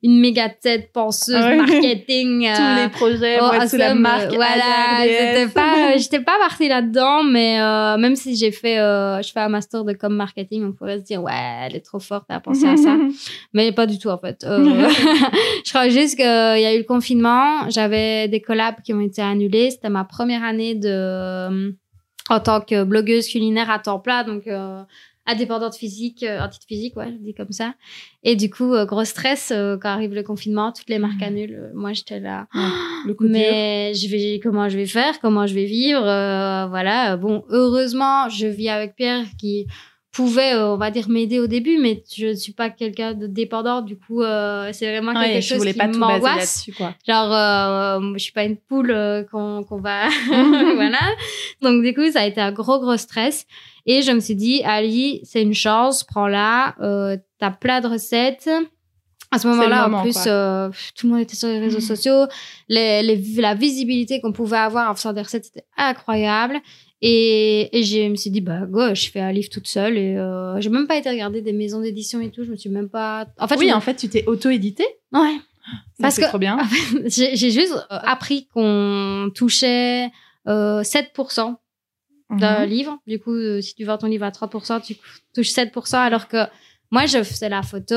une 0.06 0.20
méga 0.20 0.48
tête 0.48 0.92
penseuse 0.92 1.34
Ah 1.36 1.54
marketing. 1.54 2.48
Tous 2.54 2.62
euh, 2.62 2.82
les 2.84 2.88
projets 2.90 3.38
oh, 3.40 3.50
la 3.52 3.62
awesome, 3.64 3.98
marque. 3.98 4.32
euh, 4.32 4.36
Voilà, 4.36 5.02
j'étais 5.02 5.48
pas, 5.52 5.74
euh, 5.76 5.92
j'étais 5.98 6.20
pas 6.20 6.38
partie 6.38 6.68
là-dedans, 6.68 7.24
mais 7.24 7.60
euh, 7.60 7.96
même 7.98 8.14
si 8.16 8.36
j'ai 8.36 8.52
fait, 8.52 8.78
euh, 8.78 9.20
je 9.20 9.32
fais 9.32 9.40
un 9.40 9.48
master 9.48 9.84
de 9.84 9.92
com 9.92 10.14
marketing, 10.14 10.64
on 10.64 10.72
pourrait 10.72 10.98
se 10.98 11.04
dire 11.04 11.22
ouais, 11.22 11.32
elle 11.64 11.76
est 11.76 11.84
trop 11.84 11.98
forte 11.98 12.26
à 12.28 12.40
penser 12.40 12.66
à 12.68 12.76
ça, 12.76 12.96
mais 13.52 13.72
pas 13.72 13.86
du 13.86 13.98
tout 13.98 14.08
en 14.08 14.18
fait. 14.18 14.44
Euh, 14.44 14.88
je 15.64 15.70
crois 15.70 15.88
juste 15.88 16.16
qu'il 16.16 16.24
y 16.24 16.66
a 16.66 16.74
eu 16.74 16.78
le 16.78 16.84
confinement, 16.84 17.68
j'avais 17.68 18.28
des 18.28 18.40
collabs 18.40 18.80
qui 18.82 18.94
ont 18.94 19.00
été 19.00 19.22
annulés. 19.22 19.70
C'était 19.72 19.90
ma 19.90 20.04
première 20.04 20.44
année 20.44 20.74
de 20.74 20.88
euh, 20.88 21.70
en 22.30 22.40
tant 22.40 22.60
que 22.60 22.84
blogueuse 22.84 23.28
culinaire 23.28 23.70
à 23.70 23.78
temps 23.80 23.98
plein, 23.98 24.22
donc 24.24 24.46
euh, 24.46 24.82
indépendante 25.26 25.74
physique, 25.74 26.22
euh, 26.22 26.40
en 26.40 26.48
titre 26.48 26.66
physique, 26.66 26.96
ouais, 26.96 27.12
je 27.12 27.16
dis 27.24 27.34
comme 27.34 27.52
ça. 27.52 27.74
Et 28.22 28.36
du 28.36 28.50
coup, 28.50 28.74
euh, 28.74 28.86
gros 28.86 29.04
stress 29.04 29.52
euh, 29.54 29.76
quand 29.76 29.88
arrive 29.88 30.14
le 30.14 30.22
confinement, 30.22 30.72
toutes 30.72 30.88
les 30.88 30.98
marques 30.98 31.22
annulent. 31.22 31.54
Euh, 31.54 31.70
Moi, 31.74 31.92
j'étais 31.92 32.20
là. 32.20 32.46
le 33.06 33.14
coup 33.14 33.24
dur. 33.24 33.32
Mais 33.32 33.92
je 33.94 34.08
vais, 34.08 34.40
comment 34.42 34.68
je 34.68 34.76
vais 34.76 34.86
faire, 34.86 35.20
comment 35.20 35.46
je 35.46 35.54
vais 35.54 35.64
vivre, 35.66 36.04
euh, 36.04 36.66
voilà. 36.68 37.16
Bon, 37.16 37.44
heureusement, 37.50 38.28
je 38.28 38.46
vis 38.46 38.68
avec 38.68 38.96
Pierre 38.96 39.24
qui 39.38 39.66
pouvait, 40.16 40.54
euh, 40.54 40.72
on 40.72 40.78
va 40.78 40.90
dire, 40.90 41.08
m'aider 41.10 41.38
au 41.38 41.46
début, 41.46 41.78
mais 41.78 42.02
je 42.16 42.28
ne 42.28 42.34
suis 42.34 42.52
pas 42.52 42.70
quelqu'un 42.70 43.12
de 43.12 43.26
dépendant. 43.26 43.82
Du 43.82 43.98
coup, 43.98 44.22
euh, 44.22 44.70
c'est 44.72 44.90
vraiment 44.90 45.12
Ouais, 45.12 45.32
quelque 45.32 45.42
je 45.42 45.54
chose 45.54 45.72
qui 45.72 45.98
m'angoisse. 45.98 46.66
Genre, 47.06 47.32
euh, 47.32 48.00
je 48.14 48.18
suis 48.18 48.32
pas 48.32 48.44
une 48.44 48.56
poule 48.56 48.90
euh, 48.90 49.24
qu'on 49.24 49.62
va, 49.78 50.08
voilà. 50.74 51.00
Donc 51.60 51.82
du 51.84 51.92
coup, 51.94 52.10
ça 52.10 52.22
a 52.22 52.26
été 52.26 52.40
un 52.40 52.52
gros 52.52 52.80
gros 52.80 52.96
stress. 52.96 53.46
Et 53.84 54.02
je 54.02 54.10
me 54.10 54.20
suis 54.20 54.34
dit, 54.34 54.62
Ali, 54.64 55.20
c'est 55.22 55.42
une 55.42 55.54
chance, 55.54 56.02
prends-la. 56.02 56.74
Euh, 56.80 57.16
T'as 57.38 57.50
plein 57.50 57.82
de 57.82 57.86
recettes. 57.86 58.48
À 59.30 59.38
ce 59.38 59.48
moment-là, 59.48 59.88
en 59.90 60.02
plus, 60.02 60.16
euh, 60.26 60.70
tout 60.96 61.06
le 61.06 61.12
monde 61.12 61.22
était 61.22 61.36
sur 61.36 61.48
les 61.48 61.58
réseaux 61.58 61.80
sociaux. 61.80 62.26
Les, 62.68 63.02
les, 63.02 63.16
la 63.42 63.54
visibilité 63.54 64.20
qu'on 64.20 64.32
pouvait 64.32 64.56
avoir 64.56 64.90
en 64.90 64.94
faisant 64.94 65.12
des 65.12 65.20
recettes, 65.20 65.44
c'était 65.44 65.66
incroyable. 65.76 66.56
Et, 67.02 67.78
et 67.78 67.82
je 67.82 68.08
me 68.08 68.16
suis 68.16 68.30
dit, 68.30 68.40
bah, 68.40 68.60
go, 68.66 68.94
je 68.94 69.10
fais 69.10 69.20
un 69.20 69.32
livre 69.32 69.48
toute 69.50 69.66
seule. 69.66 69.98
Et 69.98 70.16
euh, 70.16 70.60
j'ai 70.60 70.70
même 70.70 70.86
pas 70.86 70.96
été 70.96 71.10
regarder 71.10 71.42
des 71.42 71.52
maisons 71.52 71.80
d'édition 71.80 72.20
et 72.20 72.30
tout. 72.30 72.44
Je 72.44 72.50
me 72.50 72.56
suis 72.56 72.70
même 72.70 72.88
pas. 72.88 73.26
En 73.38 73.46
fait, 73.48 73.56
oui, 73.58 73.72
en 73.72 73.80
fait, 73.80 73.94
tu 73.96 74.08
t'es 74.08 74.24
auto-édité. 74.26 74.84
Ouais. 75.12 75.36
Ça, 75.66 75.72
Parce 76.02 76.14
c'est 76.14 76.22
que- 76.22 76.28
trop 76.28 76.38
bien. 76.38 76.58
J'ai 77.06 77.34
j'ai 77.36 77.50
juste 77.50 77.74
euh, 77.74 77.80
appris 78.02 78.46
qu'on 78.54 79.30
touchait 79.34 80.10
euh, 80.48 80.82
7% 80.82 81.56
d'un 82.30 82.60
Mhm. 82.64 82.68
livre. 82.70 82.98
Du 83.06 83.18
coup, 83.18 83.32
euh, 83.34 83.60
si 83.60 83.74
tu 83.74 83.84
vends 83.84 83.98
ton 83.98 84.06
livre 84.06 84.24
à 84.24 84.30
30%, 84.30 84.80
tu 84.80 84.96
touches 85.34 85.50
7%, 85.50 85.96
alors 85.98 86.28
que 86.28 86.44
moi, 86.92 87.06
je 87.06 87.22
faisais 87.22 87.48
la 87.48 87.62
photo, 87.62 87.96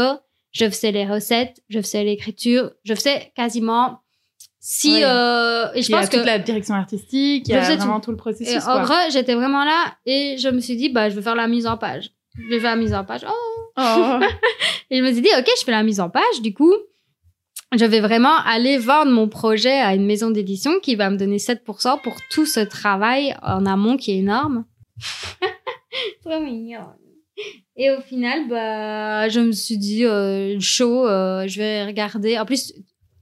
je 0.52 0.66
faisais 0.66 0.92
les 0.92 1.06
recettes, 1.06 1.62
je 1.70 1.80
faisais 1.80 2.04
l'écriture, 2.04 2.72
je 2.84 2.96
faisais 2.96 3.32
quasiment 3.36 4.00
si... 4.60 4.92
Ouais. 4.94 5.04
euh, 5.06 5.68
et 5.74 5.82
je 5.82 5.88
Il 5.88 5.92
y 5.92 5.96
a 5.96 6.00
pense 6.00 6.10
que... 6.10 6.18
toute 6.18 6.26
la 6.26 6.40
direction 6.40 6.76
artistique, 6.76 7.48
il 7.48 7.52
y 7.52 7.56
a 7.56 7.62
vraiment 7.62 8.00
tout. 8.00 8.06
tout, 8.06 8.12
le 8.12 8.16
Et 8.16 8.18
processus. 8.18 8.68
en 8.68 8.84
gros, 8.84 8.94
j'étais 9.12 9.36
vraiment 9.36 9.64
là 9.64 9.96
et 10.06 10.36
je 10.38 10.50
me 10.50 10.60
suis 10.60 10.76
dit, 10.76 10.90
bah, 10.90 11.10
je 11.10 11.16
vais 11.16 11.22
faire 11.22 11.36
la 11.36 11.48
mise 11.48 11.66
en 11.68 11.78
page. 11.78 12.12
Je 12.38 12.50
vais 12.50 12.60
faire 12.60 12.76
la 12.76 12.82
mise 12.82 12.94
en 12.94 13.04
page. 13.04 13.26
Oh, 13.28 13.34
Oh. 13.78 14.20
et 14.90 14.98
je 14.98 15.04
me 15.04 15.12
suis 15.14 15.22
dit, 15.22 15.30
OK, 15.38 15.48
je 15.58 15.64
fais 15.64 15.72
la 15.72 15.84
mise 15.84 16.00
en 16.02 16.10
page. 16.10 16.42
Du 16.42 16.54
coup, 16.54 16.74
je 17.78 17.86
vais 17.86 18.02
vraiment 18.02 18.36
aller 18.46 18.78
vendre 18.78 19.12
mon 19.12 19.30
projet 19.30 19.72
à 19.80 19.96
une 19.96 20.06
maison 20.06 20.32
d'édition 20.32 20.80
qui 20.82 20.96
va 20.96 21.10
me 21.10 21.16
donner 21.18 21.38
7% 21.38 22.02
pour 22.02 22.16
tout 22.32 22.46
ce 22.46 22.60
travail 22.60 23.36
en 23.42 23.66
amont 23.66 23.96
qui 23.96 24.12
est 24.12 24.18
énorme. 24.18 24.66
Trop 26.26 26.40
mignon. 26.42 26.82
Et 27.78 27.90
au 27.92 28.02
final, 28.02 28.50
bah, 28.50 29.30
je 29.30 29.40
me 29.40 29.54
suis 29.54 29.78
dit, 29.78 30.06
euh, 30.06 30.60
chaud, 30.60 31.08
euh, 31.08 31.48
je 31.48 31.58
vais 31.60 31.86
regarder. 31.86 32.38
En 32.38 32.46
plus, 32.46 32.74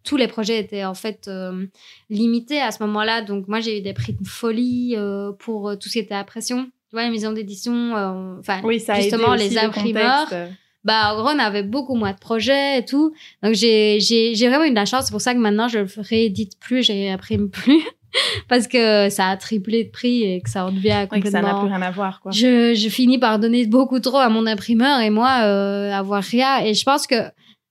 tous 0.07 0.15
les 0.17 0.27
projets 0.27 0.57
étaient 0.59 0.85
en 0.85 0.93
fait 0.93 1.27
euh, 1.27 1.65
limités 2.09 2.59
à 2.61 2.71
ce 2.71 2.81
moment-là. 2.83 3.21
Donc 3.21 3.47
moi 3.47 3.59
j'ai 3.59 3.77
eu 3.79 3.81
des 3.81 3.93
prix 3.93 4.13
de 4.13 4.25
folie 4.27 4.93
euh, 4.95 5.31
pour 5.37 5.69
euh, 5.69 5.75
tout 5.75 5.89
ce 5.89 5.93
qui 5.93 5.99
était 5.99 6.13
impression. 6.15 6.63
Tu 6.89 6.95
vois, 6.95 7.03
les 7.03 7.09
maisons 7.11 7.33
d'édition, 7.33 7.93
enfin 8.39 8.61
Oui, 8.63 8.79
justement 8.79 9.33
les 9.33 9.49
le 9.49 9.59
imprimeurs. 9.59 10.29
contexte. 10.29 10.53
Bah 10.85 11.13
en 11.13 11.21
gros 11.21 11.31
on 11.35 11.39
avait 11.39 11.63
beaucoup 11.63 11.95
moins 11.95 12.13
de 12.13 12.17
projets 12.17 12.79
et 12.79 12.85
tout. 12.85 13.13
Donc 13.43 13.53
j'ai 13.53 13.99
vraiment 14.47 14.63
eu 14.63 14.69
de 14.69 14.75
la 14.75 14.85
chance. 14.85 15.05
C'est 15.05 15.11
pour 15.11 15.19
ça 15.19 15.33
que 15.33 15.39
maintenant 15.39 15.67
je 15.67 15.79
le 15.79 15.87
réédite 15.97 16.53
plus, 16.61 16.83
je 16.83 16.93
réimprime 16.93 17.49
plus 17.49 17.81
parce 18.47 18.67
que 18.67 19.09
ça 19.09 19.27
a 19.27 19.35
triplé 19.35 19.83
de 19.83 19.89
prix 19.91 20.23
et 20.23 20.39
que 20.41 20.49
ça 20.49 20.65
en 20.65 20.71
devient 20.71 21.05
Ouais, 21.11 21.19
que 21.19 21.29
ça 21.29 21.39
complètement. 21.41 21.41
n'a 21.41 21.59
plus 21.59 21.67
rien 21.67 21.81
à 21.81 21.91
voir, 21.91 22.21
quoi. 22.21 22.31
je, 22.31 22.73
je 22.73 22.87
finis 22.87 23.17
par 23.19 23.37
donner 23.37 23.65
beaucoup 23.65 23.99
trop 23.99 24.17
à 24.19 24.29
mon 24.29 24.45
imprimeur 24.45 25.01
et 25.01 25.09
moi 25.09 25.41
euh, 25.43 25.91
avoir 25.91 26.23
rien. 26.23 26.59
Et 26.63 26.73
je 26.73 26.85
pense 26.85 27.05
que 27.05 27.15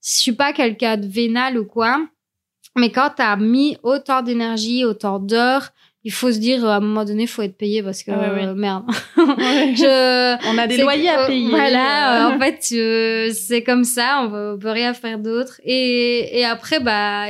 je 0.05 0.13
suis 0.21 0.33
pas 0.33 0.53
quelqu'un 0.53 0.99
de 0.99 1.07
vénal 1.07 1.59
ou 1.59 1.65
quoi, 1.65 2.07
mais 2.77 2.91
quand 2.91 3.11
tu 3.17 3.23
as 3.23 3.37
mis 3.37 3.77
autant 3.83 4.23
d'énergie, 4.23 4.85
autant 4.85 5.19
d'heures, 5.19 5.71
il 6.05 6.13
faut 6.13 6.31
se 6.31 6.39
dire 6.39 6.65
à 6.65 6.77
un 6.77 6.81
moment 6.81 7.05
donné, 7.05 7.25
il 7.25 7.29
faut 7.29 7.43
être 7.43 7.57
payé 7.59 7.83
parce 7.83 8.03
que 8.05 8.13
Ah 8.13 8.33
ouais, 8.35 8.45
euh, 8.47 8.55
merde. 8.55 8.85
Je, 9.17 10.49
On 10.53 10.57
a 10.59 10.67
des 10.69 10.77
loyers 10.79 11.09
à 11.09 11.27
payer. 11.27 11.49
Voilà, 11.51 12.29
euh. 12.31 12.37
en 12.37 12.39
fait, 12.39 12.65
euh, 12.73 13.31
c'est 13.33 13.63
comme 13.65 13.83
ça, 13.85 14.23
on 14.25 14.31
peut, 14.31 14.53
on 14.55 14.59
peut 14.59 14.71
rien 14.71 14.95
faire 14.95 15.19
d'autre. 15.19 15.61
Et, 15.65 16.39
et 16.39 16.45
après, 16.45 16.79
bah, 16.79 17.27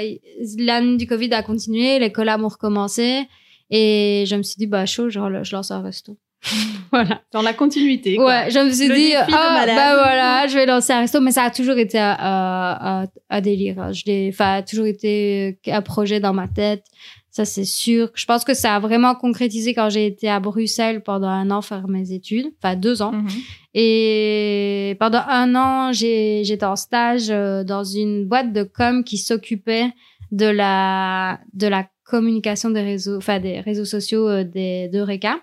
l'année 0.58 0.96
du 0.98 1.06
Covid 1.06 1.32
a 1.32 1.42
continué, 1.42 1.98
les 1.98 2.12
collabs 2.12 2.42
ont 2.44 2.48
recommencé. 2.48 3.22
Et 3.70 4.24
je 4.26 4.36
me 4.36 4.42
suis 4.42 4.56
dit, 4.58 4.66
bah, 4.66 4.84
chaud, 4.86 5.08
rel- 5.16 5.40
je 5.42 5.56
lance 5.56 5.70
un 5.70 5.80
resto. 5.82 6.16
voilà. 6.92 7.22
Dans 7.32 7.42
la 7.42 7.52
continuité. 7.52 8.16
quoi. 8.16 8.26
Ouais, 8.26 8.50
je 8.50 8.58
me 8.58 8.70
suis 8.70 8.88
Le 8.88 8.94
dit, 8.94 9.14
ah, 9.14 9.26
malade. 9.52 9.76
bah 9.76 9.94
voilà, 9.96 10.46
je 10.48 10.54
vais 10.54 10.66
lancer 10.66 10.92
un 10.92 11.00
resto. 11.00 11.20
Mais 11.20 11.32
ça 11.32 11.44
a 11.44 11.50
toujours 11.50 11.76
été 11.78 11.98
un, 11.98 12.16
un, 12.18 13.02
un- 13.02 13.06
un 13.30 13.40
délire. 13.40 13.92
Je 13.92 14.02
l'ai, 14.06 14.30
enfin, 14.32 14.54
a 14.56 14.62
toujours 14.62 14.86
été 14.86 15.58
un 15.66 15.82
projet 15.82 16.20
dans 16.20 16.32
ma 16.34 16.46
tête. 16.48 16.84
Ça, 17.30 17.44
c'est 17.44 17.64
sûr. 17.64 18.10
Je 18.14 18.24
pense 18.24 18.44
que 18.44 18.54
ça 18.54 18.76
a 18.76 18.78
vraiment 18.80 19.14
concrétisé 19.14 19.74
quand 19.74 19.90
j'ai 19.90 20.06
été 20.06 20.28
à 20.30 20.40
Bruxelles 20.40 21.02
pendant 21.02 21.28
un 21.28 21.50
an 21.50 21.60
faire 21.60 21.86
mes 21.88 22.12
études. 22.12 22.46
Enfin, 22.62 22.76
deux 22.76 23.02
ans. 23.02 23.12
Mhm. 23.12 23.28
Et 23.74 24.96
pendant 24.98 25.22
un 25.28 25.54
an, 25.54 25.92
j'ai, 25.92 26.42
j'étais 26.44 26.64
en 26.64 26.76
stage 26.76 27.26
euh, 27.30 27.62
dans 27.62 27.84
une 27.84 28.26
boîte 28.26 28.52
de 28.52 28.62
com 28.62 29.04
qui 29.04 29.18
s'occupait 29.18 29.90
de 30.32 30.46
la, 30.46 31.40
de 31.52 31.66
la 31.66 31.86
communication 32.04 32.70
des 32.70 32.80
réseaux, 32.82 33.16
enfin 33.18 33.38
des 33.38 33.60
réseaux 33.60 33.84
sociaux 33.84 34.28
euh, 34.28 34.44
des, 34.44 34.88
d'Eureka. 34.88 35.38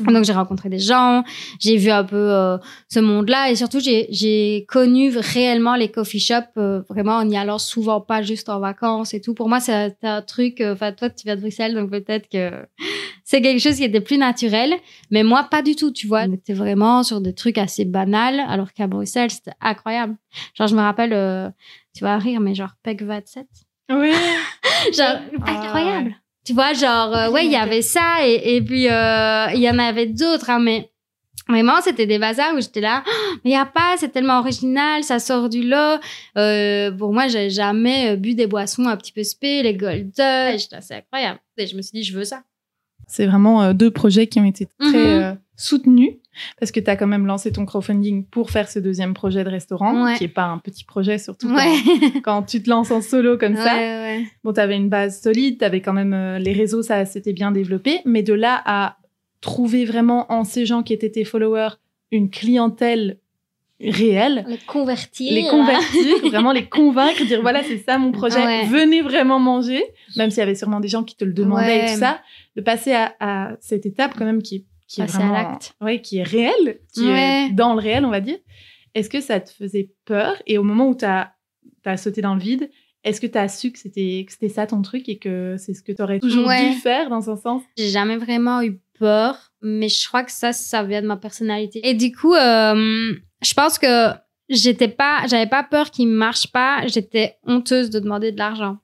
Mhm. 0.00 0.14
Donc 0.14 0.24
j'ai 0.24 0.32
rencontré 0.32 0.68
des 0.68 0.78
gens, 0.78 1.22
j'ai 1.58 1.76
vu 1.76 1.90
un 1.90 2.04
peu 2.04 2.16
euh, 2.16 2.58
ce 2.88 3.00
monde-là 3.00 3.50
et 3.50 3.56
surtout 3.56 3.78
j'ai, 3.80 4.64
connu 4.68 5.12
réellement 5.16 5.74
les 5.76 5.90
coffee 5.90 6.20
shops 6.20 6.56
euh, 6.56 6.82
vraiment 6.88 7.16
en 7.16 7.28
y 7.28 7.36
allant 7.36 7.58
souvent 7.58 8.00
pas 8.00 8.22
juste 8.22 8.48
en 8.48 8.60
vacances 8.60 9.14
et 9.14 9.20
tout. 9.20 9.34
Pour 9.34 9.48
moi 9.48 9.60
c'est 9.60 9.94
un, 10.02 10.22
truc, 10.22 10.60
euh, 10.60 10.72
enfin 10.72 10.92
toi 10.92 11.10
tu 11.10 11.24
viens 11.24 11.36
de 11.36 11.40
Bruxelles 11.40 11.74
donc 11.74 11.90
peut-être 11.90 12.28
que 12.28 12.50
c'est 13.24 13.42
quelque 13.42 13.60
chose 13.60 13.76
qui 13.76 13.84
était 13.84 14.00
plus 14.00 14.18
naturel, 14.18 14.74
mais 15.10 15.22
moi 15.22 15.44
pas 15.44 15.62
du 15.62 15.76
tout, 15.76 15.90
tu 15.90 16.06
vois. 16.06 16.22
On 16.28 16.32
était 16.32 16.54
vraiment 16.54 17.02
sur 17.02 17.20
des 17.20 17.34
trucs 17.34 17.58
assez 17.58 17.84
banals 17.84 18.40
alors 18.48 18.72
qu'à 18.72 18.86
Bruxelles 18.86 19.30
c'était 19.30 19.52
incroyable. 19.60 20.16
Genre 20.54 20.68
je 20.68 20.74
me 20.74 20.80
rappelle, 20.80 21.12
euh, 21.12 21.50
tu 21.94 22.04
vas 22.04 22.16
rire 22.18 22.40
mais 22.40 22.54
genre 22.54 22.72
PEC 22.82 23.02
27 23.02 23.46
Ouais. 23.90 24.12
genre 24.96 25.18
Ah, 25.44 25.50
incroyable. 25.66 26.16
Tu 26.44 26.52
vois, 26.54 26.72
genre, 26.72 27.14
euh, 27.16 27.30
ouais, 27.30 27.46
il 27.46 27.52
y 27.52 27.56
avait 27.56 27.82
ça 27.82 28.26
et, 28.26 28.56
et 28.56 28.62
puis 28.62 28.88
euh, 28.88 29.46
il 29.54 29.60
y 29.60 29.70
en 29.70 29.78
avait 29.78 30.06
d'autres, 30.06 30.50
hein, 30.50 30.58
mais 30.58 30.90
vraiment, 31.48 31.80
c'était 31.82 32.06
des 32.06 32.18
bazars 32.18 32.54
où 32.56 32.60
j'étais 32.60 32.80
là, 32.80 33.04
Oh, 33.06 33.10
mais 33.44 33.50
il 33.50 33.52
y 33.52 33.56
a 33.56 33.64
pas, 33.66 33.94
c'est 33.96 34.08
tellement 34.10 34.38
original, 34.40 35.04
ça 35.04 35.18
sort 35.20 35.48
du 35.48 35.62
lot. 35.62 36.00
Euh, 36.36 36.90
pour 36.90 37.12
moi, 37.12 37.28
j'ai 37.28 37.48
jamais 37.50 38.10
euh, 38.10 38.16
bu 38.16 38.34
des 38.34 38.46
boissons 38.48 38.86
un 38.86 38.96
petit 38.96 39.12
peu 39.12 39.22
spé, 39.22 39.62
les 39.62 39.74
golden, 39.74 40.58
c'est 40.58 40.94
incroyable. 40.96 41.38
Et 41.58 41.66
je 41.66 41.76
me 41.76 41.82
suis 41.82 41.92
dit, 41.92 42.02
je 42.04 42.16
veux 42.16 42.24
ça. 42.24 42.42
C'est 43.06 43.26
vraiment 43.26 43.62
euh, 43.62 43.72
deux 43.72 43.90
projets 43.90 44.26
qui 44.26 44.40
ont 44.40 44.44
été 44.44 44.66
très 44.78 44.88
Mhm. 44.88 45.22
euh, 45.22 45.34
soutenus 45.56 46.14
parce 46.58 46.72
que 46.72 46.80
tu 46.80 46.88
as 46.90 46.96
quand 46.96 47.06
même 47.06 47.26
lancé 47.26 47.52
ton 47.52 47.64
crowdfunding 47.66 48.24
pour 48.26 48.50
faire 48.50 48.68
ce 48.68 48.78
deuxième 48.78 49.14
projet 49.14 49.44
de 49.44 49.48
restaurant, 49.50 50.04
Ouais. 50.04 50.16
qui 50.16 50.24
est 50.24 50.28
pas 50.28 50.44
un 50.46 50.58
petit 50.58 50.84
projet, 50.84 51.18
surtout 51.18 51.48
quand- 51.48 51.54
Ouais. 51.56 51.72
quand, 52.22 52.42
tu 52.42 52.62
te 52.62 52.70
lances 52.70 52.90
en 52.90 53.00
solo 53.00 53.36
comme 53.38 53.56
ça. 53.56 53.74
Ouais. 53.74 54.24
Bon, 54.44 54.52
tu 54.52 54.60
avais 54.60 54.76
une 54.76 54.88
base 54.88 55.20
solide, 55.20 55.58
tu 55.58 55.64
avais 55.64 55.80
quand 55.80 55.92
même 55.92 56.12
euh, 56.14 56.38
les 56.38 56.52
réseaux, 56.52 56.82
ça 56.82 57.04
s'était 57.04 57.32
bien 57.32 57.52
développé, 57.52 58.00
mais 58.04 58.22
de 58.22 58.34
là 58.34 58.60
à 58.64 58.96
trouver 59.40 59.84
vraiment 59.84 60.30
en 60.32 60.44
ces 60.44 60.66
gens 60.66 60.82
qui 60.82 60.92
étaient 60.92 61.10
tes 61.10 61.24
followers 61.24 61.70
une 62.12 62.30
clientèle 62.30 63.18
réelle, 63.80 64.44
Les 64.46 64.58
convertir. 64.58 65.32
les 65.32 65.48
convertir, 65.48 66.16
vraiment 66.30 66.52
les 66.52 66.68
convaincre, 66.68 67.24
dire 67.24 67.42
voilà, 67.42 67.62
c'est 67.64 67.78
ça 67.78 67.98
mon 67.98 68.12
projet, 68.12 68.38
Ouais. 68.44 68.66
venez 68.66 69.02
vraiment 69.02 69.40
manger, 69.40 69.82
même 70.16 70.30
s'il 70.30 70.38
y 70.38 70.42
avait 70.42 70.54
sûrement 70.54 70.78
des 70.78 70.86
gens 70.86 71.02
qui 71.02 71.16
te 71.16 71.24
le 71.24 71.32
demandaient 71.32 71.86
et 71.86 71.92
tout 71.94 71.98
ça, 71.98 72.20
de 72.54 72.60
passer 72.60 72.92
à, 72.92 73.14
à 73.18 73.52
cette 73.60 73.84
étape 73.84 74.12
quand 74.16 74.24
même 74.24 74.40
qui, 74.42 74.64
qui 74.92 75.00
est 75.00 75.06
Passer 75.06 75.16
à 75.16 75.20
vraiment, 75.20 75.32
l'acte. 75.34 75.74
ouais, 75.80 76.00
qui 76.02 76.18
est 76.18 76.22
réelle, 76.22 76.80
qui 76.92 77.06
Ouais. 77.06 77.46
est 77.48 77.52
dans 77.54 77.72
le 77.74 77.80
réel, 77.80 78.04
on 78.04 78.10
va 78.10 78.20
dire. 78.20 78.36
Est-ce 78.94 79.08
que 79.08 79.20
ça 79.20 79.40
te 79.40 79.50
faisait 79.50 79.90
peur? 80.04 80.34
Et 80.46 80.58
au 80.58 80.62
moment 80.62 80.88
où 80.88 80.94
tu 80.94 81.04
as, 81.06 81.32
sauté 81.96 82.20
dans 82.20 82.34
le 82.34 82.40
vide, 82.40 82.70
est-ce 83.04 83.20
que 83.20 83.26
tu 83.26 83.38
as 83.38 83.48
su 83.48 83.72
que 83.72 83.78
c'était 83.78 84.24
que 84.26 84.32
c'était 84.32 84.48
ça 84.50 84.66
ton 84.66 84.82
truc 84.82 85.08
et 85.08 85.18
que 85.18 85.56
c'est 85.58 85.72
ce 85.74 85.82
que 85.82 85.92
tu 85.92 86.02
aurais 86.02 86.20
toujours 86.20 86.46
Ouais. 86.46 86.68
dû 86.72 86.76
faire 86.78 87.08
dans 87.08 87.30
un 87.30 87.36
sens? 87.36 87.62
J'ai 87.78 87.88
jamais 87.88 88.16
vraiment 88.18 88.60
eu 88.62 88.80
peur, 88.98 89.50
mais 89.62 89.88
je 89.88 90.06
crois 90.06 90.24
que 90.24 90.30
ça, 90.30 90.52
ça 90.52 90.82
vient 90.84 91.00
de 91.02 91.06
ma 91.06 91.16
personnalité. 91.16 91.80
Et 91.88 91.94
du 91.94 92.12
coup, 92.12 92.34
euh, 92.34 93.14
je 93.42 93.54
pense 93.54 93.78
que 93.78 94.10
j'étais 94.50 94.88
pas, 94.88 95.22
j'avais 95.26 95.48
pas 95.48 95.62
peur 95.64 95.90
qu'il 95.90 96.06
marche 96.08 96.52
pas. 96.52 96.86
J'étais 96.86 97.36
honteuse 97.46 97.88
de 97.90 97.98
demander 97.98 98.30
de 98.30 98.38
l'argent. 98.38 98.76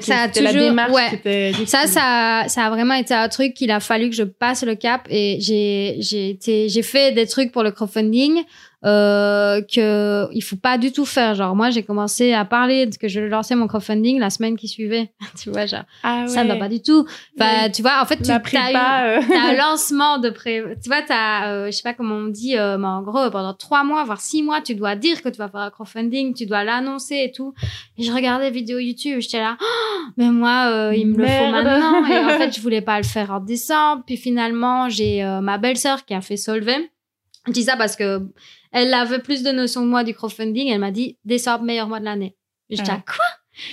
Ça 0.00 0.22
a 0.22 0.26
la 0.26 0.32
toujours- 0.32 0.52
démarche 0.68 0.92
ouais. 0.92 1.08
qui 1.10 1.14
était 1.14 1.48
difficile. 1.52 1.68
Ça, 1.68 1.86
ça, 1.86 2.44
ça 2.48 2.66
a 2.66 2.70
vraiment 2.70 2.94
été 2.94 3.14
un 3.14 3.28
truc 3.28 3.54
qu'il 3.54 3.70
a 3.70 3.78
fallu 3.80 4.10
que 4.10 4.16
je 4.16 4.24
passe 4.24 4.64
le 4.64 4.74
cap 4.74 5.06
et 5.10 5.38
j'ai, 5.40 5.96
j'ai 6.00 6.30
été, 6.30 6.68
j'ai 6.68 6.82
fait 6.82 7.12
des 7.12 7.26
trucs 7.26 7.52
pour 7.52 7.62
le 7.62 7.70
crowdfunding 7.70 8.42
euh, 8.86 9.60
que 9.62 10.28
il 10.32 10.40
faut 10.42 10.56
pas 10.56 10.78
du 10.78 10.92
tout 10.92 11.04
faire. 11.04 11.34
Genre 11.34 11.54
moi, 11.56 11.70
j'ai 11.70 11.82
commencé 11.82 12.32
à 12.32 12.44
parler 12.44 12.86
de 12.86 12.96
que 12.96 13.08
je 13.08 13.20
lançais 13.20 13.54
mon 13.56 13.66
crowdfunding 13.66 14.18
la 14.20 14.30
semaine 14.30 14.56
qui 14.56 14.68
suivait. 14.68 15.10
tu 15.42 15.50
vois, 15.50 15.66
genre 15.66 15.82
Ah 16.02 16.24
ça 16.28 16.44
ne 16.44 16.48
va 16.48 16.56
pas 16.56 16.68
du 16.68 16.80
tout. 16.82 17.06
Enfin, 17.38 17.64
Oui. 17.64 17.72
tu 17.72 17.82
vois, 17.82 18.00
en 18.00 18.04
fait, 18.06 18.16
tu 18.22 18.30
as 18.30 18.36
eu, 18.36 18.42
prépa, 18.42 19.04
euh, 19.06 19.20
T'as 19.28 19.50
un 19.50 19.56
lancement 19.70 20.18
de 20.18 20.30
pré... 20.30 20.62
Tu 20.82 20.88
vois, 20.88 21.02
t'as, 21.02 21.48
euh, 21.48 21.66
je 21.66 21.70
sais 21.72 21.82
pas 21.82 21.94
comment 21.94 22.14
on 22.14 22.28
dit, 22.28 22.56
euh, 22.56 22.78
mais 22.78 22.86
en 22.86 23.02
gros, 23.02 23.28
pendant 23.30 23.54
trois 23.54 23.82
mois, 23.84 24.04
voire 24.04 24.20
six 24.20 24.42
mois, 24.42 24.60
tu 24.60 24.74
dois 24.74 24.94
dire 24.96 25.22
que 25.22 25.28
tu 25.28 25.38
vas 25.38 25.48
faire 25.48 25.60
un 25.60 25.70
crowdfunding, 25.70 26.34
tu 26.34 26.46
dois 26.46 26.62
l'annoncer 26.64 27.16
et 27.24 27.32
tout. 27.32 27.54
Et 27.98 28.02
je 28.04 28.12
regardais 28.12 28.46
les 28.46 28.50
vidéos 28.50 28.78
YouTube, 28.78 29.20
j'étais 29.20 29.40
là, 29.40 29.56
Oh, 29.60 29.98
mais 30.16 30.30
moi, 30.30 30.70
euh, 30.70 30.94
il 30.94 31.08
me 31.08 31.18
le 31.18 31.24
faut 31.26 31.30
Merde. 31.50 31.64
maintenant. 31.64 32.06
Et 32.06 32.18
en 32.18 32.38
fait, 32.38 32.52
je 32.56 32.60
voulais 32.60 32.82
pas 32.82 32.98
le 32.98 33.04
faire 33.04 33.30
en 33.32 33.40
décembre. 33.40 34.02
Puis 34.06 34.16
finalement, 34.16 34.88
j'ai 34.88 35.24
euh, 35.24 35.40
ma 35.40 35.58
belle-sœur 35.58 36.04
qui 36.04 36.14
a 36.14 36.20
fait 36.20 36.36
Solvay. 36.36 36.90
Je 37.46 37.52
dis 37.52 37.62
ça 37.62 37.76
parce 37.76 37.94
que 37.96 38.20
elle 38.72 38.92
avait 38.94 39.18
plus 39.20 39.42
de 39.42 39.50
notions 39.50 39.82
que 39.82 39.86
moi 39.86 40.04
du 40.04 40.14
crowdfunding. 40.14 40.68
Elle 40.68 40.80
m'a 40.80 40.90
dit, 40.90 41.18
décembre, 41.24 41.64
meilleur 41.64 41.88
mois 41.88 42.00
de 42.00 42.04
l'année. 42.04 42.36
J'étais 42.70 42.90
là, 42.92 43.02
quoi? 43.06 43.24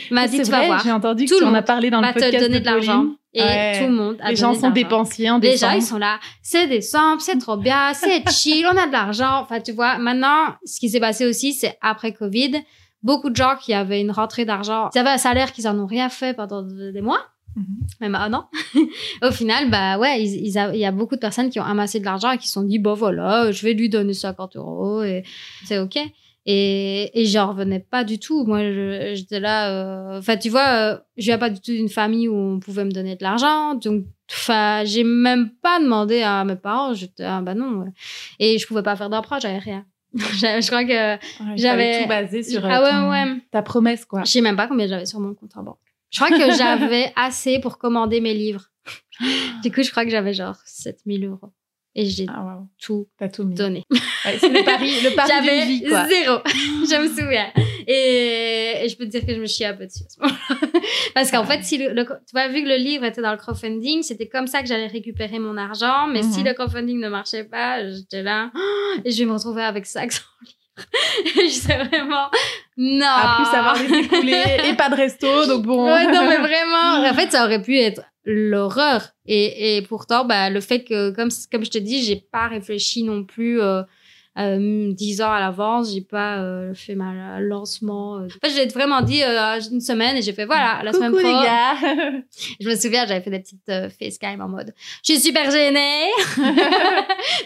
Elle 0.10 0.16
m'a 0.16 0.28
dit, 0.28 0.38
tu 0.42 0.50
vas 0.52 0.66
voir. 0.66 0.82
J'ai 0.84 0.92
entendu 0.92 1.26
que 1.26 1.30
Tout 1.30 1.40
tu 1.40 1.44
le 1.46 1.52
monde 1.52 1.66
parlé 1.66 1.90
dans 1.90 2.00
le 2.00 2.06
va 2.08 2.14
te 2.14 2.20
podcast 2.20 2.40
donner 2.44 2.60
de 2.62 2.66
l'argent. 2.66 3.00
Pauline. 3.00 3.16
Et 3.36 3.42
Ouais. 3.42 3.80
tout 3.80 3.86
le 3.88 3.94
monde 3.94 4.18
a 4.22 4.30
Les 4.30 4.36
gens 4.36 4.52
de 4.52 4.56
sont 4.56 4.62
l'argent. 4.68 4.74
dépensiers 4.76 5.30
en 5.32 5.40
Les 5.40 5.50
décembre. 5.52 5.72
gens, 5.74 5.78
ils 5.80 5.82
sont 5.82 5.98
là, 5.98 6.20
c'est 6.44 6.68
décembre, 6.68 7.20
c'est 7.22 7.38
trop 7.40 7.58
bien, 7.58 7.92
c'est 7.94 8.24
chill, 8.32 8.66
on 8.72 8.78
a 8.78 8.86
de 8.88 8.92
l'argent. 8.92 9.40
Enfin, 9.42 9.60
tu 9.60 9.72
vois, 9.72 9.98
maintenant, 9.98 10.54
ce 10.66 10.80
qui 10.80 10.90
s'est 10.90 11.00
passé 11.00 11.26
aussi, 11.26 11.52
c'est 11.54 11.76
après 11.82 12.14
Covid, 12.14 12.62
beaucoup 13.02 13.32
de 13.32 13.36
gens 13.36 13.56
qui 13.60 13.74
avaient 13.74 14.00
une 14.02 14.12
rentrée 14.12 14.46
d'argent, 14.46 14.90
ils 14.94 15.00
avaient 15.00 15.10
un 15.10 15.18
salaire 15.18 15.52
qu'ils 15.52 15.68
en 15.68 15.78
ont 15.80 15.88
rien 15.88 16.10
fait 16.10 16.34
pendant 16.36 16.62
des 16.62 17.02
mois. 17.02 17.20
Même 18.02 18.16
un 18.16 18.34
an. 18.34 18.50
Au 19.22 19.32
final, 19.32 19.70
bah 19.70 19.98
ouais, 20.00 20.10
a- 20.58 20.74
il 20.74 20.80
y 20.80 20.86
a 20.86 20.92
beaucoup 20.92 21.16
de 21.16 21.20
personnes 21.20 21.50
qui 21.50 21.60
ont 21.60 21.64
amassé 21.64 22.00
de 22.00 22.06
l'argent 22.06 22.32
et 22.32 22.38
qui 22.38 22.48
se 22.48 22.54
sont 22.54 22.64
dit, 22.64 22.80
bon 22.80 22.94
voilà, 22.94 23.52
je 23.52 23.64
vais 23.66 23.74
lui 23.74 23.90
donner 23.90 24.14
50 24.14 24.56
euros 24.56 25.04
et 25.04 25.24
c'est 25.66 25.80
ok. 25.80 25.98
Et, 26.46 27.22
et 27.22 27.26
j'en 27.26 27.48
revenais 27.50 27.80
pas 27.80 28.04
du 28.04 28.20
tout. 28.20 28.44
Moi, 28.46 28.60
j'étais 29.14 29.40
là. 29.40 29.70
euh, 29.72 30.20
Enfin, 30.20 30.36
tu 30.36 30.50
vois, 30.50 30.68
euh, 30.68 30.98
je 31.16 31.24
viens 31.26 31.38
pas 31.38 31.50
du 31.50 31.62
tout 31.62 31.72
d'une 31.72 31.88
famille 31.88 32.28
où 32.28 32.36
on 32.36 32.60
pouvait 32.60 32.84
me 32.84 32.92
donner 32.92 33.16
de 33.16 33.24
l'argent. 33.24 33.76
Donc, 33.76 34.04
enfin, 34.30 34.84
j'ai 34.84 35.06
même 35.06 35.52
pas 35.62 35.80
demandé 35.80 36.22
à 36.22 36.44
mes 36.44 36.58
parents. 36.58 36.94
J'étais, 36.94 37.24
ah 37.24 37.40
bah 37.42 37.56
non. 37.56 37.84
ouais. 37.84 37.90
Et 38.40 38.58
je 38.60 38.68
pouvais 38.68 38.84
pas 38.84 38.98
faire 38.98 39.10
d'emprunt, 39.10 39.40
j'avais 39.40 39.58
rien. 39.60 39.86
je 40.16 40.68
crois 40.68 40.84
que. 40.84 41.14
Ouais, 41.14 41.56
J'avais- 41.58 42.02
tout 42.04 42.10
basé 42.10 42.44
sur 42.44 42.66
euh, 42.66 42.70
ah 42.70 42.84
ouais, 42.84 42.90
ton- 42.92 43.10
ouais. 43.10 43.42
ta 43.52 43.62
promesse, 43.62 44.04
quoi. 44.04 44.24
Je 44.26 44.32
sais 44.32 44.42
même 44.42 44.58
pas 44.58 44.68
combien 44.68 44.86
j'avais 44.86 45.06
sur 45.06 45.22
mon 45.22 45.34
compte 45.34 45.56
en 45.56 45.64
banque. 45.64 45.78
Je 46.14 46.20
crois 46.24 46.30
que 46.38 46.52
j'avais 46.58 47.12
assez 47.16 47.60
pour 47.60 47.78
commander 47.78 48.22
mes 48.22 48.34
livres. 48.34 48.66
Du 49.64 49.72
coup, 49.72 49.82
je 49.84 49.92
crois 49.92 50.06
que 50.06 50.12
j'avais 50.12 50.34
genre 50.34 50.58
7000 50.66 51.26
euros. 51.26 51.54
Et 51.96 52.06
j'ai 52.06 52.26
Ah, 52.28 52.44
wow. 52.44 52.68
tout 52.82 53.08
donné. 53.44 53.84
Ouais, 53.92 54.38
c'est 54.40 54.50
le 54.50 54.64
pari, 54.64 55.00
le 55.02 55.16
pari 55.16 55.30
J'avais 55.32 55.66
vie, 55.68 55.84
quoi. 55.88 56.08
zéro. 56.08 56.40
je 56.46 57.02
me 57.04 57.08
souviens. 57.08 57.52
Et, 57.86 58.84
et 58.84 58.90
je 58.90 58.98
peux 58.98 59.06
te 59.06 59.12
dire 59.12 59.24
que 59.26 59.34
je 59.36 59.40
me 59.40 59.46
chiais 59.46 59.68
un 59.68 59.76
peu 59.76 59.86
dessus. 59.86 60.04
Parce 61.14 61.30
qu'en 61.30 61.44
fait, 61.46 61.64
si 61.64 61.78
le, 61.78 61.94
le- 61.94 62.04
tu 62.06 62.32
vois, 62.32 62.48
vu 62.48 62.64
que 62.64 62.68
le 62.68 62.78
livre 62.78 63.04
était 63.04 63.22
dans 63.22 63.32
le 63.32 63.38
crowdfunding, 63.38 64.02
c'était 64.02 64.28
comme 64.28 64.48
ça 64.48 64.62
que 64.62 64.68
j'allais 64.68 64.88
récupérer 64.88 65.38
mon 65.38 65.56
argent. 65.56 66.08
Mais 66.08 66.24
si 66.24 66.40
Mhm. 66.40 66.46
le 66.48 66.54
crowdfunding 66.56 67.00
ne 67.00 67.10
marchait 67.10 67.44
pas, 67.44 67.88
j'étais 67.88 68.24
là. 68.24 68.52
Et 69.06 69.12
je 69.12 69.20
vais 69.20 69.26
me 69.26 69.34
retrouver 69.34 69.62
avec 69.62 69.86
500 69.86 70.22
livres. 70.42 70.58
je 71.26 71.50
sais 71.50 71.84
vraiment, 71.84 72.30
non. 72.78 73.06
À 73.06 73.76
plus 73.76 73.90
les 73.90 74.00
écouler 74.00 74.44
et 74.66 74.74
pas 74.74 74.90
de 74.90 74.96
resto, 74.96 75.46
donc 75.46 75.64
bon. 75.64 75.86
Ouais, 75.86 76.08
non, 76.08 76.28
mais 76.28 76.38
vraiment. 76.38 77.04
En 77.10 77.14
fait, 77.14 77.32
ça 77.32 77.46
aurait 77.46 77.62
pu 77.62 77.78
être 77.78 78.02
l'horreur. 78.26 79.10
Et, 79.26 79.78
et 79.78 79.82
pourtant, 79.84 80.26
bah, 80.26 80.50
le 80.50 80.62
fait 80.62 80.84
que, 80.84 81.12
comme, 81.12 81.30
comme 81.52 81.66
je 81.66 81.72
te 81.72 81.78
dis, 81.78 82.04
j'ai 82.04 82.16
pas 82.32 82.48
réfléchi 82.48 83.04
non 83.04 83.24
plus, 83.24 83.62
euh, 83.62 83.84
euh, 84.40 84.92
10 84.94 85.22
ans 85.22 85.32
à 85.32 85.40
l'avance, 85.40 85.94
j'ai 85.94 86.02
pas 86.02 86.40
euh, 86.40 86.74
fait 86.74 86.96
ma 86.96 87.40
lancement. 87.40 88.18
euh. 88.18 88.26
En 88.26 88.48
fait, 88.48 88.54
j'ai 88.56 88.66
vraiment 88.68 89.02
dit 89.02 89.22
euh, 89.24 89.60
une 89.72 89.80
semaine 89.82 90.18
et 90.18 90.22
j'ai 90.24 90.34
fait 90.34 90.46
voilà, 90.46 90.82
la 90.84 90.92
semaine 90.92 91.12
Coucou 91.12 91.24
pro. 91.24 91.30
les 91.40 91.46
gars. 91.46 91.76
Je 92.60 92.68
me 92.70 92.76
souviens, 92.76 93.06
j'avais 93.06 93.22
fait 93.22 93.30
des 93.30 93.40
petites 93.40 93.72
facecam 94.00 94.42
en 94.42 94.48
mode 94.50 94.74
je 95.06 95.14
suis 95.14 95.22
super 95.22 95.50
gênée, 95.52 96.06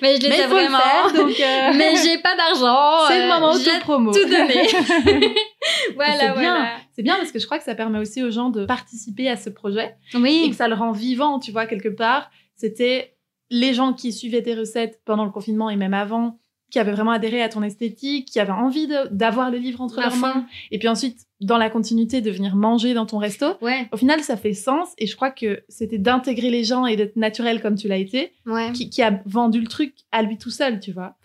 mais 0.02 0.16
je 0.16 0.22
l'étais 0.22 0.48
vraiment. 0.48 0.78
faire, 0.80 1.14
donc. 1.14 1.40
euh, 1.40 1.74
mais 1.78 1.96
j'ai 2.04 2.18
pas 2.20 2.36
d'argent. 2.36 3.08
C'est 3.08 3.22
le 3.28 3.34
moment 3.34 3.54
de 3.54 3.80
promo. 3.82 4.12
tout 4.14 4.24
donné. 4.26 4.68
C'est 4.68 5.94
voilà, 5.96 6.18
bien. 6.18 6.34
voilà. 6.34 6.72
C'est 6.96 7.04
bien 7.04 7.16
parce 7.18 7.32
que 7.32 7.40
je 7.40 7.46
crois 7.46 7.58
que 7.58 7.64
ça 7.64 7.76
permet 7.76 8.00
aussi 8.00 8.24
aux 8.24 8.32
gens 8.32 8.50
de 8.50 8.66
participer 8.66 9.30
à 9.30 9.36
ce 9.38 9.50
projet 9.50 9.96
et 10.14 10.18
Oui, 10.18 10.50
que 10.50 10.56
ça 10.56 10.68
le 10.68 10.76
rend 10.76 10.92
vivant, 10.92 11.40
tu 11.40 11.52
vois, 11.52 11.66
quelque 11.66 11.90
part. 11.90 12.30
C'était 12.56 13.16
les 13.50 13.74
gens 13.74 13.94
qui 13.94 14.12
suivaient 14.12 14.42
tes 14.42 14.56
recettes 14.56 15.00
pendant 15.06 15.26
le 15.26 15.32
confinement 15.32 15.70
et 15.70 15.76
même 15.76 15.94
avant, 15.94 16.40
qui 16.70 16.80
avaient 16.80 16.92
vraiment 16.92 17.12
adhéré 17.12 17.42
à 17.42 17.50
ton 17.50 17.64
esthétique, 17.64 18.28
qui 18.28 18.40
avaient 18.40 18.52
envie 18.52 18.90
d'avoir 19.12 19.52
le 19.52 19.58
livre 19.58 19.82
entre 19.82 20.02
leurs 20.02 20.16
mains, 20.18 20.46
et 20.72 20.80
puis 20.80 20.88
ensuite, 20.88 21.20
dans 21.40 21.58
la 21.58 21.70
continuité, 21.70 22.20
de 22.22 22.32
venir 22.32 22.56
manger 22.56 22.94
dans 22.94 23.06
ton 23.06 23.20
resto. 23.20 23.46
ouais, 23.62 23.88
Au 23.92 23.98
final, 23.98 24.22
ça 24.22 24.36
fait 24.38 24.54
sens, 24.54 24.90
et 24.98 25.08
je 25.08 25.16
crois 25.16 25.32
que 25.32 25.62
c'était 25.70 25.98
d'intégrer 25.98 26.50
les 26.50 26.64
gens 26.64 26.86
et 26.86 26.96
d'être 26.96 27.16
naturel 27.16 27.62
comme 27.62 27.76
tu 27.76 27.88
l'as 27.88 27.98
été, 27.98 28.34
ouais. 28.46 28.72
qui, 28.74 28.90
qui 28.90 29.02
a 29.02 29.22
vendu 29.26 29.62
le 29.62 29.68
truc 29.68 29.94
à 30.12 30.24
lui 30.24 30.38
tout 30.38 30.50
seul, 30.50 30.80
tu 30.80 30.92
vois. 30.92 31.16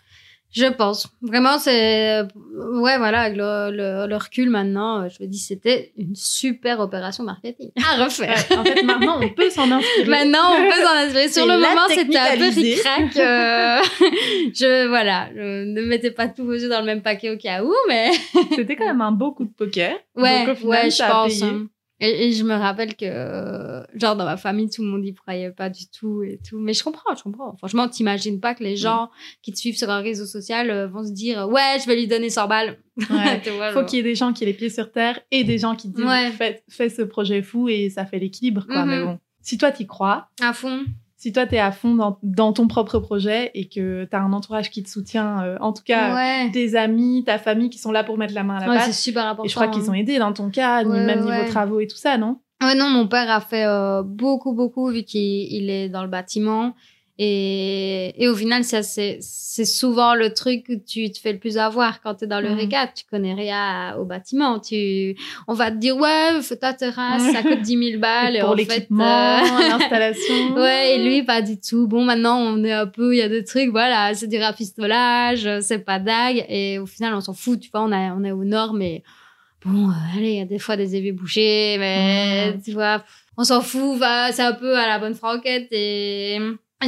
Je 0.55 0.65
pense. 0.67 1.07
Vraiment, 1.21 1.57
c'est. 1.57 2.21
Ouais, 2.21 2.97
voilà, 2.97 3.21
avec 3.21 3.37
le, 3.37 3.71
le, 3.71 4.07
le 4.07 4.15
recul 4.17 4.49
maintenant, 4.51 5.01
euh, 5.01 5.07
je 5.09 5.23
me 5.23 5.27
dis 5.27 5.39
c'était 5.39 5.91
une 5.97 6.15
super 6.15 6.79
opération 6.79 7.23
marketing 7.23 7.71
à 7.91 8.03
refaire. 8.03 8.35
Ouais, 8.51 8.57
en 8.57 8.63
fait, 8.63 8.83
maintenant, 8.83 9.19
on 9.21 9.29
peut 9.29 9.49
s'en 9.49 9.71
inspirer. 9.71 10.05
Maintenant, 10.07 10.53
on 10.55 10.61
peut 10.69 10.83
s'en 10.85 10.93
inspirer. 10.95 11.27
Sur 11.29 11.45
le 11.47 11.53
moment, 11.55 11.87
c'était 11.89 12.17
un 12.17 12.37
peu 12.37 12.49
ric-rac. 12.49 13.17
euh, 13.17 13.81
je, 14.53 14.87
voilà, 14.87 15.29
je 15.35 15.65
ne 15.65 15.81
mettais 15.81 16.11
pas 16.11 16.27
tous 16.27 16.45
vos 16.45 16.53
œufs 16.53 16.69
dans 16.69 16.79
le 16.81 16.85
même 16.85 17.01
paquet 17.01 17.31
au 17.31 17.37
cas 17.37 17.63
où, 17.63 17.73
mais. 17.87 18.11
C'était 18.55 18.75
quand 18.75 18.85
même 18.85 19.01
un 19.01 19.11
beau 19.11 19.31
coup 19.31 19.45
de 19.45 19.51
poker. 19.53 19.95
Ouais, 20.15 20.45
Donc, 20.45 20.49
au 20.49 20.55
final, 20.59 20.83
ouais, 20.85 20.91
je 20.91 21.03
pense. 21.03 21.33
payé. 21.39 21.43
hein. 21.45 21.65
Et, 22.03 22.27
et 22.27 22.31
je 22.33 22.43
me 22.43 22.53
rappelle 22.53 22.95
que, 22.95 23.83
genre, 23.95 24.15
dans 24.15 24.25
ma 24.25 24.37
famille, 24.37 24.69
tout 24.69 24.83
le 24.83 24.89
monde 24.89 25.05
y 25.05 25.13
croyait 25.13 25.51
pas 25.51 25.69
du 25.69 25.87
tout 25.89 26.21
et 26.23 26.39
tout. 26.47 26.59
Mais 26.59 26.73
je 26.73 26.83
comprends, 26.83 27.15
je 27.15 27.23
comprends. 27.23 27.55
Franchement, 27.57 27.87
t'imagines 27.87 28.39
pas 28.39 28.51
Mm. 28.53 28.55
que 28.55 28.63
les 28.63 28.75
gens 28.75 29.09
qui 29.41 29.51
te 29.53 29.57
suivent 29.57 29.77
sur 29.77 29.89
un 29.89 30.01
réseau 30.01 30.25
social 30.25 30.69
euh, 30.69 30.87
vont 30.87 31.03
se 31.05 31.11
dire, 31.11 31.47
ouais, 31.49 31.77
je 31.81 31.87
vais 31.87 31.95
lui 31.95 32.07
donner 32.07 32.29
100 32.29 32.47
balles. 32.47 32.77
Ouais. 33.09 33.41
Vois, 33.55 33.71
faut 33.71 33.83
qu'il 33.85 33.97
y 33.97 33.99
ait 34.01 34.03
des 34.03 34.15
gens 34.15 34.33
qui 34.33 34.43
aient 34.43 34.47
les 34.47 34.53
pieds 34.53 34.69
sur 34.69 34.91
terre 34.91 35.19
et 35.31 35.43
des 35.43 35.57
gens 35.57 35.75
qui 35.75 35.87
disent 35.89 36.05
Ouais. 36.05 36.29
fais, 36.31 36.63
fais 36.69 36.89
ce 36.89 37.01
projet 37.01 37.41
fou 37.41 37.67
et 37.69 37.89
ça 37.89 38.05
fait 38.05 38.19
l'équilibre 38.19 38.65
quoi 38.67 38.85
mais 38.85 39.01
bon 39.03 39.17
si 39.41 39.57
toi 39.57 39.71
t'y 39.71 39.85
crois 39.87 40.29
À 40.41 40.53
fond. 40.53 40.83
Si 41.23 41.31
toi 41.31 41.45
t'es 41.45 41.57
à 41.57 41.71
fond 41.71 41.95
dans, 41.95 42.17
dans 42.21 42.51
ton 42.51 42.67
propre 42.67 42.99
projet 42.99 43.49
et 43.53 43.69
que 43.69 44.03
t'as 44.11 44.19
un 44.19 44.33
entourage 44.33 44.69
qui 44.69 44.83
te 44.83 44.89
soutient 44.89 45.41
euh, 45.41 45.57
en 45.61 45.71
tout 45.71 45.81
cas 45.83 46.13
ouais. 46.13 46.51
tes 46.51 46.75
amis 46.75 47.23
ta 47.25 47.37
famille 47.37 47.69
qui 47.69 47.77
sont 47.77 47.93
là 47.93 48.03
pour 48.03 48.17
mettre 48.17 48.33
la 48.33 48.43
main 48.43 48.57
à 48.57 48.59
la 48.59 48.69
Ouais, 48.69 48.79
c'est 48.79 48.85
pâte 48.87 48.93
super 48.93 49.25
important. 49.27 49.45
et 49.45 49.47
je 49.47 49.55
crois 49.55 49.69
qu'ils 49.69 49.89
ont 49.89 49.93
hein. 49.93 49.97
aidé 49.97 50.19
dans 50.19 50.33
ton 50.33 50.49
cas 50.49 50.83
Ouais, 50.83 51.05
même 51.05 51.21
niveau 51.23 51.47
travaux 51.49 51.79
et 51.79 51.87
tout 51.87 51.95
ça 51.95 52.17
non? 52.17 52.39
Ouais, 52.61 52.75
non, 52.75 52.89
mon 52.89 53.07
père 53.07 53.31
a 53.31 53.39
fait 53.39 53.63
euh, 53.65 54.03
beaucoup, 54.03 54.53
beaucoup, 54.53 54.89
vu 54.89 55.03
qu'il 55.03 55.21
il 55.21 55.69
est 55.69 55.87
dans 55.89 56.01
le 56.01 56.07
bâtiment. 56.09 56.73
Et, 57.19 58.13
et 58.23 58.27
au 58.27 58.35
final, 58.35 58.63
c'est, 58.63 58.81
c'est 59.21 59.65
souvent 59.65 60.15
le 60.15 60.33
truc 60.33 60.63
que 60.65 60.73
tu 60.73 61.11
te 61.11 61.19
fais 61.19 61.31
le 61.31 61.37
plus 61.37 61.57
avoir 61.59 62.01
quand 62.01 62.15
tu 62.15 62.23
es 62.25 62.27
dans 62.27 62.39
le 62.41 62.49
Mhm. 62.49 62.55
régat. 62.55 62.87
Tu 62.87 63.03
connais 63.09 63.33
rien 63.35 63.95
au 63.97 64.05
bâtiment. 64.05 64.59
Tu, 64.59 65.15
on 65.47 65.53
va 65.53 65.69
te 65.69 65.77
dire, 65.77 65.95
ouais, 65.95 66.41
ta 66.59 66.73
terrasse, 66.73 67.31
ça 67.31 67.43
coûte 67.43 67.61
10 67.61 67.77
000 67.91 67.99
balles. 68.01 68.35
Et 68.35 68.39
Et 68.39 68.41
pour 68.41 68.55
l'équipement 68.55 69.05
euh, 69.05 69.41
l'installation 69.69 70.55
Ouais, 70.55 70.95
et 70.95 71.03
lui, 71.03 71.21
pas 71.23 71.41
du 71.43 71.59
tout. 71.59 71.87
Bon, 71.87 72.03
maintenant, 72.03 72.39
on 72.39 72.63
est 72.63 72.71
un 72.73 72.87
peu, 72.87 73.13
il 73.13 73.19
y 73.19 73.21
a 73.21 73.29
des 73.29 73.43
trucs, 73.43 73.69
voilà, 73.69 74.13
c'est 74.15 74.27
du 74.27 74.37
rafistolage, 74.39 75.47
c'est 75.61 75.79
pas 75.85 75.99
dingue. 75.99 76.43
Et 76.49 76.79
au 76.79 76.85
final, 76.87 77.13
on 77.13 77.21
s'en 77.21 77.33
fout, 77.33 77.59
tu 77.59 77.69
vois, 77.71 77.83
on, 77.83 77.91
a, 77.91 78.13
on 78.15 78.23
est 78.23 78.31
au 78.31 78.43
nord, 78.43 78.73
mais 78.73 79.03
bon, 79.63 79.89
euh, 79.89 79.93
allez, 80.17 80.31
il 80.31 80.37
y 80.37 80.41
a 80.41 80.45
des 80.45 80.59
fois 80.59 80.77
des 80.77 80.95
éviers 80.95 81.11
bouchés, 81.11 81.77
mais 81.77 82.53
Mm. 82.55 82.61
tu 82.63 82.71
vois, 82.71 83.03
on 83.37 83.43
s'en 83.43 83.61
fout, 83.61 83.99
c'est 84.31 84.41
un 84.41 84.53
peu 84.53 84.77
à 84.77 84.87
la 84.87 84.97
bonne 84.99 85.13
franquette 85.15 85.67
et 85.71 86.37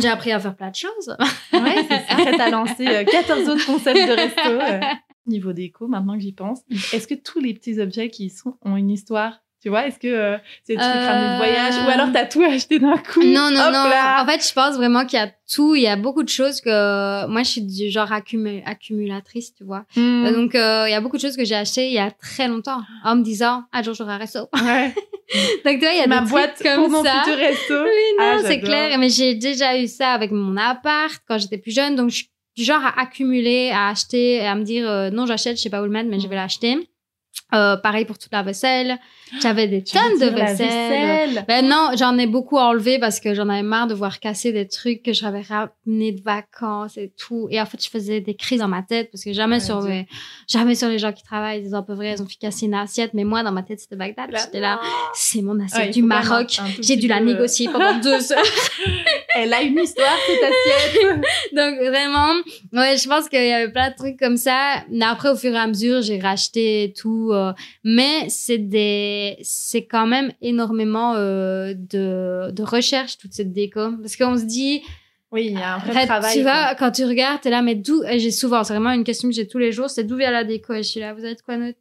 j'ai 0.01 0.07
appris 0.09 0.31
à 0.31 0.39
faire 0.39 0.55
plein 0.55 0.69
de 0.71 0.75
choses. 0.75 1.15
ouais 1.53 1.85
c'est 1.89 2.35
ça 2.37 2.43
à 2.43 2.49
lancer 2.49 2.87
euh, 2.87 3.03
14 3.03 3.49
autres 3.49 3.65
concepts 3.65 4.07
de 4.07 4.13
resto 4.13 4.41
euh. 4.49 4.79
niveau 5.27 5.53
déco 5.53 5.87
maintenant 5.87 6.13
que 6.15 6.21
j'y 6.21 6.33
pense 6.33 6.59
est-ce 6.93 7.07
que 7.07 7.15
tous 7.15 7.39
les 7.39 7.53
petits 7.53 7.79
objets 7.79 8.09
qui 8.09 8.25
y 8.25 8.29
sont 8.29 8.57
ont 8.63 8.77
une 8.77 8.91
histoire? 8.91 9.41
Tu 9.61 9.69
vois 9.69 9.87
est-ce 9.87 9.97
que 9.97 10.07
euh, 10.07 10.37
c'est 10.63 10.73
des 10.75 10.79
trucs 10.79 10.91
Euh, 10.93 11.31
de 11.31 11.37
voyage 11.37 11.73
ou 11.83 11.89
alors 11.89 12.11
t'as 12.13 12.25
tout 12.25 12.43
acheté 12.43 12.77
d'un 12.77 12.97
coup? 12.97 13.23
Non, 13.23 13.49
non, 13.49 13.61
Hop 13.61 13.73
non. 13.73 13.89
là. 13.89 14.21
En 14.21 14.25
fait, 14.27 14.47
je 14.47 14.53
pense 14.53 14.75
vraiment 14.75 15.05
qu'il 15.07 15.17
y 15.17 15.21
a 15.23 15.31
tout. 15.51 15.73
Il 15.73 15.81
y 15.81 15.87
a 15.87 15.95
beaucoup 15.95 16.21
de 16.21 16.29
choses 16.29 16.61
que 16.61 17.25
moi, 17.25 17.41
je 17.41 17.49
suis 17.49 17.61
du 17.63 17.89
genre 17.89 18.11
accumu- 18.11 18.61
accumulatrice, 18.63 19.55
tu 19.55 19.63
vois. 19.63 19.85
Hmm. 19.95 20.31
Donc, 20.35 20.53
euh, 20.53 20.83
il 20.87 20.91
y 20.91 20.93
a 20.93 21.01
beaucoup 21.01 21.15
de 21.17 21.21
choses 21.21 21.35
que 21.35 21.45
j'ai 21.45 21.55
achetées 21.55 21.87
il 21.87 21.93
y 21.93 21.97
a 21.97 22.11
très 22.11 22.47
longtemps, 22.47 22.81
en 23.03 23.15
me 23.15 23.23
disant, 23.23 23.63
un 23.73 23.81
jour, 23.81 23.95
j'aurai 23.95 24.13
un 24.13 24.17
resto. 24.17 24.47
ouais. 24.63 24.93
Donc, 25.65 25.73
tu 25.73 25.79
vois, 25.79 25.93
il 25.93 25.97
y 25.99 26.01
a 26.01 26.07
ma 26.07 26.21
des 26.21 26.29
boîte 26.29 26.55
trucs 26.55 26.67
comme 26.67 26.81
pour 26.83 26.89
mon 26.89 27.03
ça. 27.03 27.23
futur 27.23 27.37
resto 27.37 27.73
Oui, 27.83 27.89
non, 28.19 28.23
Ah, 28.23 28.37
c'est 28.43 28.59
clair. 28.59 28.97
Mais 28.99 29.09
j'ai 29.09 29.33
déjà 29.35 29.77
eu 29.79 29.87
ça 29.87 30.11
avec 30.11 30.31
mon 30.31 30.55
appart 30.57 31.15
quand 31.27 31.37
j'étais 31.39 31.57
plus 31.57 31.73
jeune. 31.73 31.95
Donc, 31.95 32.09
je 32.11 32.15
suis 32.17 32.29
du 32.55 32.63
genre 32.63 32.83
à 32.83 33.01
accumuler, 33.01 33.71
à 33.73 33.89
acheter, 33.89 34.35
et 34.35 34.45
à 34.45 34.55
me 34.55 34.63
dire, 34.63 34.89
euh, 34.89 35.09
non, 35.09 35.25
j'achète, 35.25 35.57
je 35.57 35.61
sais 35.63 35.69
pas 35.69 35.81
où 35.81 35.85
le 35.85 35.89
mettre, 35.91 36.09
mais 36.09 36.19
je 36.19 36.27
vais 36.27 36.35
l'acheter. 36.35 36.77
Euh, 37.53 37.77
pareil 37.77 38.05
pour 38.05 38.17
toute 38.17 38.31
la 38.31 38.41
vaisselle. 38.43 38.97
J'avais 39.41 39.67
des 39.67 39.83
tonnes 39.83 40.19
de 40.19 40.25
vaisselle. 40.25 40.67
vaisselle? 40.67 41.45
Ben 41.47 41.65
non, 41.65 41.91
j'en 41.95 42.17
ai 42.17 42.25
beaucoup 42.25 42.57
enlevé 42.57 42.99
parce 42.99 43.19
que 43.19 43.33
j'en 43.33 43.47
avais 43.49 43.61
marre 43.61 43.87
de 43.87 43.93
voir 43.93 44.19
casser 44.19 44.51
des 44.51 44.67
trucs 44.67 45.03
que 45.03 45.13
j'avais 45.13 45.41
ramenés 45.41 46.11
de 46.11 46.21
vacances 46.21 46.97
et 46.97 47.13
tout. 47.17 47.47
Et 47.51 47.61
en 47.61 47.65
fait, 47.65 47.81
je 47.83 47.89
faisais 47.89 48.19
des 48.19 48.35
crises 48.35 48.59
dans 48.59 48.67
ma 48.67 48.81
tête 48.81 49.09
parce 49.11 49.23
que 49.23 49.31
jamais 49.31 49.55
Ouais, 49.55 49.61
sur 49.61 49.81
mes, 49.83 50.07
jamais 50.47 50.75
sur 50.75 50.89
les 50.89 50.99
gens 50.99 51.13
qui 51.13 51.23
travaillent, 51.23 51.59
ils 51.59 51.63
disent, 51.63 51.75
oh, 51.77 51.83
peu 51.83 51.93
vrai, 51.93 52.13
ils 52.13 52.21
ont 52.21 52.25
fait 52.25 52.35
casser 52.35 52.65
une 52.65 52.73
assiette. 52.73 53.13
Mais 53.13 53.23
moi, 53.23 53.43
dans 53.43 53.51
ma 53.51 53.63
tête, 53.63 53.79
c'était 53.79 53.95
Bagdad. 53.95 54.35
J'étais 54.37 54.59
là, 54.59 54.79
c'est 55.13 55.41
mon 55.41 55.57
assiette 55.63 55.85
Ouais, 55.85 55.89
du 55.91 56.01
Maroc. 56.01 56.59
J'ai 56.81 56.97
dû 56.97 57.07
la 57.07 57.17
euh, 57.17 57.21
négocier 57.21 57.69
pendant 57.69 57.97
deux 57.99 58.31
heures. 58.33 58.43
Elle 59.37 59.53
a 59.53 59.61
une 59.61 59.77
histoire, 59.77 60.17
cette 60.25 60.43
assiette. 60.43 61.21
Donc 61.53 61.75
vraiment, 61.79 62.33
ouais, 62.71 62.97
je 62.97 63.07
pense 63.07 63.27
qu'il 63.27 63.45
y 63.45 63.51
avait 63.51 63.71
plein 63.71 63.89
de 63.89 63.95
trucs 63.95 64.17
comme 64.17 64.37
ça. 64.37 64.83
Mais 64.89 65.03
après, 65.03 65.29
au 65.29 65.35
fur 65.35 65.53
et 65.53 65.57
à 65.57 65.67
mesure, 65.67 66.01
j'ai 66.01 66.19
racheté 66.19 66.85
et 66.85 66.93
tout. 66.93 67.31
euh, 67.33 67.51
mais 67.83 68.29
c'est 68.29 68.57
des, 68.57 69.35
c'est 69.41 69.85
quand 69.85 70.07
même 70.07 70.31
énormément 70.41 71.15
euh, 71.15 71.73
de, 71.75 72.49
de 72.51 72.63
recherche 72.63 73.17
toute 73.17 73.33
cette 73.33 73.51
déco, 73.51 73.81
parce 74.01 74.15
qu'on 74.15 74.37
se 74.37 74.45
dit, 74.45 74.81
oui, 75.31 75.47
il 75.51 75.59
y 75.59 75.61
a 75.61 75.75
un 75.75 75.77
vrai 75.79 76.01
fait, 76.01 76.05
travail. 76.07 76.37
tu 76.37 76.43
quoi. 76.43 76.51
vois, 76.53 76.75
quand 76.75 76.91
tu 76.91 77.03
regardes, 77.03 77.41
t'es 77.41 77.49
là, 77.49 77.61
mais 77.61 77.75
d'où 77.75 78.03
et 78.09 78.19
J'ai 78.19 78.31
souvent, 78.31 78.63
c'est 78.63 78.73
vraiment 78.73 78.91
une 78.91 79.03
question 79.03 79.27
que 79.27 79.35
j'ai 79.35 79.47
tous 79.47 79.57
les 79.57 79.71
jours, 79.71 79.89
c'est 79.89 80.03
d'où 80.05 80.15
vient 80.15 80.31
la 80.31 80.43
déco? 80.43 80.73
Et 80.73 80.83
je 80.83 80.87
suis 80.89 80.99
là, 80.99 81.13
vous 81.13 81.25
avez 81.25 81.35
de 81.35 81.41
quoi 81.41 81.57
noter 81.57 81.75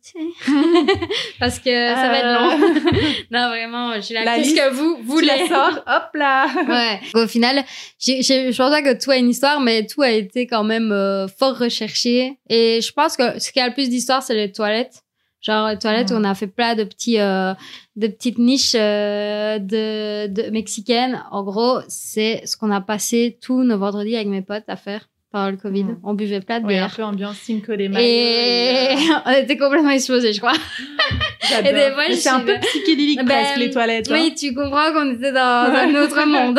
Parce 1.38 1.58
que 1.58 1.70
ça 1.70 2.08
va 2.08 2.18
être 2.18 2.40
long. 2.40 2.82
non, 3.30 3.48
vraiment, 3.48 3.94
je 3.94 4.00
suis 4.00 4.14
là. 4.14 4.22
Euh. 4.22 4.24
La 4.24 4.36
Qu'est-ce 4.36 4.54
que 4.54 4.72
vous 4.72 4.98
voulez 5.04 5.26
la 5.26 5.46
sors, 5.48 5.78
hop 5.86 6.10
là. 6.14 6.46
Ouais. 6.68 7.00
Au 7.22 7.26
final, 7.28 7.62
j'ai- 7.98 8.22
j'ai- 8.22 8.50
je 8.52 8.56
pense 8.56 8.70
pas 8.70 8.82
que 8.82 9.00
tout 9.02 9.10
a 9.10 9.16
une 9.16 9.30
histoire, 9.30 9.60
mais 9.60 9.86
tout 9.86 10.02
a 10.02 10.10
été 10.10 10.46
quand 10.46 10.64
même 10.64 10.90
euh, 10.92 11.28
fort 11.28 11.56
recherché. 11.58 12.38
Et 12.48 12.80
je 12.80 12.92
pense 12.92 13.16
que 13.16 13.38
ce 13.38 13.52
qui 13.52 13.60
a 13.60 13.68
le 13.68 13.74
plus 13.74 13.88
d'histoire, 13.88 14.22
c'est 14.22 14.34
les 14.34 14.50
toilettes. 14.52 15.03
Genre 15.44 15.68
les 15.68 15.78
toilettes 15.78 16.10
où 16.10 16.14
Mhm. 16.14 16.20
on 16.22 16.24
a 16.24 16.34
fait 16.34 16.46
plein 16.46 16.74
de 16.74 16.84
petits, 16.84 17.20
euh, 17.20 17.52
de 17.96 18.06
petites 18.08 18.38
niches 18.38 18.74
euh, 18.74 19.58
de, 19.58 20.26
de 20.28 20.50
mexicaines. 20.50 21.22
En 21.30 21.42
gros, 21.44 21.80
c'est 21.88 22.46
ce 22.46 22.56
qu'on 22.56 22.70
a 22.70 22.80
passé 22.80 23.38
tous 23.42 23.62
nos 23.62 23.78
vendredis 23.78 24.16
avec 24.16 24.28
mes 24.28 24.42
potes 24.42 24.64
à 24.68 24.76
faire 24.76 25.06
pendant 25.34 25.50
le 25.50 25.56
Covid. 25.56 25.82
Mhm. 25.84 25.98
On 26.04 26.14
buvait 26.14 26.40
plein 26.40 26.60
de 26.60 26.66
Oui, 26.66 26.78
un 26.78 26.88
peu 26.88 27.02
ambiance 27.02 27.36
Cinco 27.38 27.74
de 27.74 27.88
Mayo. 27.88 27.98
Et 27.98 28.04
et, 28.04 28.88
euh, 28.92 28.96
on 29.26 29.30
était 29.32 29.56
complètement 29.56 29.90
explosés, 29.90 30.32
je 30.32 30.38
crois. 30.38 30.52
j'adore. 31.48 31.72
des 31.72 31.90
fois, 31.92 32.04
je 32.08 32.14
C'est 32.14 32.28
un 32.28 32.40
peu 32.40 32.54
psychédélique 32.60 33.18
Ben, 33.18 33.26
presque, 33.26 33.56
les 33.58 33.70
toilettes. 33.70 34.10
hein. 34.10 34.14
Oui, 34.18 34.34
tu 34.34 34.54
comprends 34.54 34.92
qu'on 34.92 35.12
était 35.12 35.32
dans 35.32 35.40
un 35.74 35.94
autre 36.02 36.24
monde. 36.26 36.58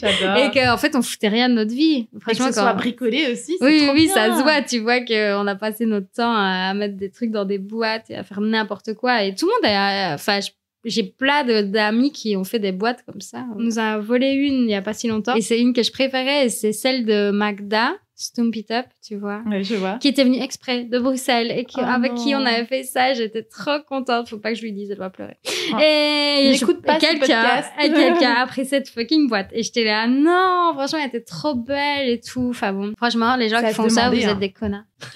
J'adore. 0.00 0.36
Et 0.44 0.50
qu'en 0.50 0.76
fait, 0.76 0.94
on 0.94 1.02
foutait 1.02 1.28
rien 1.28 1.48
de 1.48 1.54
notre 1.54 1.72
vie. 1.74 2.08
Et 2.12 2.16
que 2.16 2.20
Franchement, 2.20 2.46
ce 2.48 2.52
soit 2.52 2.70
quand... 2.72 2.76
bricolé 2.76 3.32
aussi, 3.32 3.56
c'est 3.58 3.64
Oui, 3.64 3.84
trop 3.86 3.94
oui, 3.94 4.04
bien. 4.04 4.14
ça 4.14 4.36
se 4.36 4.42
voit. 4.42 4.60
Tu 4.62 4.78
vois 4.80 5.00
qu'on 5.00 5.46
a 5.46 5.54
passé 5.56 5.86
notre 5.86 6.10
temps 6.14 6.34
à 6.34 6.74
mettre 6.74 6.96
des 6.96 7.10
trucs 7.10 7.30
dans 7.30 7.44
des 7.46 7.58
boîtes 7.58 8.10
et 8.10 8.16
à 8.16 8.22
faire 8.22 8.40
n'importe 8.40 8.94
quoi. 8.94 9.24
Et 9.24 9.34
tout 9.34 9.46
le 9.46 9.52
monde 9.52 9.74
a, 9.74 10.14
enfin, 10.14 10.40
je- 10.40 10.50
j'ai 10.84 11.02
plein 11.02 11.44
d'amis 11.62 12.10
qui 12.12 12.36
ont 12.36 12.44
fait 12.44 12.58
des 12.58 12.72
boîtes 12.72 13.02
comme 13.04 13.20
ça. 13.20 13.44
On 13.56 13.60
nous 13.60 13.78
a 13.78 13.98
volé 13.98 14.30
une 14.32 14.64
il 14.64 14.70
y 14.70 14.74
a 14.74 14.80
pas 14.82 14.94
si 14.94 15.08
longtemps. 15.08 15.34
Et 15.34 15.42
c'est 15.42 15.60
une 15.60 15.72
que 15.74 15.82
je 15.82 15.90
préférais. 15.92 16.46
Et 16.46 16.48
c'est 16.48 16.72
celle 16.72 17.04
de 17.04 17.30
Magda, 17.30 17.92
Stump 18.20 18.54
It 18.54 18.70
Up, 18.70 18.84
tu 19.02 19.16
vois. 19.16 19.42
Oui, 19.46 19.64
je 19.64 19.76
vois. 19.76 19.96
Qui 19.98 20.08
était 20.08 20.24
venue 20.24 20.42
exprès 20.42 20.84
de 20.84 20.98
Bruxelles 20.98 21.50
et 21.50 21.64
qui, 21.64 21.78
Oh 21.80 21.84
avec 21.86 22.14
qui 22.14 22.34
on 22.34 22.44
avait 22.44 22.66
fait 22.66 22.82
ça. 22.82 23.14
J'étais 23.14 23.42
trop 23.42 23.80
contente. 23.88 24.28
Faut 24.28 24.36
pas 24.36 24.50
que 24.50 24.56
je 24.56 24.62
lui 24.62 24.72
dise, 24.72 24.90
elle 24.90 24.98
va 24.98 25.08
pleurer. 25.08 25.38
Oh. 25.72 25.78
Et 25.80 26.50
N'écoute 26.52 26.82
pas 26.82 26.98
quelqu'un, 26.98 27.62
quelqu'un 27.78 28.34
a 28.36 28.46
pris 28.46 28.66
cette 28.66 28.90
fucking 28.90 29.28
boîte. 29.28 29.48
Et 29.52 29.62
j'étais 29.62 29.84
là, 29.84 30.06
non, 30.06 30.72
franchement, 30.74 30.98
elle 30.98 31.08
était 31.08 31.22
trop 31.22 31.54
belle 31.54 32.10
et 32.10 32.20
tout. 32.20 32.48
Enfin 32.50 32.74
bon, 32.74 32.92
franchement, 32.98 33.36
les 33.36 33.48
gens 33.48 33.60
Ça 33.60 33.68
qui 33.68 33.74
font 33.74 33.88
ça, 33.88 34.10
vous 34.10 34.16
hein. 34.16 34.32
êtes 34.32 34.38
des 34.38 34.52
connards. 34.52 34.84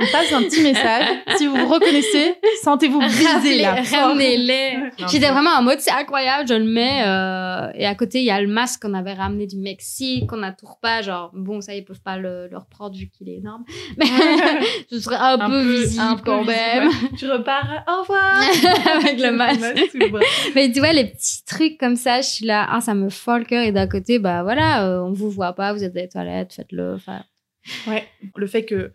On 0.00 0.12
passe 0.12 0.32
un 0.32 0.42
petit 0.42 0.62
message. 0.62 1.04
Si 1.36 1.46
vous 1.46 1.56
vous 1.56 1.66
reconnaissez, 1.68 2.34
sentez-vous 2.62 3.00
visé 3.00 3.58
là. 3.62 3.76
Ramenez-les. 3.90 4.78
J'étais 5.10 5.30
vraiment 5.30 5.50
en 5.50 5.62
mode, 5.62 5.80
c'est 5.80 5.90
incroyable, 5.90 6.48
je 6.48 6.54
le 6.54 6.64
mets. 6.64 7.02
euh, 7.06 7.70
et 7.74 7.86
à 7.86 7.94
côté, 7.94 8.20
il 8.20 8.24
y 8.24 8.30
a 8.30 8.40
le 8.40 8.48
masque 8.48 8.82
qu'on 8.82 8.94
avait 8.94 9.12
ramené 9.14 9.46
du 9.46 9.56
Mexique, 9.56 10.26
qu'on 10.28 10.42
a 10.42 10.52
toujours 10.52 10.78
pas. 10.80 11.02
Genre, 11.02 11.30
bon, 11.34 11.60
ça, 11.60 11.74
ils 11.74 11.84
peuvent 11.84 12.00
pas 12.02 12.16
le, 12.16 12.48
le 12.50 12.56
reprendre 12.58 12.96
vu 12.96 13.08
qu'il 13.08 13.28
est 13.28 13.36
énorme. 13.36 13.64
Mais 13.96 14.06
je 14.90 14.98
serais 14.98 15.16
un, 15.16 15.38
peu, 15.38 15.60
visible 15.60 16.02
un 16.02 16.16
peu 16.16 16.22
quand 16.24 16.42
visible, 16.42 16.56
même. 16.56 16.88
ouais. 16.88 16.94
Tu 17.16 17.30
repars, 17.30 17.84
au 17.88 18.00
revoir. 18.02 18.40
Avec 18.96 19.20
le 19.20 19.30
masque. 19.32 19.60
le. 19.94 20.20
Mais 20.54 20.70
tu 20.72 20.78
vois, 20.80 20.92
les 20.92 21.04
petits 21.06 21.44
trucs 21.44 21.78
comme 21.78 21.96
ça, 21.96 22.20
je 22.20 22.26
suis 22.28 22.46
là, 22.46 22.66
ah, 22.70 22.80
ça 22.80 22.94
me 22.94 23.08
fout 23.10 23.38
le 23.38 23.44
cœur. 23.44 23.62
Et 23.64 23.72
d'un 23.72 23.86
côté, 23.88 24.18
bah 24.18 24.42
voilà, 24.42 24.84
euh, 24.86 25.00
on 25.02 25.12
vous 25.12 25.30
voit 25.30 25.52
pas, 25.52 25.72
vous 25.72 25.82
êtes 25.84 25.94
dans 25.94 26.00
les 26.00 26.08
toilettes, 26.08 26.52
faites-le. 26.54 26.94
Enfin, 26.94 27.22
Ouais, 27.88 28.06
le 28.36 28.46
fait 28.46 28.64
que 28.64 28.92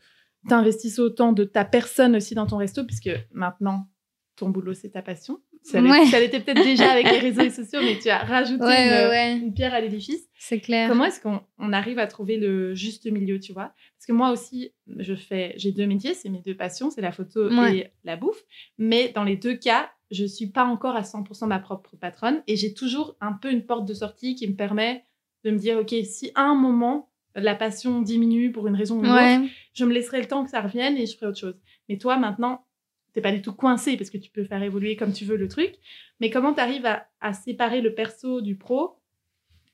tu 0.47 0.53
investisses 0.53 0.99
autant 0.99 1.33
de 1.33 1.43
ta 1.43 1.65
personne 1.65 2.15
aussi 2.15 2.35
dans 2.35 2.47
ton 2.47 2.57
resto, 2.57 2.83
puisque 2.83 3.09
maintenant, 3.31 3.87
ton 4.35 4.49
boulot, 4.49 4.73
c'est 4.73 4.89
ta 4.89 5.01
passion. 5.01 5.39
Ça 5.63 5.79
Ouais. 5.79 6.05
l'était 6.19 6.39
peut-être 6.39 6.63
déjà 6.63 6.89
avec 6.91 7.05
les 7.11 7.19
réseaux 7.19 7.47
sociaux, 7.63 7.81
mais 7.83 7.99
tu 7.99 8.09
as 8.09 8.17
rajouté 8.17 8.63
ouais, 8.63 8.83
une, 8.87 8.89
ouais, 8.93 9.07
ouais, 9.09 9.37
une 9.37 9.53
pierre 9.53 9.75
à 9.75 9.79
l'édifice. 9.81 10.27
c'est 10.39 10.59
clair. 10.59 10.89
Comment 10.89 11.05
est-ce 11.05 11.21
qu'on 11.21 11.41
on 11.59 11.71
arrive 11.71 11.99
à 11.99 12.07
trouver 12.07 12.37
le 12.37 12.73
juste 12.73 13.05
milieu, 13.05 13.39
tu 13.39 13.53
vois? 13.53 13.71
Parce 13.95 14.07
que 14.07 14.11
moi 14.13 14.31
aussi, 14.31 14.73
je 14.97 15.13
fais, 15.13 15.53
j'ai 15.57 15.71
deux 15.71 15.85
métiers, 15.85 16.15
c'est 16.15 16.29
mes 16.29 16.41
deux 16.41 16.55
passions, 16.57 16.89
c'est 16.89 17.01
la 17.01 17.11
photo 17.11 17.47
et 17.67 17.91
la 18.03 18.15
bouffe. 18.17 18.41
Mais 18.79 19.09
dans 19.09 19.23
les 19.23 19.35
deux 19.35 19.53
cas, 19.55 19.91
je 20.09 20.25
suis 20.25 20.47
pas 20.47 20.65
encore 20.65 20.95
à 20.95 21.03
100% 21.03 21.45
ma 21.45 21.59
propre 21.59 21.95
patronne 21.95 22.41
et 22.47 22.55
j'ai 22.55 22.73
toujours 22.73 23.15
un 23.21 23.33
peu 23.33 23.51
une 23.51 23.63
porte 23.67 23.87
de 23.87 23.93
sortie 23.93 24.33
qui 24.33 24.47
me 24.47 24.55
permet 24.55 25.05
de 25.43 25.51
me 25.51 25.57
dire, 25.59 25.77
ok, 25.77 25.93
si 26.05 26.31
à 26.33 26.41
un 26.41 26.55
moment 26.55 27.10
la 27.35 27.55
passion 27.55 28.01
diminue 28.01 28.51
pour 28.51 28.67
une 28.67 28.75
raison 28.75 28.95
ou 28.99 29.03
une 29.05 29.11
autre, 29.45 29.49
je 29.73 29.85
me 29.85 29.93
laisserai 29.93 30.19
le 30.19 30.27
temps 30.27 30.43
que 30.43 30.49
ça 30.49 30.61
revienne 30.61 30.97
et 30.97 31.05
je 31.05 31.15
ferai 31.15 31.27
autre 31.27 31.39
chose. 31.39 31.57
Mais 31.89 31.97
toi, 31.97 32.17
maintenant, 32.17 32.65
t'es 33.13 33.21
pas 33.21 33.31
du 33.31 33.41
tout 33.41 33.53
coincé 33.53 33.97
parce 33.97 34.09
que 34.09 34.17
tu 34.17 34.29
peux 34.31 34.43
faire 34.45 34.61
évoluer 34.63 34.95
comme 34.95 35.13
tu 35.13 35.25
veux 35.25 35.37
le 35.37 35.47
truc. 35.47 35.75
Mais 36.19 36.29
comment 36.29 36.53
tu 36.53 36.59
arrives 36.59 36.85
à, 36.85 37.07
à 37.21 37.33
séparer 37.33 37.81
le 37.81 37.93
perso 37.93 38.41
du 38.41 38.55
pro 38.55 38.97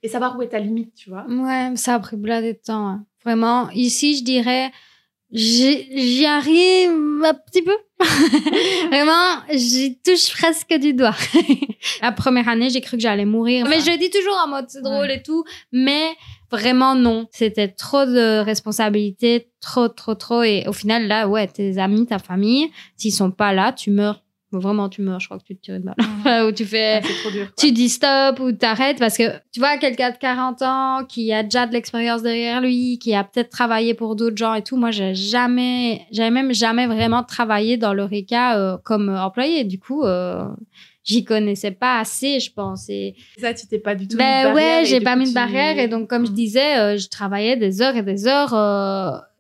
et 0.04 0.08
savoir 0.08 0.38
où 0.38 0.41
est 0.41 0.50
ta 0.50 0.60
limite, 0.60 0.93
tu 0.93 1.10
vois? 1.10 1.26
Ouais, 1.28 1.76
ça 1.76 1.96
a 1.96 2.00
pris 2.00 2.15
blindé 2.17 2.54
de 2.54 2.60
temps. 2.60 2.88
hein. 2.88 3.06
Vraiment, 3.24 3.70
ici, 3.72 4.17
je 4.17 4.24
dirais, 4.24 4.72
j'y 5.32 6.26
arrive 6.26 6.92
un 7.24 7.34
petit 7.34 7.62
peu. 7.62 7.76
Vraiment, 8.88 9.42
j'y 9.52 10.00
touche 10.00 10.32
presque 10.34 10.74
du 10.76 10.94
doigt. 10.94 11.16
La 12.02 12.12
première 12.12 12.48
année, 12.48 12.70
j'ai 12.70 12.82
cru 12.82 12.98
que 12.98 13.04
j'allais 13.04 13.26
mourir. 13.26 13.66
Mais 13.68 13.80
je 13.80 13.92
le 13.92 13.98
dis 13.98 14.10
toujours 14.10 14.38
en 14.44 14.48
mode 14.48 14.66
c'est 14.70 14.82
drôle 14.82 15.10
et 15.10 15.24
tout. 15.24 15.44
Mais 15.72 16.10
vraiment, 16.52 16.96
non. 16.96 17.28
C'était 17.32 17.70
trop 17.70 18.06
de 18.06 18.40
responsabilités, 18.40 19.50
trop, 19.62 19.88
trop, 19.88 20.16
trop. 20.16 20.44
Et 20.44 20.66
au 20.68 20.74
final, 20.74 21.08
là, 21.08 21.28
ouais, 21.28 21.48
tes 21.48 21.78
amis, 21.78 22.06
ta 22.06 22.20
famille, 22.20 22.70
s'ils 22.96 23.13
sont 23.13 23.32
pas 23.32 23.54
là, 23.54 23.74
tu 23.74 23.92
meurs. 23.92 24.24
Vraiment, 24.60 24.89
tu 24.89 25.02
meurs. 25.02 25.20
Je 25.20 25.28
crois 25.28 25.38
que 25.39 25.43
tu 25.46 25.56
te 25.56 25.62
tires 25.62 25.76
une 25.76 25.84
balle. 25.84 26.46
Ou 26.48 26.52
tu 26.52 26.65
fais 26.65 27.02
Ah, 27.04 27.08
trop 27.22 27.32
dur. 27.32 27.48
tu 27.58 27.72
dis 27.72 27.89
stop 27.89 28.39
ou 28.39 28.52
t'arrêtes 28.52 29.00
parce 29.00 29.17
que 29.17 29.24
tu 29.52 29.60
vois 29.60 29.78
quelqu'un 29.78 30.12
de 30.12 30.17
40 30.17 30.62
ans 30.62 31.06
qui 31.08 31.32
a 31.34 31.43
déjà 31.43 31.65
de 31.67 31.74
l'expérience 31.74 32.22
derrière 32.22 32.62
lui, 32.62 33.00
qui 33.00 33.13
a 33.15 33.24
peut-être 33.24 33.50
travaillé 33.50 33.93
pour 33.93 34.15
d'autres 34.15 34.38
gens 34.38 34.54
et 34.54 34.63
tout. 34.63 34.78
Moi, 34.78 34.91
j'ai 34.91 35.15
jamais, 35.15 36.02
j'avais 36.12 36.32
même 36.32 36.54
jamais 36.54 36.88
vraiment 36.88 37.24
travaillé 37.24 37.78
dans 37.78 37.93
l'Eureka 37.93 38.58
euh, 38.58 38.78
comme 38.84 39.10
employé. 39.10 39.63
Du 39.63 39.80
coup, 39.80 40.04
euh, 40.04 40.46
j'y 41.04 41.24
connaissais 41.24 41.72
pas 41.72 42.00
assez, 42.00 42.39
je 42.39 42.52
pense. 42.52 42.89
Et 42.89 43.15
Ça, 43.39 43.54
tu 43.54 43.65
t'es 43.67 43.80
pas 43.80 43.96
du 43.96 44.08
tout. 44.08 44.17
ben 44.17 44.54
ouais, 44.54 44.84
j'ai 44.86 45.00
pas 45.02 45.15
mis 45.15 45.30
de 45.30 45.34
barrière 45.34 45.80
et 45.80 45.88
donc 45.88 46.10
comme 46.10 46.26
je 46.26 46.32
disais, 46.32 46.78
euh, 46.78 46.98
je 46.98 47.08
travaillais 47.08 47.56
des 47.56 47.82
heures 47.82 47.96
et 47.96 48.04
des 48.04 48.28
heures. 48.28 48.54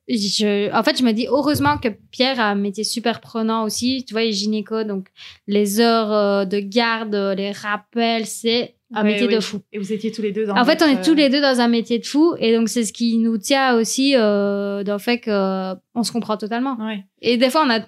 Je, 0.07 0.73
en 0.73 0.83
fait, 0.83 0.97
je 0.97 1.03
me 1.03 1.11
dis 1.11 1.27
heureusement 1.27 1.77
que 1.77 1.89
Pierre 2.11 2.39
a 2.39 2.45
un 2.45 2.55
métier 2.55 2.83
super 2.83 3.19
prenant 3.19 3.63
aussi. 3.63 4.05
Tu 4.05 4.13
vois, 4.13 4.23
il 4.23 4.29
est 4.29 4.33
gynéco, 4.33 4.83
donc 4.83 5.09
les 5.47 5.79
heures 5.79 6.11
euh, 6.13 6.45
de 6.45 6.59
garde, 6.59 7.15
les 7.15 7.51
rappels, 7.51 8.25
c'est 8.25 8.76
un 8.93 9.03
Ouais, 9.03 9.11
métier 9.11 9.27
oui. 9.27 9.35
de 9.35 9.39
fou. 9.41 9.59
Et 9.73 9.79
vous 9.79 9.91
étiez 9.91 10.11
tous 10.11 10.21
les 10.21 10.31
deux 10.31 10.45
dans. 10.45 10.55
En 10.57 10.63
fait, 10.65 10.81
on 10.81 10.87
est 10.87 11.03
tous 11.03 11.13
les 11.13 11.29
deux 11.29 11.41
dans 11.41 11.59
un 11.59 11.67
métier 11.67 11.99
de 11.99 12.05
fou 12.05 12.35
et 12.39 12.55
donc 12.55 12.69
c'est 12.69 12.85
ce 12.85 12.93
qui 12.93 13.17
nous 13.17 13.37
tient 13.37 13.75
aussi 13.75 14.13
euh, 14.15 14.83
dans 14.83 14.93
le 14.93 14.99
fait 14.99 15.19
que 15.19 15.29
euh, 15.29 15.75
se 16.03 16.11
comprend 16.11 16.37
totalement. 16.37 16.77
euh, 16.79 16.85
Ouais. 16.85 17.03
Et 17.21 17.35
des 17.37 17.49
fois, 17.49 17.63
on 17.65 17.69
a 17.71 17.79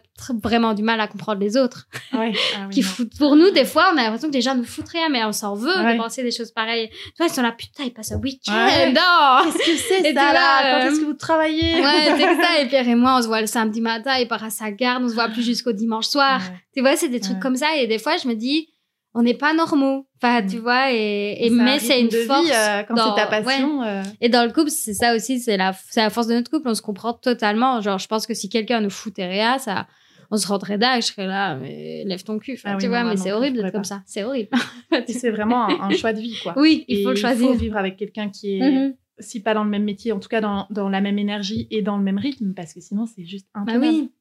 vraiment 0.43 0.73
du 0.73 0.81
mal 0.81 0.99
à 0.99 1.07
comprendre 1.07 1.39
les 1.39 1.55
autres 1.55 1.87
Ouais. 2.13 2.33
Ah 2.57 2.65
oui, 2.67 2.69
qui 2.73 2.81
non. 2.81 2.87
foutent. 2.87 3.17
Pour 3.17 3.35
nous, 3.35 3.51
des 3.51 3.63
fois, 3.63 3.91
on 3.93 3.97
a 3.97 4.01
l'impression 4.03 4.27
que 4.29 4.33
les 4.33 4.41
gens 4.41 4.55
nous 4.55 4.63
foutent 4.65 4.89
rien, 4.89 5.07
mais 5.09 5.23
on 5.23 5.31
s'en 5.31 5.53
veut 5.53 5.67
de 5.71 5.97
penser 5.97 6.23
des 6.23 6.31
choses 6.31 6.51
pareilles. 6.51 6.89
Tu 6.89 7.13
vois, 7.17 7.27
ils 7.27 7.33
sont 7.33 7.43
là, 7.43 7.53
putain, 7.57 7.83
ils 7.85 7.93
passent 7.93 8.11
un 8.11 8.19
week-end. 8.19 8.51
Oh 8.53 9.49
Qu'est-ce 9.63 9.71
que 9.71 9.77
c'est 9.77 10.03
ça 10.13 10.13
là 10.13 10.33
là, 10.33 10.61
Quand 10.81 10.85
euh, 10.87 10.91
est-ce 10.91 10.99
que 10.99 11.05
vous 11.05 11.13
travaillez? 11.13 11.75
Ouais, 11.75 12.05
c'est 12.17 12.41
ça. 12.41 12.61
Et 12.61 12.67
Pierre 12.67 12.87
et 12.89 12.95
moi, 12.95 13.17
on 13.19 13.21
se 13.21 13.27
voit 13.27 13.41
le 13.41 13.47
samedi 13.47 13.79
matin, 13.79 14.17
il 14.19 14.27
part 14.27 14.43
à 14.43 14.49
sa 14.49 14.71
garde, 14.71 15.03
on 15.03 15.07
se 15.09 15.13
voit 15.13 15.29
plus 15.29 15.43
jusqu'au 15.43 15.71
dimanche 15.71 16.07
soir. 16.07 16.41
Tu 16.73 16.81
vois, 16.81 16.95
c'est 16.97 17.07
des 17.09 17.19
trucs 17.19 17.39
comme 17.39 17.55
ça. 17.55 17.67
Et 17.77 17.87
des 17.87 17.99
fois, 17.99 18.17
je 18.21 18.27
me 18.27 18.33
dis, 18.33 18.67
on 19.13 19.23
n'est 19.23 19.33
pas 19.33 19.53
normaux. 19.53 20.07
Enfin, 20.21 20.45
tu 20.45 20.57
Mm. 20.57 20.59
vois, 20.59 20.91
et, 20.93 21.37
et 21.45 21.49
C'est 21.49 21.59
un 21.59 21.63
mais 21.63 21.79
c'est 21.79 22.01
une 22.01 22.09
de 22.09 22.17
vie, 22.17 22.25
force. 22.25 22.49
euh, 22.53 22.83
quand 22.83 22.93
dans- 22.95 23.15
c'est 23.15 23.21
ta 23.21 23.29
ouais. 23.29 23.43
passion. 23.43 23.81
euh, 23.83 24.03
Et 24.21 24.29
dans 24.29 24.45
le 24.45 24.51
couple, 24.51 24.69
c'est 24.69 24.93
ça 24.93 25.15
aussi, 25.15 25.39
c'est 25.39 25.57
la, 25.57 25.73
c'est 25.89 26.01
la 26.01 26.09
force 26.09 26.27
de 26.27 26.33
notre 26.35 26.51
couple. 26.51 26.67
On 26.69 26.75
se 26.75 26.81
comprend 26.81 27.13
totalement. 27.13 27.81
Genre, 27.81 27.97
je 27.99 28.07
pense 28.07 28.27
que 28.27 28.33
si 28.33 28.49
quelqu'un 28.49 28.81
nous 28.81 28.89
foutait 28.89 29.27
rien, 29.27 29.57
ça, 29.57 29.87
on 30.31 30.37
se 30.37 30.47
rendrait 30.47 30.77
dingue. 30.77 31.01
Je 31.01 31.07
serais 31.07 31.25
là, 31.27 31.55
mais 31.55 32.03
lève 32.05 32.23
ton 32.23 32.37
cul. 32.37 32.53
Enfin, 32.53 32.71
Ah 32.71 32.75
oui, 32.75 32.81
tu 32.81 32.85
non, 32.85 32.91
vois, 32.91 33.03
mais 33.03 33.15
non 33.15 33.21
c'est 33.23 33.31
horrible 33.31 33.57
d'être 33.57 33.71
comme 33.71 33.83
ça. 33.83 34.03
C'est 34.05 34.23
horrible. 34.23 34.49
et 35.07 35.13
c'est 35.13 35.31
vraiment 35.31 35.67
un, 35.67 35.89
un 35.89 35.89
choix 35.91 36.13
de 36.13 36.19
vie, 36.19 36.35
quoi. 36.43 36.53
oui, 36.57 36.85
il 36.87 36.99
Et 36.99 37.03
faut 37.03 37.09
le 37.09 37.15
choisir. 37.15 37.51
vivre 37.53 37.77
avec 37.77 37.97
quelqu'un 37.97 38.29
qui 38.29 38.59
est, 38.59 38.71
Mhm. 38.71 38.93
si 39.19 39.41
pas 39.41 39.53
dans 39.55 39.63
le 39.63 39.69
même 39.71 39.83
métier, 39.85 40.11
en 40.11 40.19
tout 40.19 40.29
cas 40.29 40.39
dans, 40.41 40.67
dans 40.69 40.87
la 40.87 41.01
même 41.01 41.17
énergie 41.17 41.67
et 41.71 41.81
dans 41.81 41.97
le 41.97 42.03
même 42.03 42.17
rythme, 42.19 42.53
parce 42.53 42.73
que 42.73 42.79
sinon 42.81 43.05
c'est 43.07 43.25
juste 43.25 43.47
Bah 43.55 43.61
intenable. 43.61 43.85
oui. 43.87 44.11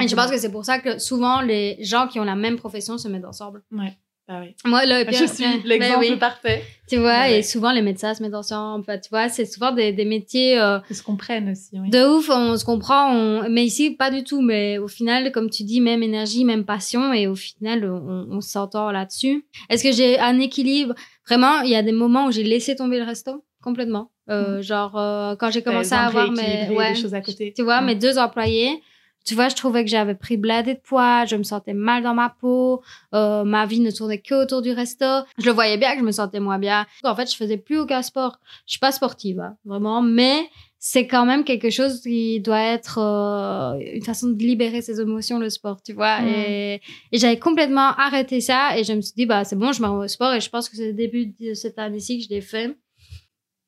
Et 0.00 0.08
je 0.08 0.14
pense 0.16 0.30
que 0.30 0.38
c'est 0.38 0.50
pour 0.52 0.64
ça 0.64 0.78
que 0.78 0.98
souvent 0.98 1.42
les 1.42 1.76
gens 1.82 2.06
qui 2.06 2.18
ont 2.18 2.24
la 2.24 2.34
même 2.36 2.56
profession 2.56 2.96
se 2.96 3.08
mettent 3.08 3.26
ensemble. 3.26 3.62
Ouais. 3.72 3.98
Oui. 4.40 4.54
Moi, 4.64 4.84
là, 4.86 5.04
Je 5.10 5.26
suis 5.26 5.44
l'exemple 5.64 5.98
oui. 6.00 6.16
parfait. 6.16 6.62
Tu 6.88 6.96
vois, 6.98 7.20
Ouais. 7.22 7.38
et 7.38 7.42
souvent 7.42 7.72
les 7.72 7.82
médecins 7.82 8.12
se 8.14 8.22
mettent 8.22 8.34
ensemble. 8.34 8.80
Enfin, 8.86 8.98
tu 8.98 9.08
vois, 9.10 9.28
c'est 9.28 9.44
souvent 9.46 9.72
des, 9.72 9.92
des 9.92 10.04
métiers 10.04 10.60
euh, 10.60 10.78
Ils 10.90 10.96
se 10.96 11.02
comprennent 11.02 11.50
aussi. 11.50 11.70
Oui. 11.80 11.88
de 11.90 12.04
ouf. 12.18 12.28
On 12.30 12.56
se 12.56 12.64
comprend, 12.64 13.10
on... 13.14 13.48
mais 13.48 13.64
ici 13.64 13.90
pas 13.92 14.10
du 14.10 14.24
tout. 14.24 14.40
Mais 14.42 14.78
au 14.78 14.88
final, 14.88 15.32
comme 15.32 15.48
tu 15.50 15.62
dis, 15.64 15.80
même 15.80 16.02
énergie, 16.02 16.44
même 16.44 16.64
passion, 16.64 17.12
et 17.12 17.26
au 17.26 17.34
final, 17.34 17.84
on, 17.84 18.26
on 18.30 18.40
s'entend 18.40 18.90
là-dessus. 18.90 19.44
Est-ce 19.70 19.82
que 19.82 19.92
j'ai 19.92 20.18
un 20.18 20.38
équilibre? 20.38 20.94
Vraiment, 21.28 21.60
il 21.60 21.70
y 21.70 21.76
a 21.76 21.82
des 21.82 21.92
moments 21.92 22.26
où 22.26 22.32
j'ai 22.32 22.42
laissé 22.44 22.76
tomber 22.76 22.98
le 22.98 23.04
resto 23.04 23.44
complètement. 23.62 24.10
Euh, 24.30 24.60
Genre 24.62 24.96
euh, 24.98 25.34
quand 25.36 25.50
j'ai 25.50 25.62
commencé 25.62 25.94
à 25.94 26.02
avoir 26.06 26.30
mes 26.30 26.40
rééquilibrer 26.42 26.76
ouais, 26.76 26.92
des 26.94 27.00
choses 27.00 27.14
à 27.14 27.20
côté. 27.20 27.52
tu 27.56 27.62
vois, 27.62 27.80
Mm. 27.80 27.86
mes 27.86 27.94
deux 27.94 28.18
employés, 28.18 28.80
tu 29.24 29.34
vois, 29.34 29.48
je 29.48 29.56
trouvais 29.56 29.84
que 29.84 29.90
j'avais 29.90 30.14
pris 30.14 30.36
bladé 30.36 30.74
de 30.74 30.80
poids, 30.80 31.24
je 31.26 31.36
me 31.36 31.42
sentais 31.42 31.74
mal 31.74 32.02
dans 32.02 32.14
ma 32.14 32.28
peau, 32.28 32.82
euh, 33.14 33.44
ma 33.44 33.66
vie 33.66 33.80
ne 33.80 33.90
tournait 33.90 34.18
que 34.18 34.34
autour 34.34 34.62
du 34.62 34.72
resto. 34.72 35.04
Je 35.38 35.46
le 35.46 35.52
voyais 35.52 35.78
bien 35.78 35.92
que 35.92 36.00
je 36.00 36.04
me 36.04 36.12
sentais 36.12 36.40
moins 36.40 36.58
bien. 36.58 36.86
En 37.04 37.14
fait, 37.14 37.30
je 37.30 37.36
faisais 37.36 37.56
plus 37.56 37.78
aucun 37.78 38.02
sport. 38.02 38.38
Je 38.66 38.72
suis 38.72 38.80
pas 38.80 38.92
sportive, 38.92 39.40
hein, 39.40 39.56
vraiment, 39.64 40.02
mais 40.02 40.48
c'est 40.84 41.06
quand 41.06 41.24
même 41.24 41.44
quelque 41.44 41.70
chose 41.70 42.00
qui 42.00 42.40
doit 42.40 42.60
être 42.60 42.98
euh, 42.98 43.78
une 43.94 44.02
façon 44.02 44.28
de 44.28 44.42
libérer 44.42 44.82
ses 44.82 45.00
émotions, 45.00 45.38
le 45.38 45.48
sport, 45.48 45.80
tu 45.80 45.92
vois. 45.92 46.20
Mm. 46.20 46.28
Et, 46.28 46.80
et 47.12 47.18
j'avais 47.18 47.38
complètement 47.38 47.94
arrêté 47.96 48.40
ça 48.40 48.76
et 48.76 48.82
je 48.82 48.92
me 48.92 49.00
suis 49.00 49.14
dit, 49.16 49.26
bah, 49.26 49.44
c'est 49.44 49.54
bon, 49.54 49.72
je 49.72 49.80
me 49.80 49.86
remets 49.86 50.06
au 50.06 50.08
sport 50.08 50.34
et 50.34 50.40
je 50.40 50.50
pense 50.50 50.68
que 50.68 50.76
c'est 50.76 50.88
le 50.88 50.92
début 50.92 51.26
de 51.38 51.54
cette 51.54 51.78
année-ci 51.78 52.18
que 52.18 52.24
je 52.24 52.30
l'ai 52.30 52.40
fait. 52.40 52.76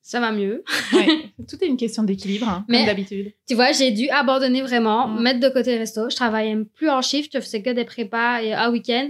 Ça 0.06 0.20
va 0.20 0.32
mieux. 0.32 0.62
Ouais. 0.92 1.32
Tout 1.48 1.56
est 1.62 1.66
une 1.66 1.78
question 1.78 2.02
d'équilibre, 2.02 2.46
hein, 2.46 2.66
comme 2.68 2.84
d'habitude. 2.84 3.32
Tu 3.48 3.54
vois, 3.54 3.72
j'ai 3.72 3.90
dû 3.90 4.08
abandonner 4.10 4.60
vraiment, 4.60 5.08
mettre 5.08 5.40
de 5.40 5.48
côté 5.48 5.72
le 5.72 5.78
resto. 5.78 6.10
Je 6.10 6.14
travaillais 6.16 6.56
plus 6.74 6.90
en 6.90 7.00
shift, 7.00 7.32
je 7.34 7.40
faisais 7.40 7.62
que 7.62 7.70
des 7.70 7.86
prépas 7.86 8.42
et 8.42 8.52
un 8.52 8.70
week-end. 8.70 9.08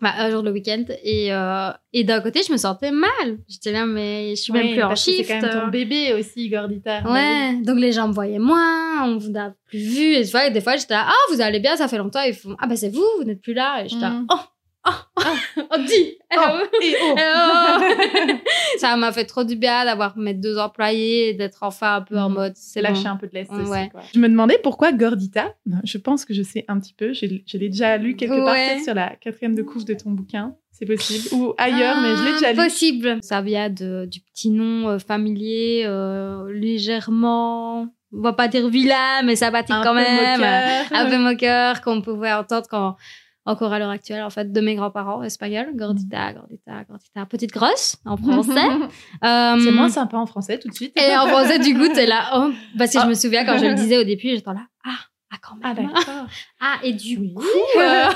Bah, 0.00 0.14
un 0.16 0.30
jour 0.30 0.42
le 0.42 0.50
week-end. 0.50 0.84
Et, 1.04 1.32
euh, 1.32 1.70
et 1.92 2.04
d'un 2.04 2.20
côté, 2.22 2.40
je 2.44 2.50
me 2.52 2.56
sentais 2.56 2.90
mal. 2.90 3.38
J'étais 3.48 3.70
là, 3.70 3.84
mais 3.84 4.30
je 4.34 4.40
suis 4.40 4.52
même 4.52 4.72
plus 4.72 4.82
en 4.82 4.94
shift. 4.96 5.24
C'est 5.28 5.40
quand 5.40 5.46
même 5.46 5.60
ton 5.62 5.68
bébé 5.68 6.14
aussi, 6.14 6.48
Gordita. 6.48 7.02
Ouais, 7.08 7.54
donc 7.62 7.78
les 7.78 7.92
gens 7.92 8.08
me 8.08 8.12
voyaient 8.14 8.38
moins, 8.40 9.04
on 9.06 9.18
vous 9.18 9.30
n'a 9.30 9.54
plus 9.66 9.78
vu. 9.78 10.14
Et 10.14 10.24
tu 10.24 10.30
vois, 10.30 10.48
des 10.48 10.60
fois, 10.62 10.76
j'étais 10.76 10.94
là, 10.94 11.04
ah, 11.06 11.32
vous 11.34 11.40
allez 11.42 11.60
bien, 11.60 11.76
ça 11.76 11.86
fait 11.86 11.98
longtemps. 11.98 12.22
Ils 12.22 12.34
font, 12.34 12.56
ah, 12.58 12.66
bah, 12.66 12.76
c'est 12.76 12.88
vous, 12.88 13.04
vous 13.18 13.24
n'êtes 13.24 13.42
plus 13.42 13.52
là. 13.54 13.84
Et 13.84 13.88
j'étais 13.90 14.00
là, 14.00 14.10
Mm. 14.10 14.26
oh, 14.32 14.38
oh, 14.86 15.22
on 15.70 15.84
dit. 15.84 16.18
Oh, 16.36 16.58
et 16.82 16.94
oh. 17.02 17.14
Ça 18.78 18.96
m'a 18.96 19.12
fait 19.12 19.24
trop 19.26 19.44
du 19.44 19.56
bien 19.56 19.84
d'avoir 19.84 20.16
mes 20.16 20.34
deux 20.34 20.58
employés 20.58 21.28
et 21.30 21.34
d'être 21.34 21.62
enfin 21.62 21.96
un 21.96 22.00
peu 22.02 22.18
en 22.18 22.30
Mm. 22.30 22.34
mode, 22.34 22.52
C'est 22.56 22.80
lâcher 22.82 23.04
bon. 23.04 23.10
un 23.10 23.16
peu 23.16 23.26
de 23.28 23.34
l'est 23.34 23.50
Ouais. 23.50 23.60
aussi. 23.62 23.88
Quoi. 23.90 24.00
Je 24.14 24.18
me 24.18 24.28
demandais 24.28 24.58
pourquoi 24.62 24.92
Gordita. 24.92 25.54
Je 25.84 25.98
pense 25.98 26.24
que 26.24 26.34
je 26.34 26.42
sais 26.42 26.64
un 26.68 26.78
petit 26.80 26.94
peu. 26.94 27.12
Je, 27.12 27.26
je 27.46 27.58
l'ai 27.58 27.68
déjà 27.68 27.96
lu 27.96 28.16
quelque 28.16 28.36
part 28.44 28.54
Ouais. 28.54 28.68
peut-être 28.68 28.84
sur 28.84 28.94
la 28.94 29.14
quatrième 29.16 29.54
de 29.54 29.62
couve 29.62 29.84
de 29.84 29.94
ton 29.94 30.10
bouquin. 30.10 30.54
C'est 30.72 30.86
possible. 30.86 31.28
Ou 31.34 31.52
ailleurs, 31.58 32.00
mais 32.00 32.16
je 32.16 32.24
l'ai 32.24 32.32
déjà 32.32 32.50
lu. 32.52 32.56
Possible. 32.56 33.18
Ça 33.22 33.42
vient 33.42 33.68
de, 33.68 34.06
du 34.10 34.20
petit 34.20 34.50
nom 34.50 34.88
euh, 34.88 34.98
familier, 34.98 35.82
euh, 35.86 36.50
légèrement, 36.52 37.82
on 38.12 38.20
va 38.20 38.32
pas 38.32 38.48
dire 38.48 38.68
vilain, 38.68 39.22
mais 39.24 39.36
sympathique 39.36 39.74
Un 39.74 39.82
quand 39.82 39.90
peu 39.94 40.00
même. 40.00 40.40
moqueur. 40.40 40.84
Un 40.92 41.10
peu 41.10 41.18
moqueur 41.18 41.80
qu'on 41.82 42.00
pouvait 42.02 42.32
entendre 42.32 42.66
quand 42.70 42.96
encore 43.44 43.72
à 43.72 43.78
l'heure 43.78 43.90
actuelle, 43.90 44.22
en 44.22 44.30
fait, 44.30 44.52
de 44.52 44.60
mes 44.60 44.74
grands-parents 44.76 45.22
espagnols. 45.22 45.74
Gordita, 45.74 46.32
gordita, 46.32 46.84
gordita. 46.88 47.26
Petite 47.26 47.52
grosse, 47.52 47.96
en 48.04 48.16
français. 48.16 48.52
Euh, 49.24 49.56
C'est 49.60 49.70
moins 49.72 49.88
sympa 49.88 50.16
en 50.16 50.26
français 50.26 50.58
tout 50.58 50.68
de 50.68 50.74
suite. 50.74 50.98
Et 51.00 51.16
en 51.16 51.26
français, 51.26 51.58
du 51.58 51.74
coup, 51.74 51.88
t'es 51.92 52.06
là. 52.06 52.30
Oh, 52.36 52.50
parce 52.78 52.92
que 52.92 52.98
je 52.98 53.04
Ah. 53.04 53.08
me 53.08 53.14
souviens 53.14 53.44
quand 53.44 53.58
je 53.58 53.66
le 53.66 53.74
disais 53.82 53.98
au 53.98 54.04
début, 54.04 54.28
j'étais 54.30 54.50
là. 54.52 54.66
Ah, 54.84 54.90
ah, 55.32 55.36
quand 55.42 55.56
Ah 55.62 55.74
même. 55.74 55.86
d'accord. 55.92 56.26
Ah, 56.60 56.76
et 56.82 56.92
du 56.92 57.18
Oui. 57.18 57.34
coup. 57.34 57.42
euh, 57.78 58.08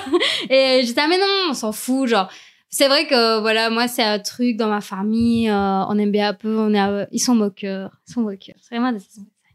et 0.51 0.83
j'étais, 0.85 1.01
ah, 1.03 1.07
mais 1.09 1.19
non, 1.19 1.51
on 1.51 1.55
s'en 1.55 1.73
fout. 1.73 2.09
Genre, 2.09 2.29
c'est 2.69 2.89
vrai 2.89 3.07
que, 3.07 3.41
voilà, 3.41 3.71
moi, 3.71 3.89
c'est 3.89 4.03
un 4.05 4.19
truc 4.19 4.57
dans 4.57 4.69
ma 4.69 4.81
famille. 4.81 5.49
euh, 5.49 5.85
on 5.89 5.99
aime 5.99 6.11
bien 6.11 6.31
un 6.31 6.35
peu. 6.35 6.57
On 6.59 6.75
est, 6.75 6.81
euh, 6.81 7.05
ils 7.13 7.19
sont 7.21 7.35
moqueurs. 7.35 7.91
Ils 8.09 8.13
sont 8.13 8.21
moqueurs. 8.23 8.57
C'est 8.61 8.77
vraiment 8.77 8.93
des. 8.93 9.05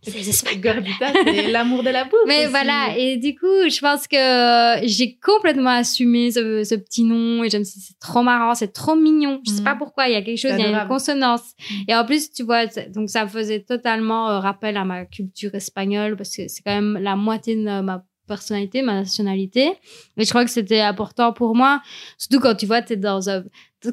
C'est 0.04 1.52
l'amour 1.52 1.84
de 1.84 1.90
la 1.90 2.06
bouffe. 2.06 2.14
Mais 2.28 2.44
aussi. 2.44 2.48
voilà, 2.48 2.98
et 2.98 3.18
du 3.18 3.36
coup, 3.36 3.70
je 3.70 3.80
pense 3.80 4.08
que 4.08 4.88
j'ai 4.88 5.18
complètement 5.18 5.70
assumé 5.70 6.32
ce, 6.32 6.64
ce 6.64 6.76
petit 6.76 7.04
nom 7.04 7.44
et 7.44 7.50
je 7.50 7.58
me 7.58 7.64
suis 7.64 7.80
dit, 7.80 7.86
c'est 7.88 8.00
trop 8.00 8.24
marrant, 8.24 8.56
c'est 8.56 8.74
trop 8.74 8.96
mignon. 8.96 9.42
Je 9.46 9.52
sais 9.52 9.64
pas 9.64 9.76
pourquoi, 9.76 10.08
il 10.08 10.14
y 10.14 10.16
a 10.16 10.22
quelque 10.22 10.40
chose, 10.40 10.54
il 10.58 10.60
y 10.60 10.74
a 10.74 10.82
une 10.82 10.88
consonance. 10.88 11.54
Mhm. 11.70 11.84
Et 11.88 11.96
en 11.96 12.06
plus, 12.06 12.32
tu 12.32 12.44
vois, 12.44 12.66
donc 12.66 13.10
ça 13.10 13.28
faisait 13.28 13.62
totalement 13.62 14.30
euh, 14.30 14.40
rappel 14.40 14.78
à 14.78 14.86
ma 14.86 15.06
culture 15.06 15.54
espagnole 15.54 16.16
parce 16.16 16.36
que 16.36 16.48
c'est 16.48 16.64
quand 16.64 16.74
même 16.74 16.98
la 17.02 17.16
moitié 17.16 17.56
de 17.56 17.82
ma 17.82 18.04
personnalité, 18.36 18.82
ma 18.82 18.94
nationalité. 18.94 19.74
Et 20.18 20.24
je 20.24 20.30
crois 20.30 20.46
que 20.46 20.52
c'était 20.52 20.80
important 20.80 21.34
pour 21.34 21.54
moi, 21.54 21.82
surtout 22.18 22.40
quand 22.40 22.56
tu 22.56 22.66
vois, 22.66 22.82
t'es 22.82 22.96
dans 22.96 23.30
un 23.30 23.44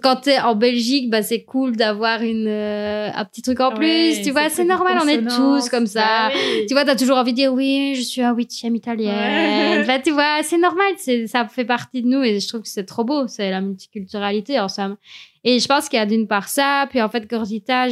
quand 0.03 0.17
t'es 0.17 0.39
en 0.39 0.55
Belgique, 0.55 1.09
bah 1.09 1.23
c'est 1.23 1.45
cool 1.45 1.75
d'avoir 1.75 2.21
une 2.21 2.47
euh, 2.47 3.09
un 3.15 3.25
petit 3.25 3.41
truc 3.41 3.59
en 3.61 3.73
plus. 3.73 4.21
Tu 4.23 4.31
vois, 4.31 4.51
c'est 4.51 4.67
normal, 4.67 4.99
on 5.03 5.09
est 5.09 5.27
tous 5.27 5.71
comme 5.71 5.87
ça. 5.87 6.29
Bah 6.29 6.35
oui. 6.35 6.67
Tu 6.67 6.75
vois, 6.75 6.85
t'as 6.85 6.95
toujours 6.95 7.17
envie 7.17 7.33
de 7.33 7.37
dire 7.37 7.55
oui, 7.55 7.95
je 7.97 8.03
suis 8.03 8.21
un 8.21 8.35
huitième 8.35 8.77
italienne. 8.77 9.79
Ouais. 9.79 9.85
Bah, 9.87 9.99
tu 9.99 10.11
vois, 10.11 10.43
c'est 10.43 10.59
normal, 10.59 10.93
ça 11.27 11.49
fait 11.49 11.65
partie 11.65 12.03
de 12.03 12.09
nous 12.09 12.23
et 12.23 12.39
je 12.39 12.47
trouve 12.47 12.63
que 12.63 12.69
c'est 12.69 12.85
trop 12.85 13.05
beau, 13.05 13.27
c'est 13.29 13.51
la 13.51 13.63
multiculturalité 13.63 14.61
en 14.61 14.69
somme. 14.69 14.97
Et 15.43 15.59
je 15.59 15.67
pense 15.67 15.89
qu'il 15.89 15.99
y 15.99 16.03
a 16.03 16.07
d'une 16.07 16.29
part 16.29 16.49
ça, 16.49 16.87
puis 16.91 17.01
en 17.01 17.09
fait, 17.09 17.29
gordita, 17.29 17.87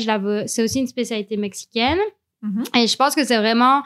c'est 0.46 0.62
aussi 0.62 0.80
une 0.80 0.88
spécialité 0.88 1.38
mexicaine. 1.38 1.98
Mhm. 2.42 2.64
Et 2.76 2.86
je 2.86 2.96
pense 2.96 3.14
que 3.14 3.24
c'est 3.24 3.38
vraiment 3.38 3.82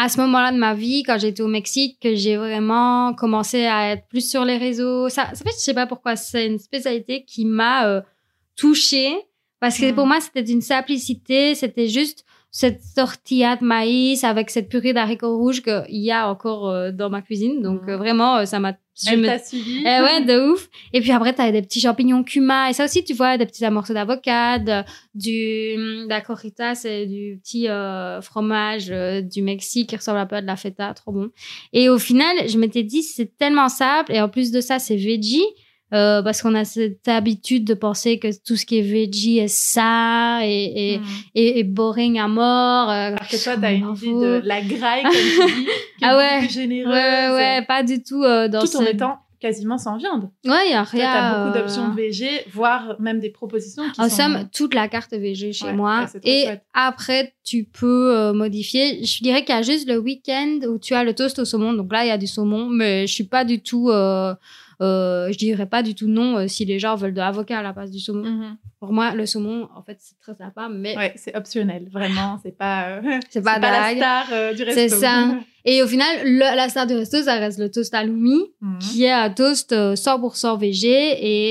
à 0.00 0.08
ce 0.08 0.18
moment-là 0.20 0.52
de 0.52 0.56
ma 0.58 0.74
vie, 0.74 1.02
quand 1.02 1.18
j'étais 1.18 1.42
au 1.42 1.48
Mexique, 1.48 1.98
que 2.00 2.14
j'ai 2.14 2.36
vraiment 2.36 3.12
commencé 3.14 3.66
à 3.66 3.90
être 3.92 4.06
plus 4.08 4.30
sur 4.30 4.44
les 4.44 4.56
réseaux. 4.56 5.08
Ça, 5.08 5.26
ça 5.34 5.44
fait, 5.44 5.50
je 5.50 5.56
sais 5.58 5.74
pas 5.74 5.86
pourquoi, 5.86 6.14
c'est 6.14 6.46
une 6.46 6.58
spécialité 6.60 7.24
qui 7.24 7.44
m'a 7.44 7.86
euh, 7.88 8.00
touchée. 8.56 9.12
Parce 9.60 9.76
que 9.76 9.86
Mhm. 9.86 9.94
pour 9.96 10.06
moi, 10.06 10.20
c'était 10.20 10.44
d'une 10.44 10.60
simplicité, 10.62 11.56
c'était 11.56 11.88
juste 11.88 12.24
cette 12.50 12.80
tortilla 12.96 13.56
de 13.56 13.64
maïs 13.64 14.24
avec 14.24 14.50
cette 14.50 14.68
purée 14.68 14.92
d'haricots 14.92 15.36
rouges 15.36 15.62
qu'il 15.62 15.84
y 15.90 16.10
a 16.10 16.28
encore 16.30 16.68
euh, 16.70 16.90
dans 16.92 17.10
ma 17.10 17.20
cuisine. 17.22 17.60
Donc 17.62 17.82
Mhm. 17.82 17.88
euh, 17.90 17.96
vraiment, 17.98 18.36
euh, 18.38 18.44
ça 18.46 18.58
m'a... 18.58 18.72
je 19.00 19.10
Elle 19.12 19.20
me- 19.20 19.26
t'a 19.26 19.38
suivi. 19.38 19.80
eh 19.82 19.84
ouais, 20.02 20.24
de 20.26 20.50
ouf. 20.52 20.68
Et 20.94 21.00
puis 21.02 21.12
après, 21.12 21.34
t'as 21.34 21.52
des 21.52 21.60
petits 21.62 21.78
champignons 21.80 22.24
cumin. 22.24 22.68
Et 22.68 22.72
ça 22.72 22.84
aussi, 22.86 23.04
tu 23.04 23.12
vois, 23.14 23.36
des 23.36 23.44
petits 23.46 23.68
morceaux 23.70 23.92
d'avocat, 23.94 24.58
de- 24.58 24.82
du, 25.14 25.76
de 25.76 26.08
la 26.08 26.20
corrita, 26.22 26.74
c'est 26.74 27.06
du 27.06 27.38
petit 27.42 27.68
euh, 27.68 28.20
fromage 28.22 28.86
du 29.22 29.42
Mexique 29.42 29.90
qui 29.90 29.96
ressemble 29.96 30.18
un 30.18 30.26
peu 30.26 30.36
à 30.36 30.40
de 30.40 30.46
la 30.46 30.56
feta, 30.56 30.94
trop 30.94 31.12
bon. 31.12 31.28
Et 31.72 31.88
au 31.90 31.98
final, 31.98 32.34
je 32.48 32.58
m'étais 32.58 32.82
dit, 32.82 33.02
c'est 33.02 33.36
tellement 33.36 33.68
simple. 33.68 34.12
Et 34.12 34.20
en 34.20 34.28
plus 34.28 34.50
de 34.50 34.60
ça, 34.60 34.78
c'est 34.78 34.96
veggie. 34.96 35.44
Euh, 35.94 36.22
parce 36.22 36.42
qu'on 36.42 36.54
a 36.54 36.64
cette 36.64 37.08
habitude 37.08 37.64
de 37.64 37.74
penser 37.74 38.18
que 38.18 38.28
tout 38.44 38.56
ce 38.56 38.66
qui 38.66 38.78
est 38.78 38.82
veggie 38.82 39.38
est 39.38 39.48
ça 39.48 40.40
et, 40.42 40.94
et, 40.94 40.98
Mhm. 40.98 41.04
et, 41.34 41.58
et 41.60 41.64
boring 41.64 42.18
à 42.18 42.28
mort. 42.28 42.90
euh, 42.90 43.08
Alors 43.08 43.26
que 43.28 43.42
toi, 43.42 43.56
t'as 43.60 43.72
une 43.72 43.94
idée 43.94 44.12
de 44.12 44.42
la 44.44 44.60
graille, 44.60 45.02
comme 45.02 45.12
tu 45.12 45.54
dis, 45.56 45.64
qui 45.98 46.04
est 46.04 46.06
Ah 46.06 46.16
ouais. 46.16 46.38
plus 46.40 46.50
généreuse. 46.52 46.92
Ouais, 46.92 47.30
ouais, 47.34 47.64
pas 47.66 47.82
du 47.82 48.02
tout 48.02 48.22
euh, 48.22 48.48
dans 48.48 48.60
Tout 48.66 48.76
en 48.76 48.82
étant 48.84 49.18
quasiment 49.40 49.78
sans 49.78 49.96
viande. 49.98 50.30
Ouais, 50.44 50.66
il 50.66 50.72
y 50.72 50.74
a 50.74 50.82
rien. 50.82 51.00
t'as 51.12 51.38
beaucoup 51.44 51.56
euh, 51.56 51.60
d'options 51.62 51.90
VG, 51.94 52.28
voire 52.52 52.96
même 52.98 53.20
des 53.20 53.30
propositions 53.30 53.84
qui 53.94 54.00
En 54.00 54.08
sont... 54.08 54.16
somme, 54.16 54.48
toute 54.52 54.74
la 54.74 54.88
carte 54.88 55.12
VG 55.14 55.52
chez 55.52 55.66
Ouais, 55.66 55.72
moi. 55.74 56.00
ouais, 56.12 56.20
et 56.24 56.42
chouette. 56.46 56.62
après, 56.74 57.34
tu 57.44 57.62
peux 57.62 58.16
euh, 58.16 58.32
modifier. 58.32 59.04
Je 59.04 59.22
dirais 59.22 59.44
qu'il 59.44 59.54
y 59.54 59.58
a 59.58 59.62
juste 59.62 59.88
le 59.88 59.96
week-end 59.98 60.58
où 60.68 60.78
tu 60.80 60.92
as 60.94 61.04
le 61.04 61.14
toast 61.14 61.38
au 61.38 61.44
saumon. 61.44 61.72
Donc 61.72 61.92
là, 61.92 62.04
il 62.04 62.08
y 62.08 62.10
a 62.10 62.18
du 62.18 62.26
saumon, 62.26 62.66
mais 62.68 63.06
je 63.06 63.14
suis 63.14 63.24
pas 63.28 63.44
du 63.44 63.62
tout. 63.62 63.90
Euh, 64.80 65.32
je 65.32 65.38
dirais 65.38 65.66
pas 65.66 65.82
du 65.82 65.94
tout 65.94 66.06
non 66.06 66.38
euh, 66.38 66.46
si 66.46 66.64
les 66.64 66.78
gens 66.78 66.94
veulent 66.94 67.12
de 67.12 67.18
l'avocat 67.18 67.58
à 67.58 67.62
la 67.62 67.72
place 67.72 67.90
du 67.90 67.98
saumon. 67.98 68.24
Mhm. 68.24 68.56
Pour 68.78 68.92
moi, 68.92 69.12
le 69.12 69.26
saumon, 69.26 69.68
en 69.74 69.82
fait, 69.82 69.96
c'est 69.98 70.18
très 70.20 70.34
sympa, 70.34 70.68
mais 70.70 70.96
Ouais, 70.96 71.12
c'est 71.16 71.36
optionnel, 71.36 71.88
vraiment. 71.90 72.38
C'est 72.44 72.56
pas, 72.56 72.90
euh, 72.90 73.20
c'est 73.28 73.42
pas, 73.42 73.58
la 73.58 73.70
dingue. 73.70 73.96
star 73.96 74.26
du 74.54 74.62
resto. 74.62 74.74
C'est 74.74 74.88
ça. 74.88 75.30
Et 75.64 75.82
au 75.82 75.86
final, 75.86 76.06
le- 76.24 76.56
la 76.56 76.68
star 76.68 76.86
du 76.86 76.94
resto, 76.94 77.22
ça 77.22 77.34
reste 77.34 77.58
le 77.58 77.70
toast 77.70 77.92
halloumi, 77.92 78.44
Mhm. 78.60 78.78
qui 78.78 79.04
est 79.04 79.10
un 79.12 79.28
toast 79.30 79.72
euh, 79.72 79.94
100% 79.96 80.56
végé 80.56 80.88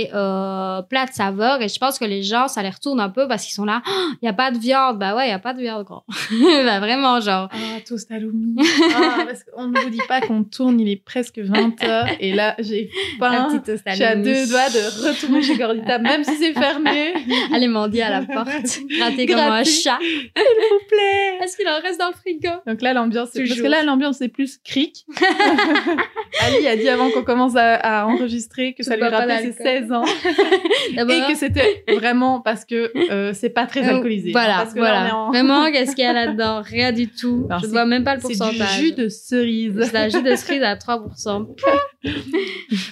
et 0.01 0.09
euh, 0.13 0.81
plat 0.83 1.05
de 1.05 1.11
saveur. 1.13 1.61
Et 1.61 1.67
je 1.69 1.77
pense 1.77 1.99
que 1.99 2.05
les 2.05 2.23
gens, 2.23 2.47
ça 2.47 2.63
les 2.63 2.69
retourne 2.69 2.99
un 2.99 3.09
peu 3.09 3.27
parce 3.27 3.43
qu'ils 3.43 3.53
sont 3.53 3.65
là, 3.65 3.81
il 4.21 4.23
n'y 4.23 4.29
a 4.29 4.33
pas 4.33 4.51
de 4.51 4.57
viande. 4.57 4.97
Bah 4.99 5.15
ouais, 5.15 5.25
il 5.25 5.27
n'y 5.29 5.33
a 5.33 5.39
pas 5.39 5.53
de 5.53 5.59
viande, 5.61 5.83
grand. 5.85 6.03
bah 6.65 6.79
vraiment, 6.79 7.19
genre. 7.19 7.49
Ah, 7.51 7.79
toast 7.87 8.09
halloumi. 8.11 8.55
Ah, 8.95 9.23
parce 9.27 9.43
qu'on 9.43 9.67
ne 9.67 9.79
vous 9.79 9.89
dit 9.89 10.01
pas 10.07 10.21
qu'on 10.21 10.43
tourne, 10.43 10.79
il 10.79 10.89
est 10.89 11.03
presque 11.03 11.37
20h. 11.37 12.15
Et 12.19 12.33
là, 12.33 12.55
j'ai 12.59 12.89
Un 13.21 13.31
faim. 13.31 13.47
petit 13.59 13.71
toast 13.71 13.83
à 14.01 14.15
deux 14.15 14.47
doigts 14.47 14.69
de 14.69 15.07
retourner 15.09 15.41
chez 15.41 15.57
Gordita, 15.57 15.97
même 15.99 16.23
si 16.23 16.35
c'est 16.37 16.53
fermé. 16.53 17.13
Allez 17.53 17.67
mendier 17.67 18.03
à 18.03 18.09
la 18.09 18.21
porte, 18.25 18.79
gratter 18.97 19.25
comme 19.25 19.37
un 19.39 19.63
chat. 19.63 19.97
S'il 19.99 20.31
vous 20.35 20.87
plaît. 20.87 21.43
Est-ce 21.43 21.57
qu'il 21.57 21.67
en 21.67 21.79
reste 21.81 21.99
dans 21.99 22.07
le 22.07 22.13
frigo? 22.13 22.49
Donc 22.65 22.81
là, 22.81 22.93
l'ambiance, 22.93 23.29
parce 23.35 23.49
que 23.59 23.67
là, 23.67 23.83
l'ambiance, 23.97 24.17
c'est 24.17 24.27
plus 24.29 24.57
cric. 24.63 25.05
Ali 26.41 26.67
a 26.67 26.75
dit 26.75 26.87
avant 26.87 27.09
qu'on 27.09 27.23
commence 27.23 27.55
à, 27.55 27.75
à 27.75 28.05
enregistrer 28.05 28.73
que 28.73 28.83
ça 28.83 28.95
lui 28.95 29.03
rappelait 29.03 29.51
ses 29.53 29.63
d'alcool. 29.63 29.87
16 29.87 29.91
ans. 29.91 30.05
Et 30.97 31.31
que 31.33 31.37
c'était 31.37 31.83
vraiment 31.95 32.41
parce 32.41 32.63
que 32.65 32.91
euh, 33.11 33.33
c'est 33.33 33.49
pas 33.49 33.65
très 33.65 33.83
euh, 33.87 33.95
alcoolisé. 33.95 34.31
Voilà, 34.31 34.57
Parce 34.57 34.73
que 34.73 34.79
là, 34.79 34.85
voilà. 34.89 35.03
on 35.03 35.07
est 35.07 35.11
en- 35.11 35.29
Vraiment, 35.31 35.71
qu'est-ce 35.71 35.95
qu'il 35.95 36.03
y 36.03 36.07
a 36.07 36.13
là-dedans? 36.13 36.61
Rien 36.63 36.91
du 36.91 37.07
tout. 37.07 37.45
Alors, 37.49 37.59
Je 37.61 37.65
c'est- 37.65 37.71
vois 37.71 37.85
même 37.85 38.03
pas 38.03 38.15
le 38.15 38.21
C'est 38.21 38.33
du 38.33 38.37
pourcentage. 38.37 38.79
jus 38.79 38.91
de 38.93 39.09
cerise. 39.09 39.73
C'est 39.89 39.97
un 39.97 40.09
jus 40.09 40.21
de 40.23 40.35
cerise 40.35 40.61
à 40.63 40.75
3%. 40.75 41.47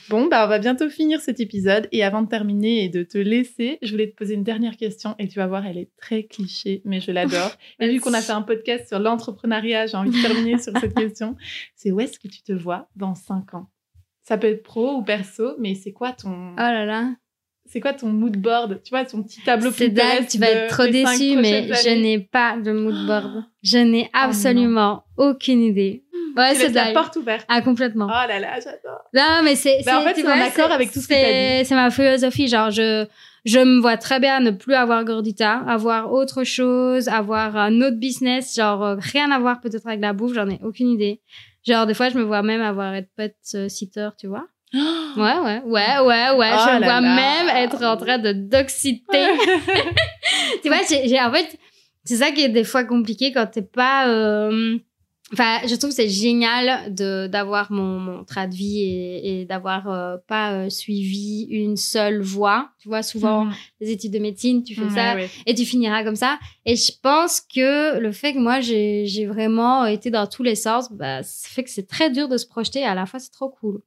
Bon, 0.10 0.28
bah, 0.28 0.46
on 0.46 0.50
va 0.50 0.60
bientôt 0.60 0.89
finir 0.89 1.20
cet 1.22 1.39
épisode. 1.39 1.88
Et 1.91 2.04
avant 2.04 2.22
de 2.22 2.28
terminer 2.28 2.84
et 2.84 2.89
de 2.89 3.04
te 3.04 3.18
laisser, 3.18 3.78
je 3.82 3.91
voulais 3.91 4.08
te 4.10 4.15
poser 4.15 4.34
une 4.34 4.44
dernière 4.44 4.78
question. 4.78 5.15
Et 5.20 5.28
tu 5.28 5.39
vas 5.39 5.48
voir, 5.48 5.65
elle 5.65 5.78
est 5.78 5.89
très 6.02 6.24
cliché, 6.24 6.82
mais 6.86 7.00
je 7.02 7.12
l'adore. 7.12 7.52
Et 7.80 7.89
vu 7.89 8.00
qu'on 8.00 8.13
a 8.13 8.22
fait 8.22 8.32
un 8.34 8.41
podcast 8.41 8.88
sur 8.88 9.00
l'entrepreneuriat, 9.00 9.88
j'ai 9.88 9.98
envie 9.98 10.12
de 10.12 10.22
terminer 10.22 10.58
sur 10.58 10.74
cette 10.80 10.95
question. 11.08 11.36
C'est 11.76 11.92
où 11.92 12.00
est-ce 12.00 12.20
que 12.20 12.28
tu 12.28 12.42
te 12.44 12.52
vois 12.54 12.88
dans 12.96 13.16
5 13.16 13.54
ans? 13.54 13.68
Ça 14.24 14.38
peut 14.38 14.48
être 14.48 14.64
pro 14.64 14.96
ou 14.96 15.04
perso, 15.04 15.56
mais 15.60 15.76
c'est 15.76 15.92
quoi 15.92 16.12
ton, 16.12 16.54
Oh 16.54 16.58
là 16.58 16.84
là. 16.86 17.12
c'est 17.68 17.80
quoi 17.80 17.94
ton 17.94 18.08
mood 18.10 18.38
board? 18.38 18.82
Tu 18.84 18.90
vois, 18.90 19.06
ton 19.06 19.22
petit 19.22 19.42
tableau 19.42 19.70
C'est 19.72 19.90
dingue, 19.90 20.26
tu 20.28 20.40
vas 20.40 20.50
être 20.50 20.74
trop 20.74 20.88
déçu, 20.88 21.36
mais 21.38 21.68
je 21.74 21.90
n'ai 22.02 22.20
pas 22.20 22.58
de 22.58 22.72
mood 22.72 22.96
board. 23.08 23.44
Je 23.62 23.78
n'ai 23.78 24.04
non. 24.04 24.10
absolument 24.14 25.04
aucune 25.18 25.62
idée. 25.62 26.04
Ouais, 26.36 26.54
Tu 26.54 26.60
c'est 26.62 26.70
la 26.70 26.92
porte 26.92 27.16
ouverte. 27.18 27.46
Ah, 27.48 27.62
complètement. 27.62 28.08
Oh 28.08 28.28
là 28.28 28.40
là, 28.40 28.60
j'adore. 28.60 29.04
Non, 29.14 29.42
mais 29.44 29.56
c'est. 29.56 29.82
Bah, 29.86 30.00
en 30.00 30.04
fait, 30.04 30.16
tu 30.16 30.22
c'est 30.22 30.28
en 30.28 30.42
accord 30.42 30.72
avec 30.72 30.92
tout 30.92 31.00
ce 31.00 31.08
que 31.08 31.14
t'as 31.14 31.22
c'est- 31.22 31.64
C'est 31.66 31.76
ma 31.76 31.90
philosophie. 31.92 32.48
Genre, 32.48 32.72
je, 32.72 33.06
je 33.46 33.60
me 33.60 33.80
vois 33.80 33.98
très 33.98 34.20
bien 34.20 34.40
ne 34.40 34.52
plus 34.52 34.74
avoir 34.74 35.06
Gordita, 35.06 35.60
avoir 35.68 36.12
autre 36.12 36.44
chose, 36.44 37.08
avoir 37.08 37.56
un 37.56 37.80
autre 37.82 37.98
business, 37.98 38.56
genre, 38.56 38.84
euh, 38.84 38.96
rien 39.00 39.30
à 39.32 39.40
voir 39.40 39.62
peut-être 39.62 39.88
avec 39.88 40.02
la 40.02 40.14
bouffe, 40.14 40.34
j'en 40.34 40.50
ai 40.50 40.60
aucune 40.64 40.90
idée. 40.90 41.22
Genre, 41.66 41.86
des 41.86 41.94
fois, 41.94 42.10
je 42.10 42.18
me 42.18 42.24
vois 42.24 42.42
même 42.44 42.62
avoir 42.62 42.94
être 42.96 43.10
pet 43.16 43.36
euh, 43.56 43.70
sitter, 43.70 44.10
tu 44.20 44.28
vois. 44.28 44.46
Ouais, 45.18 45.40
ouais, 45.40 45.62
ouais, 45.64 46.00
ouais, 46.00 46.30
ouais. 46.36 46.52
Oh 46.54 46.58
je 46.68 46.74
me 46.76 46.84
vois 46.84 47.00
là. 47.02 47.16
même 47.16 47.50
être 47.56 47.82
en 47.86 47.96
train 47.96 48.18
de 48.18 48.34
d'oxyter. 48.34 49.28
tu 50.62 50.68
vois, 50.68 50.80
j'ai, 50.90 51.08
j'ai- 51.08 51.22
en 51.22 51.32
fait, 51.32 51.58
c'est 52.04 52.18
ça 52.18 52.32
qui 52.32 52.42
est 52.42 52.50
des 52.50 52.64
fois 52.66 52.84
compliqué 52.84 53.32
quand 53.32 53.46
t'es 53.48 53.62
pas. 53.62 54.08
euh, 54.10 54.78
Enfin, 55.34 55.58
je 55.66 55.74
trouve 55.76 55.90
que 55.90 55.96
c'est 55.96 56.08
génial 56.08 56.94
de 56.94 57.26
d'avoir 57.26 57.72
mon, 57.72 58.00
mon 58.00 58.24
train 58.24 58.48
de 58.48 58.54
vie 58.54 58.82
et, 58.82 59.42
et 59.42 59.46
d'avoir 59.46 59.90
euh, 59.90 60.18
pas 60.28 60.54
euh, 60.54 60.70
suivi 60.70 61.48
une 61.50 61.78
seule 61.78 62.22
voie. 62.22 62.70
Tu 62.80 62.88
vois, 62.90 63.02
souvent, 63.02 63.46
Mhm. 63.46 63.54
les 63.82 63.90
études 63.92 64.14
de 64.14 64.20
médecine, 64.20 64.64
tu 64.64 64.76
fais 64.76 64.90
ça 64.90 65.16
et 65.48 65.56
tu 65.56 65.66
finiras 65.66 66.04
comme 66.04 66.16
ça. 66.16 66.38
Et 66.66 66.76
je 66.76 66.92
pense 67.02 67.42
que 67.42 67.98
le 67.98 68.12
fait 68.12 68.34
que 68.34 68.38
moi, 68.40 68.60
j'ai 68.62 69.08
j'ai 69.08 69.26
vraiment 69.26 69.86
été 69.86 70.12
dans 70.12 70.28
tous 70.28 70.44
les 70.44 70.56
sens, 70.56 70.92
bah, 70.92 71.24
ça 71.24 71.50
fait 71.50 71.64
que 71.64 71.72
c'est 71.72 71.88
très 71.88 72.12
dur 72.12 72.28
de 72.28 72.38
se 72.38 72.46
projeter 72.46 72.82
et 72.82 72.86
à 72.86 72.94
la 72.94 73.08
fois, 73.08 73.20
c'est 73.20 73.32
trop 73.32 73.50
cool. 73.50 73.82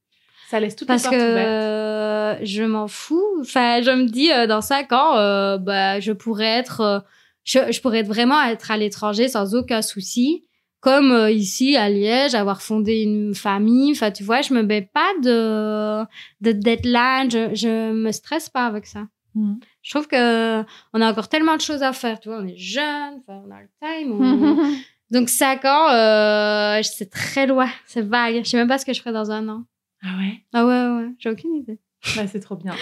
Ça 0.50 0.58
laisse 0.58 0.74
toutes 0.74 0.88
Parce 0.88 1.04
les 1.04 1.10
que 1.10 1.14
portes 1.14 1.30
ouvertes. 1.30 1.46
euh, 1.48 2.36
je 2.42 2.62
m'en 2.64 2.88
fous. 2.88 3.22
Enfin, 3.42 3.80
je 3.80 3.90
me 3.92 4.06
dis, 4.06 4.32
euh, 4.32 4.48
dans 4.48 4.60
cinq 4.60 4.90
ans, 4.92 5.16
euh, 5.18 5.56
bah, 5.56 6.00
je 6.00 6.10
pourrais 6.10 6.46
être, 6.46 6.80
euh, 6.80 6.98
je, 7.44 7.70
je 7.70 7.80
pourrais 7.80 8.02
vraiment 8.02 8.42
être 8.42 8.70
à 8.72 8.76
l'étranger 8.76 9.28
sans 9.28 9.54
aucun 9.54 9.82
souci. 9.82 10.44
Comme 10.80 11.10
euh, 11.10 11.30
ici 11.30 11.76
à 11.76 11.88
Liège, 11.90 12.34
avoir 12.34 12.62
fondé 12.62 13.02
une 13.02 13.34
famille. 13.34 13.90
Enfin, 13.92 14.10
tu 14.12 14.22
vois, 14.22 14.42
je 14.42 14.54
me 14.54 14.62
mets 14.62 14.82
pas 14.82 15.10
de, 15.22 16.04
de 16.40 16.52
deadline. 16.52 17.30
Je, 17.30 17.54
je 17.54 17.90
me 17.92 18.12
stresse 18.12 18.48
pas 18.48 18.66
avec 18.66 18.86
ça. 18.86 19.06
Mhm. 19.34 19.58
Je 19.82 19.90
trouve 19.90 20.06
que 20.06 20.60
on 20.92 21.00
a 21.00 21.10
encore 21.10 21.28
tellement 21.28 21.56
de 21.56 21.60
choses 21.60 21.82
à 21.82 21.92
faire. 21.92 22.20
Tu 22.20 22.28
vois, 22.28 22.38
on 22.38 22.46
est 22.46 22.56
jeune, 22.56 23.20
enfin, 23.26 23.42
on 23.46 23.50
a 23.50 23.60
le 23.60 23.68
time. 23.82 24.12
on- 24.12 24.56
Donc, 25.10 25.30
cinq 25.30 25.64
ans, 25.64 25.88
euh, 25.90 26.80
c'est 26.82 27.10
très 27.10 27.46
loin, 27.46 27.68
c'est 27.86 28.02
vague. 28.02 28.44
Je 28.44 28.48
sais 28.50 28.58
même 28.58 28.68
pas 28.68 28.76
ce 28.78 28.84
que 28.84 28.92
je 28.92 29.00
ferai 29.00 29.12
dans 29.12 29.30
un 29.30 29.48
an. 29.48 29.64
Ah 30.02 30.16
ouais? 30.18 30.42
Ah 30.52 30.66
ouais, 30.66 31.02
ouais, 31.02 31.08
j'ai 31.18 31.30
aucune 31.30 31.54
idée. 31.54 31.78
Bah, 32.16 32.26
C'est 32.26 32.40
trop 32.40 32.56
bien. 32.56 32.74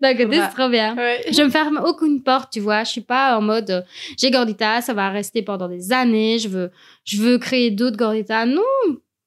D'un 0.00 0.14
côté, 0.14 0.36
c'est 0.40 0.54
trop 0.56 0.68
bien. 0.68 0.96
Ouais. 0.96 1.22
Je 1.32 1.42
me 1.42 1.50
ferme 1.50 1.80
aucune 1.84 2.22
porte, 2.22 2.52
tu 2.52 2.60
vois. 2.60 2.84
Je 2.84 2.90
suis 2.90 3.00
pas 3.00 3.36
en 3.38 3.42
mode 3.42 3.70
euh, 3.70 3.82
j'ai 4.18 4.30
Gordita, 4.30 4.80
ça 4.80 4.94
va 4.94 5.10
rester 5.10 5.42
pendant 5.42 5.68
des 5.68 5.92
années. 5.92 6.38
Je 6.38 6.48
veux, 6.48 6.70
je 7.04 7.18
veux 7.22 7.38
créer 7.38 7.70
d'autres 7.70 7.96
Gordita. 7.96 8.44
Non, 8.46 8.62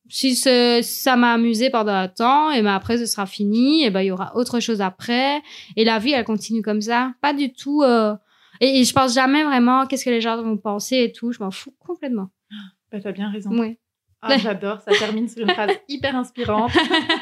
si, 0.09 0.35
ça 0.35 1.15
m'a 1.15 1.33
amusé 1.33 1.69
pendant 1.69 1.93
un 1.93 2.07
temps 2.07 2.51
et 2.51 2.61
ben 2.61 2.73
après 2.75 2.97
ce 2.97 3.05
sera 3.05 3.25
fini, 3.25 3.83
et 3.85 3.89
ben 3.89 4.01
il 4.01 4.07
y 4.07 4.11
aura 4.11 4.35
autre 4.35 4.59
chose 4.59 4.81
après. 4.81 5.41
Et 5.75 5.83
la 5.85 5.97
vie, 5.99 6.11
elle 6.11 6.25
continue 6.25 6.61
comme 6.61 6.81
ça. 6.81 7.13
Pas 7.21 7.33
du 7.33 7.51
tout. 7.53 7.81
euh, 7.83 8.13
Et, 8.61 8.79
et 8.79 8.83
je 8.83 8.93
pense 8.93 9.13
jamais 9.15 9.43
vraiment 9.43 9.85
qu'est-ce 9.87 10.05
que 10.05 10.09
les 10.11 10.21
gens 10.21 10.41
vont 10.41 10.57
penser 10.57 10.97
et 11.03 11.11
tout. 11.11 11.31
Je 11.31 11.41
m'en 11.41 11.51
fous 11.51 11.73
complètement. 11.79 12.29
Bah, 12.91 12.99
T'as 13.01 13.11
bien 13.11 13.31
raison. 13.31 13.49
Ouais. 13.57 13.77
Ah, 14.27 14.37
J'adore, 14.39 14.81
ça 14.81 14.91
termine 14.97 15.27
sur 15.27 15.43
une 15.43 15.51
phrase 15.51 15.71
hyper 15.87 16.15
inspirante. 16.15 16.71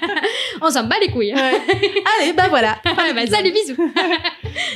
On 0.62 0.70
s'en 0.70 0.86
bat 0.86 0.96
les 1.02 1.12
couilles. 1.12 1.34
Ouais. 1.34 1.42
Allez, 2.22 2.34
bah 2.34 2.48
voilà. 2.50 2.78
Bah, 2.84 3.26
salut, 3.28 3.52
bisous. 3.52 3.92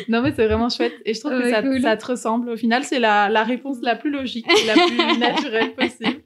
Non, 0.09 0.21
mais 0.21 0.33
c'est 0.35 0.45
vraiment 0.45 0.69
chouette. 0.69 0.93
Et 1.05 1.13
je 1.13 1.19
trouve 1.19 1.39
que 1.39 1.49
ça, 1.49 1.61
cool. 1.61 1.81
ça 1.81 1.95
te 1.95 2.05
ressemble. 2.05 2.49
Au 2.49 2.57
final, 2.57 2.83
c'est 2.83 2.99
la, 2.99 3.29
la 3.29 3.43
réponse 3.43 3.77
la 3.81 3.95
plus 3.95 4.11
logique 4.11 4.45
et 4.49 4.65
la 4.65 4.73
plus 4.73 5.19
naturelle 5.19 5.73
possible. 5.73 6.21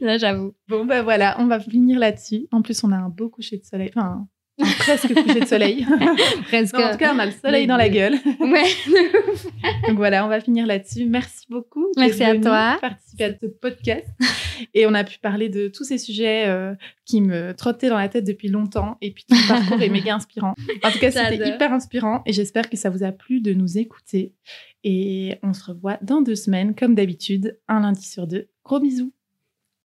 Là, 0.00 0.18
j'avoue. 0.18 0.54
Bon, 0.68 0.84
ben 0.84 1.02
voilà, 1.02 1.36
on 1.38 1.46
va 1.46 1.60
finir 1.60 1.98
là-dessus. 1.98 2.46
En 2.50 2.62
plus, 2.62 2.82
on 2.84 2.92
a 2.92 2.96
un 2.96 3.08
beau 3.08 3.28
coucher 3.28 3.58
de 3.58 3.64
soleil. 3.64 3.90
Enfin, 3.94 4.26
presque 4.78 5.12
coucher 5.12 5.40
de 5.40 5.46
soleil. 5.46 5.86
Presque. 6.46 6.74
Non, 6.74 6.84
en 6.84 6.90
tout 6.92 6.98
cas, 6.98 7.12
on 7.14 7.18
a 7.18 7.26
le 7.26 7.32
soleil 7.32 7.66
dans 7.66 7.76
la 7.76 7.88
gueule. 7.88 8.14
Ouais. 8.40 8.64
Donc 9.88 9.96
voilà, 9.96 10.24
on 10.24 10.28
va 10.28 10.40
finir 10.40 10.66
là-dessus. 10.66 11.06
Merci 11.06 11.46
beaucoup. 11.48 11.86
Merci 11.96 12.22
à 12.22 12.38
toi. 12.38 12.76
Participer 12.80 13.24
à 13.24 13.30
ce 13.40 13.46
podcast. 13.46 14.06
Et 14.74 14.86
on 14.86 14.94
a 14.94 15.02
pu 15.02 15.18
parler 15.18 15.48
de 15.48 15.68
tous 15.68 15.84
ces 15.84 15.98
sujets 15.98 16.46
euh, 16.46 16.74
qui 17.04 17.20
me 17.20 17.52
trottaient 17.54 17.88
dans 17.88 17.98
la 17.98 18.08
tête 18.08 18.24
depuis 18.24 18.48
longtemps. 18.48 18.98
Et 19.00 19.12
puis 19.12 19.24
ton 19.24 19.36
parcours 19.48 19.80
est 19.80 19.88
méga 19.88 20.14
inspirant. 20.14 20.54
En 20.82 20.90
tout 20.90 20.98
cas, 20.98 21.10
c'était 21.10 21.48
hyper 21.48 21.72
inspirant. 21.72 22.22
Et 22.26 22.32
j'espère 22.32 22.68
que 22.68 22.76
ça 22.76 22.90
vous 22.90 23.02
a 23.02 23.12
plu 23.12 23.40
de 23.40 23.54
nous 23.54 23.78
écouter. 23.78 24.34
Et 24.84 25.38
on 25.42 25.54
se 25.54 25.64
revoit 25.64 25.98
dans 26.02 26.20
deux 26.20 26.36
semaines, 26.36 26.74
comme 26.74 26.94
d'habitude, 26.94 27.58
un 27.66 27.80
lundi 27.80 28.06
sur 28.06 28.26
deux. 28.26 28.48
Gros 28.64 28.80
bisous. 28.80 29.12